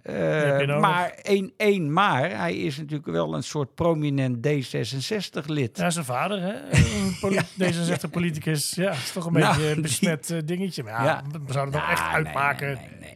Maar 0.80 1.10
één, 1.22 1.52
één 1.56 1.92
maar, 1.92 2.38
hij 2.38 2.56
is 2.56 2.76
natuurlijk 2.76 3.06
wel 3.06 3.34
een 3.34 3.42
soort 3.42 3.74
prominent 3.74 4.36
D66-lid. 4.46 5.76
Ja, 5.78 5.90
zijn 5.90 6.04
vader, 6.04 6.40
hè? 6.42 6.52
Een 6.98 7.16
poli- 7.20 7.38
D66-politicus. 7.62 8.74
Ja, 8.74 8.90
is 8.90 9.12
toch 9.12 9.26
een 9.26 9.32
Nou, 9.32 9.54
beetje 9.56 9.70
een 9.70 9.82
besmet 9.82 10.40
dingetje. 10.44 10.82
Maar 10.82 10.92
ja, 10.92 11.04
Ja. 11.04 11.22
we 11.46 11.52
zouden 11.52 11.74
het 11.74 11.82
nog 11.88 11.98
echt 11.98 12.08
uitmaken. 12.12 12.66
Nee, 12.74 12.88
nee. 13.00 13.15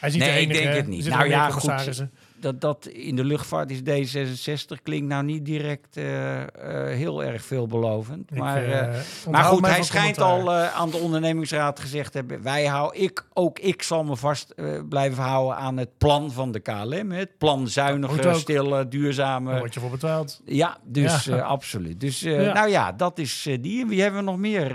Hij 0.00 0.10
Nee, 0.10 0.18
de 0.18 0.40
ik 0.40 0.52
denk 0.62 0.74
het 0.76 0.86
niet. 0.86 1.08
Nou 1.08 1.28
ja, 1.28 1.50
goed. 1.50 2.04
Dat, 2.40 2.60
dat 2.60 2.86
in 2.86 3.16
de 3.16 3.24
luchtvaart 3.24 3.70
is 3.70 3.80
D66 3.80 4.82
klinkt 4.82 5.08
nou 5.08 5.24
niet 5.24 5.44
direct 5.44 5.96
eh, 5.96 6.40
eh, 6.42 6.48
heel 6.96 7.24
erg 7.24 7.42
veelbelovend. 7.44 8.30
Ik, 8.30 8.38
Maar, 8.38 8.64
eh, 8.64 8.96
maar 9.30 9.44
goed, 9.44 9.66
hij 9.66 9.82
schijnt 9.82 10.16
commentaar. 10.16 10.68
al 10.68 10.80
aan 10.80 10.90
de 10.90 10.96
ondernemingsraad 10.96 11.80
gezegd 11.80 12.12
te 12.12 12.18
hebben... 12.18 12.42
Wij 12.42 12.64
hou, 12.66 12.96
ik, 12.96 13.26
ook 13.32 13.58
ik 13.58 13.82
zal 13.82 14.04
me 14.04 14.16
vast 14.16 14.54
blijven 14.88 15.22
houden 15.22 15.56
aan 15.56 15.76
het 15.76 15.98
plan 15.98 16.32
van 16.32 16.52
de 16.52 16.60
KLM. 16.60 17.10
hè. 17.10 17.18
Het 17.18 17.38
plan 17.38 17.58
moet 17.58 17.70
zuinige, 17.70 18.28
ook. 18.28 18.34
stille, 18.34 18.70
Daar 18.70 18.88
duurzame... 18.88 19.58
word 19.58 19.74
je 19.74 19.80
voor 19.80 19.90
betaald. 19.90 20.40
Ja, 20.44 20.78
dus 20.84 21.24
Ja. 21.24 21.38
absoluut. 21.38 22.00
Dus 22.00 22.20
Ja. 22.20 22.52
nou 22.52 22.68
ja, 22.68 22.92
dat 22.92 23.18
is 23.18 23.48
die. 23.60 23.82
En 23.82 23.88
wie 23.88 24.00
hebben 24.02 24.20
we 24.20 24.26
nog 24.26 24.38
meer? 24.38 24.74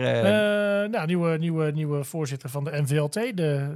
nou, 0.90 1.06
nieuwe, 1.06 1.38
nieuwe, 1.38 1.72
nieuwe 1.72 2.04
voorzitter 2.04 2.50
van 2.50 2.64
de 2.64 2.82
NVLT, 2.82 3.14
de 3.38 3.68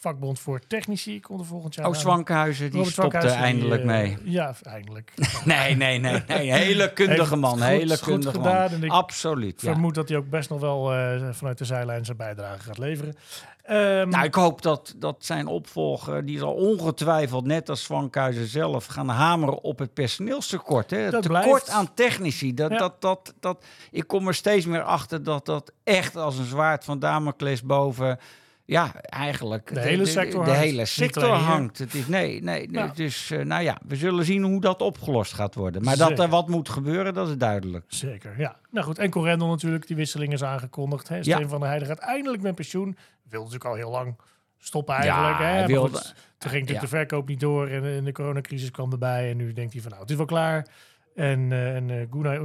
vakbond 0.00 0.38
voor 0.38 0.60
technici 0.66 1.20
komt 1.20 1.40
er 1.40 1.46
volgend 1.46 1.74
jaar 1.74 1.86
Oh. 1.86 1.94
Zwankhuizen, 1.94 2.70
die 2.70 2.90
stopte 2.90 3.18
die, 3.18 3.28
eindelijk 3.30 3.80
eh, 3.80 3.86
mee. 3.86 4.16
Ja, 4.24 4.54
eindelijk. 4.62 5.12
Nee, 5.44 5.74
nee, 5.76 5.98
nee, 5.98 6.22
nee. 6.26 6.52
Hele 6.52 6.92
kundige 6.92 7.36
man. 7.36 7.62
hele 7.62 7.96
goed 7.96 8.04
kundige 8.06 8.36
gedaan 8.36 8.70
man. 8.70 8.72
en 8.72 8.82
ik 8.84 8.90
Absoluut. 8.90 9.60
Ja. 9.60 9.72
vermoed 9.72 9.94
dat 9.94 10.08
hij 10.08 10.18
ook 10.18 10.28
best 10.30 10.50
nog 10.50 10.60
wel 10.60 10.92
eh, 10.94 11.28
vanuit 11.32 11.58
de 11.58 11.64
zijlijn 11.64 12.04
zijn 12.04 12.16
bijdrage 12.16 12.58
gaat 12.60 12.78
leveren. 12.78 13.14
Ehm, 13.62 14.08
Nou, 14.08 14.24
ik 14.24 14.34
hoop 14.34 14.62
dat, 14.62 14.94
dat 14.96 15.16
zijn 15.18 15.46
opvolger, 15.46 16.24
die 16.26 16.38
zal 16.38 16.52
ongetwijfeld, 16.52 17.44
net 17.44 17.68
als 17.68 17.82
Zwankhuizen 17.82 18.46
zelf, 18.46 18.86
gaan 18.86 19.08
hameren 19.08 19.62
op 19.62 19.78
het 19.78 19.94
personeelstekort. 19.94 20.90
Hè. 20.90 20.98
Het 20.98 21.12
Dat 21.12 21.22
tekort 21.22 21.44
blijft. 21.44 21.68
aan 21.70 21.94
technici. 21.94 22.54
Dat, 22.54 22.70
Ja. 22.70 22.78
dat, 22.78 23.00
dat, 23.00 23.34
dat, 23.40 23.64
ik 23.90 24.06
kom 24.06 24.26
er 24.28 24.34
steeds 24.34 24.66
meer 24.66 24.82
achter 24.82 25.22
dat 25.22 25.46
dat 25.46 25.72
echt 25.84 26.16
als 26.16 26.38
een 26.38 26.44
zwaard 26.44 26.84
van 26.84 26.98
Damocles 26.98 27.62
boven... 27.62 28.18
Ja, 28.68 28.94
eigenlijk 29.00 29.74
De 29.74 29.80
hele 29.80 30.06
sector 30.06 30.44
de, 30.44 30.50
hangt. 30.50 30.64
hele 30.64 30.84
sector 30.84 31.28
hangt. 31.28 31.78
Het 31.78 31.94
is, 31.94 32.06
nee, 32.06 32.42
nee, 32.42 32.68
dus 32.94 33.30
uh, 33.30 33.44
nou 33.44 33.62
ja, 33.62 33.78
we 33.86 33.96
zullen 33.96 34.24
zien 34.24 34.42
hoe 34.42 34.60
dat 34.60 34.80
opgelost 34.80 35.32
gaat 35.32 35.54
worden. 35.54 35.82
Maar 35.82 35.96
dat 35.96 36.18
er 36.18 36.28
wat 36.28 36.48
moet 36.48 36.68
gebeuren, 36.68 37.14
dat 37.14 37.28
is 37.28 37.36
duidelijk. 37.36 37.84
Zeker, 37.88 38.34
ja. 38.38 38.56
Nou 38.70 38.86
goed, 38.86 38.98
en 38.98 39.10
Corendon 39.10 39.48
natuurlijk, 39.48 39.86
die 39.86 39.96
wisseling 39.96 40.32
is 40.32 40.42
aangekondigd. 40.42 41.08
Hè. 41.08 41.22
Steen 41.22 41.48
van 41.48 41.58
der 41.58 41.68
Heijden 41.68 41.88
gaat 41.88 41.98
eindelijk 41.98 42.42
met 42.42 42.54
pensioen. 42.54 42.96
Wil 43.28 43.38
natuurlijk 43.38 43.64
al 43.70 43.74
heel 43.74 43.90
lang 43.90 44.16
stoppen 44.58 44.94
eigenlijk. 44.94 45.38
Ja, 45.38 45.44
hè. 45.44 45.66
wilde- 45.66 45.96
goed, 45.96 46.14
toen 46.38 46.50
ging 46.50 46.62
natuurlijk 46.66 46.68
ja. 46.70 46.80
de 46.80 46.96
verkoop 46.96 47.28
niet 47.28 47.40
door 47.40 47.68
en, 47.68 47.84
en 47.84 48.04
de 48.04 48.12
coronacrisis 48.12 48.70
kwam 48.70 48.92
erbij. 48.92 49.30
En 49.30 49.36
nu 49.36 49.52
denkt 49.52 49.72
hij 49.72 49.80
van 49.82 49.90
nou, 49.90 50.02
het 50.02 50.10
is 50.10 50.16
wel 50.16 50.26
klaar. 50.26 50.66
En, 51.14 51.52
eh 51.52 51.76
en 51.76 51.90
eh 51.90 52.06
Gunay. 52.10 52.40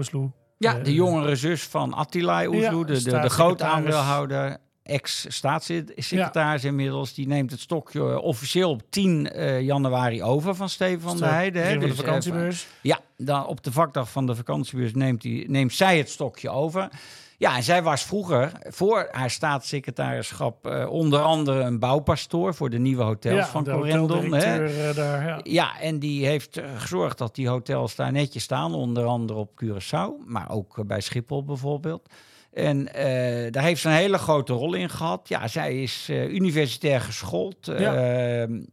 Ja, 0.57 0.73
de 0.73 0.93
jongere 0.93 1.35
zus 1.35 1.63
van 1.63 1.93
Attila 1.93 2.45
Oesloe, 2.45 2.87
Ja, 2.87 2.93
de, 2.93 3.03
de, 3.03 3.55
de 3.57 3.63
aandeelhouder, 3.63 4.57
ex-staatssecretaris 4.83 6.63
inmiddels, 6.63 7.13
die 7.13 7.27
neemt 7.27 7.51
het 7.51 7.59
stokje 7.59 7.99
eh, 7.99 8.17
officieel 8.17 8.69
op 8.69 8.81
10 8.89 9.31
eh, 9.31 9.61
januari 9.61 10.23
over 10.23 10.55
van 10.55 10.69
Steven 10.69 11.01
van 11.01 11.17
der 11.17 11.29
Heijden. 11.29 11.63
hè. 11.63 11.77
De 11.77 11.79
Dus, 11.79 11.89
eh, 11.89 11.95
vakantiebeurs. 11.95 12.67
ja, 12.81 12.99
dan 13.17 13.45
op 13.45 13.63
de 13.63 13.71
vakdag 13.71 14.11
van 14.11 14.25
de 14.25 14.35
vakantiebeurs 14.35 14.93
neemt, 14.93 15.21
die, 15.21 15.49
neemt 15.49 15.73
zij 15.73 15.97
het 15.97 16.09
stokje 16.09 16.49
over. 16.49 16.89
Ja, 17.37 17.55
en 17.55 17.63
zij 17.63 17.83
was 17.83 18.03
vroeger, 18.03 18.51
voor 18.61 19.07
haar 19.11 19.29
staatssecretarischap, 19.29 20.87
onder 20.89 21.21
andere 21.21 21.61
een 21.61 21.79
bouwpastoor 21.79 22.55
voor 22.55 22.69
de 22.69 22.77
nieuwe 22.77 23.03
hotels 23.03 23.35
ja, 23.35 23.47
van 23.47 23.63
Corendon. 23.63 24.33
Hè? 24.33 24.93
daar, 24.93 25.25
ja. 25.25 25.39
Ja, 25.43 25.79
en 25.79 25.99
die 25.99 26.25
heeft 26.25 26.61
gezorgd 26.75 27.17
dat 27.17 27.35
die 27.35 27.47
hotels 27.47 27.95
daar 27.95 28.11
netjes 28.11 28.43
staan, 28.43 28.73
onder 28.73 29.05
andere 29.05 29.39
op 29.39 29.63
Curaçao, 29.63 30.25
maar 30.25 30.49
ook 30.49 30.87
bij 30.87 31.01
Schiphol 31.01 31.43
bijvoorbeeld. 31.43 32.09
En 32.53 32.93
eh, 32.93 33.51
daar 33.51 33.63
heeft 33.63 33.81
ze 33.81 33.87
een 33.87 33.95
hele 33.95 34.17
grote 34.17 34.53
rol 34.53 34.73
in 34.73 34.89
gehad. 34.89 35.27
Ja, 35.27 35.47
zij 35.47 35.81
is 35.81 36.07
eh, 36.09 36.33
universitair 36.33 37.01
geschoold 37.01 37.67
eh, 37.67 37.79
Ja. 37.79 37.95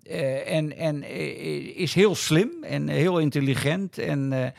eh, 0.03 0.57
en, 0.57 0.77
en 0.77 1.03
is 1.77 1.95
heel 1.95 2.15
slim 2.15 2.51
en 2.63 2.89
heel 2.89 3.19
intelligent. 3.19 3.99
En 3.99 4.53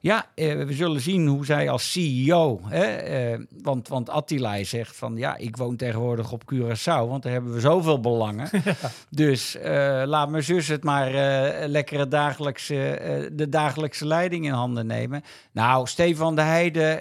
ja, 0.00 0.26
eh, 0.34 0.54
we 0.64 0.72
zullen 0.72 1.00
zien 1.00 1.26
hoe 1.26 1.44
zij 1.44 1.70
als 1.70 1.92
CEO, 1.92 2.60
hè, 2.64 2.84
eh, 2.84 3.38
want, 3.62 3.88
want 3.88 4.10
Attila 4.10 4.64
zegt 4.64 4.96
van 4.96 5.16
ja, 5.16 5.36
ik 5.36 5.56
woon 5.56 5.76
tegenwoordig 5.76 6.32
op 6.32 6.42
Curaçao, 6.54 7.08
want 7.08 7.22
daar 7.22 7.32
hebben 7.32 7.52
we 7.52 7.60
zoveel 7.60 8.00
belangen. 8.00 8.48
Dus 9.10 9.56
eh, 9.56 10.02
laat 10.06 10.28
mijn 10.28 10.42
zus 10.42 10.68
het 10.68 10.84
maar 10.84 11.10
lekkere 11.68 12.08
dagelijkse, 12.08 13.30
de 13.32 13.48
dagelijkse 13.48 14.06
leiding 14.06 14.44
in 14.44 14.52
handen 14.52 14.86
nemen. 14.86 15.22
Nou, 15.52 15.86
Stefan 15.86 16.34
de 16.34 16.42
Heijden, 16.42 16.98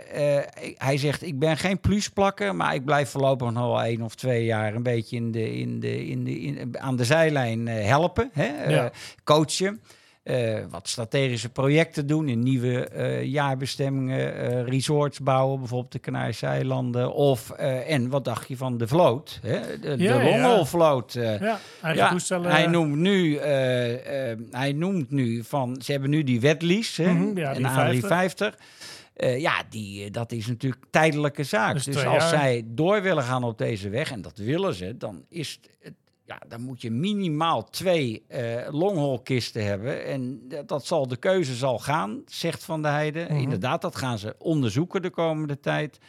ik- 0.62 0.76
hij 0.78 0.98
zegt 0.98 1.22
ik 1.24 1.40
ben 1.40 1.58
geen 1.58 1.80
plusplakker, 1.80 2.56
maar 2.56 2.74
ik 2.74 2.86
blijf 2.86 3.10
voorlopig 3.10 3.52
nog 3.52 3.66
wel 3.66 3.84
één 3.84 4.02
of 4.02 4.16
twee 4.16 4.46
jaar 4.46 4.76
een 4.76 4.84
beetje 4.84 5.16
in 5.16 5.32
de, 5.32 5.58
in 5.58 5.80
de, 5.80 6.08
in 6.08 6.24
de, 6.24 6.40
in, 6.40 6.76
aan 6.80 6.96
de 6.96 7.06
zijlijn 7.06 7.68
helpen, 7.68 8.30
hè, 8.34 8.70
Ja. 8.70 8.92
coachen. 9.24 9.82
Eh, 10.26 10.64
wat 10.70 10.88
strategische 10.88 11.50
projecten 11.50 12.08
doen 12.08 12.28
in 12.30 12.40
nieuwe 12.44 12.88
eh, 12.88 13.24
jaarbestemmingen, 13.24 14.36
eh, 14.36 14.64
resorts 14.64 15.20
bouwen, 15.20 15.60
bijvoorbeeld 15.60 15.92
de 15.92 16.00
Canarische 16.00 16.46
eilanden. 16.46 17.14
Of, 17.14 17.50
en 17.50 18.10
wat 18.10 18.26
dacht 18.26 18.48
je 18.48 18.58
van 18.58 18.78
de 18.78 18.88
vloot? 18.88 19.40
Hè? 19.42 19.80
De, 19.80 19.90
Ja, 19.90 19.96
de 19.96 20.04
ja. 20.04 20.24
Longelvloot. 20.24 21.14
Ja, 21.14 21.60
eigen 21.82 22.04
ja, 22.04 22.10
toestellen. 22.10 22.52
hij 22.52 22.68
noemt 22.68 22.96
nu, 22.96 23.38
hij 24.52 24.72
noemt 24.76 25.12
nu 25.12 25.44
van, 25.44 25.82
ze 25.82 25.92
hebben 25.92 26.10
nu 26.10 26.24
die 26.24 26.40
wetlease, 26.40 27.02
hè, 27.02 27.14
Mhm, 27.14 27.38
ja, 27.38 27.54
die 27.54 27.68
50. 28.02 28.54
A350. 28.54 28.60
Eh, 29.16 29.40
ja, 29.40 29.64
die, 29.70 30.12
dat 30.12 30.32
is 30.32 30.48
natuurlijk 30.48 30.84
tijdelijke 30.90 31.44
zaak. 31.44 31.74
Dus 31.74 31.84
Dus, 31.84 31.96
als 32.06 32.06
jaar. 32.06 32.30
zij 32.30 32.64
door 32.66 33.02
willen 33.02 33.24
gaan 33.24 33.44
op 33.44 33.58
deze 33.58 33.90
weg, 33.90 34.12
en 34.12 34.22
dat 34.22 34.38
willen 34.38 34.74
ze, 34.74 34.98
dan 34.98 35.26
is 35.30 35.60
het, 35.80 35.94
ja, 36.26 36.42
dan 36.48 36.62
moet 36.62 36.82
je 36.82 36.92
minimaal 36.92 37.70
twee 37.70 38.26
longholkisten 38.70 39.66
hebben. 39.66 40.06
En 40.06 40.42
dat, 40.48 40.68
dat 40.68 40.86
zal 40.86 41.08
de 41.08 41.18
keuze 41.18 41.56
zal 41.56 41.80
gaan, 41.80 42.22
zegt 42.26 42.64
Van 42.64 42.82
der 42.82 42.92
Heijden. 42.92 43.28
Mhm. 43.28 43.42
Inderdaad, 43.42 43.82
dat 43.82 43.96
gaan 43.96 44.18
ze 44.18 44.36
onderzoeken 44.38 45.02
de 45.02 45.10
komende 45.10 45.60
tijd. 45.60 46.00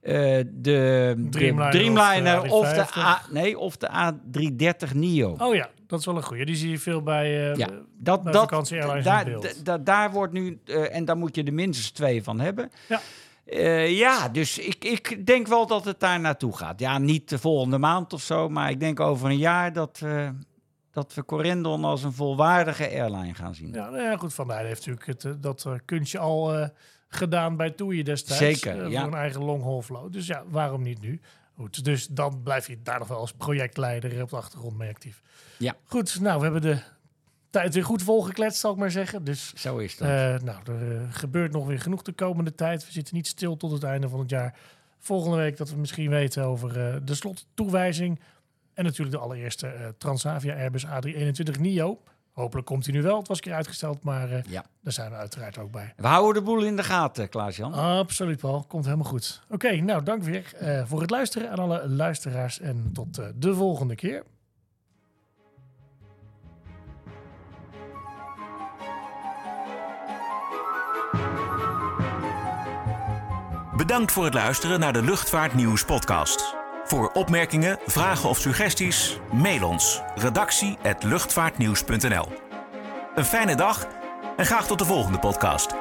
Eh, 0.00 0.14
de, 0.52 1.26
Dreamliner 1.30 1.70
Dreamliner 1.70 2.42
of 2.42 2.72
de 2.72 2.80
of 2.80 2.90
de, 2.90 3.00
A350. 3.00 3.04
A, 3.04 3.22
nee, 3.30 3.58
of 3.58 3.76
de 3.76 3.88
A330 3.88 4.94
Neo. 4.94 5.34
Oh 5.38 5.54
ja, 5.54 5.70
dat 5.86 5.98
is 5.98 6.06
wel 6.06 6.16
een 6.16 6.22
goeie. 6.22 6.44
Die 6.44 6.56
zie 6.56 6.70
je 6.70 6.78
veel 6.78 7.02
bij, 7.02 7.50
eh 7.50 7.56
Ja, 7.56 7.68
dat, 7.98 8.22
bij 8.22 8.32
dat, 8.32 9.60
daar, 9.64 9.84
daar 9.84 10.12
wordt 10.12 10.32
nu, 10.32 10.60
en 10.90 11.04
daar 11.04 11.16
moet 11.16 11.36
je 11.36 11.42
er 11.44 11.52
minstens 11.52 11.90
twee 11.90 12.22
van 12.22 12.40
hebben. 12.40 12.70
Ja. 12.88 13.00
Eh, 13.50 13.98
ja, 13.98 14.28
dus 14.28 14.58
ik, 14.58 14.84
ik 14.84 15.26
denk 15.26 15.46
wel 15.46 15.66
dat 15.66 15.84
het 15.84 16.00
daar 16.00 16.20
naartoe 16.20 16.56
gaat. 16.56 16.80
Ja, 16.80 16.98
niet 16.98 17.28
de 17.28 17.38
volgende 17.38 17.78
maand 17.78 18.12
of 18.12 18.22
zo, 18.22 18.48
maar 18.48 18.70
ik 18.70 18.80
denk 18.80 19.00
over 19.00 19.28
een 19.28 19.38
jaar 19.38 19.72
dat, 19.72 20.00
eh, 20.04 20.28
dat 20.90 21.14
we 21.14 21.24
Corendon 21.24 21.84
als 21.84 22.02
een 22.02 22.12
volwaardige 22.12 22.88
airline 22.88 23.34
gaan 23.34 23.54
zien. 23.54 23.72
Ja, 23.72 23.90
nou 23.90 24.02
ja, 24.02 24.16
goed. 24.16 24.36
Heeft 24.36 24.86
natuurlijk 24.86 25.06
het, 25.06 25.24
eh, 25.24 25.32
dat 25.40 25.68
kunstje 25.84 26.18
al 26.18 26.70
gedaan 27.08 27.56
bij 27.56 27.70
Toei 27.70 28.02
destijds. 28.02 28.60
Zeker, 28.60 28.90
ja. 28.90 29.00
Voor 29.00 29.12
een 29.12 29.18
eigen 29.18 29.44
long 29.44 29.84
flow. 29.84 30.12
Dus 30.12 30.26
ja, 30.26 30.44
waarom 30.48 30.82
niet 30.82 31.00
nu? 31.00 31.20
Goed, 31.56 31.84
dus 31.84 32.06
dan 32.06 32.42
blijf 32.42 32.66
je 32.66 32.82
daar 32.82 32.98
nog 32.98 33.08
wel 33.08 33.18
als 33.18 33.32
projectleider 33.32 34.22
op 34.22 34.30
de 34.30 34.36
achtergrond 34.36 34.78
mee 34.78 34.88
actief. 34.88 35.22
Ja. 35.58 35.76
Goed, 35.84 36.20
nou, 36.20 36.36
we 36.38 36.42
hebben 36.42 36.62
de 36.62 36.82
tijd 37.50 37.74
weer 37.74 37.84
goed 37.84 38.02
volgekletst, 38.02 38.60
zal 38.60 38.72
ik 38.72 38.78
maar 38.78 38.90
zeggen. 38.90 39.24
Dus 39.24 39.52
Zo 39.54 39.76
is 39.78 39.96
dat. 39.96 40.08
eh, 40.08 40.14
nou, 40.44 40.58
er 40.64 40.96
eh, 40.96 41.02
gebeurt 41.10 41.52
nog 41.52 41.66
weer 41.66 41.80
genoeg 41.80 42.02
de 42.02 42.12
komende 42.12 42.54
tijd. 42.54 42.86
We 42.86 42.92
zitten 42.92 43.14
niet 43.14 43.26
stil 43.26 43.56
tot 43.56 43.70
het 43.70 43.82
einde 43.82 44.08
van 44.08 44.18
het 44.18 44.30
jaar. 44.30 44.58
Volgende 44.98 45.36
week 45.36 45.56
dat 45.56 45.70
we 45.70 45.76
misschien 45.76 46.10
weten 46.10 46.44
over 46.44 46.86
eh, 46.86 46.96
de 47.04 47.14
slottoewijzing. 47.14 48.20
En 48.74 48.84
natuurlijk 48.84 49.16
de 49.16 49.22
allereerste 49.22 49.94
Transavia 49.98 50.54
Airbus 50.54 50.86
A321 50.86 51.60
NIO. 51.60 51.98
Hopelijk 52.32 52.66
komt 52.66 52.84
hij 52.86 52.94
nu 52.94 53.02
wel. 53.02 53.18
Het 53.18 53.28
was 53.28 53.36
een 53.36 53.42
keer 53.42 53.54
uitgesteld, 53.54 54.02
maar 54.02 54.28
ja. 54.48 54.64
daar 54.82 54.92
zijn 54.92 55.10
we 55.10 55.16
uiteraard 55.16 55.58
ook 55.58 55.70
bij. 55.70 55.92
We 55.96 56.06
houden 56.06 56.42
de 56.42 56.50
boel 56.50 56.64
in 56.64 56.76
de 56.76 56.82
gaten, 56.82 57.28
Klaas-Jan. 57.28 57.72
Absoluut, 57.72 58.38
Paul. 58.40 58.64
Komt 58.68 58.84
helemaal 58.84 59.06
goed. 59.06 59.42
Oké, 59.48 59.76
nou 59.76 60.02
dank 60.02 60.22
weer 60.22 60.52
voor 60.86 61.00
het 61.00 61.10
luisteren 61.10 61.50
aan 61.50 61.58
alle 61.58 61.88
luisteraars. 61.88 62.60
En 62.60 62.90
tot 62.92 63.20
de 63.34 63.54
volgende 63.54 63.94
keer. 63.94 64.22
Bedankt 73.80 74.12
voor 74.12 74.24
het 74.24 74.34
luisteren 74.34 74.80
naar 74.80 74.92
de 74.92 75.02
Luchtvaartnieuws 75.02 75.84
podcast. 75.84 76.54
Voor 76.84 77.10
opmerkingen, 77.12 77.78
vragen 77.86 78.28
of 78.28 78.38
suggesties, 78.38 79.18
mail 79.32 79.68
ons 79.68 80.00
redactie@luchtvaartnieuws.nl. 80.14 82.28
Een 83.14 83.24
fijne 83.24 83.54
dag 83.54 83.86
en 84.36 84.46
graag 84.46 84.66
tot 84.66 84.78
de 84.78 84.84
volgende 84.84 85.18
podcast. 85.18 85.74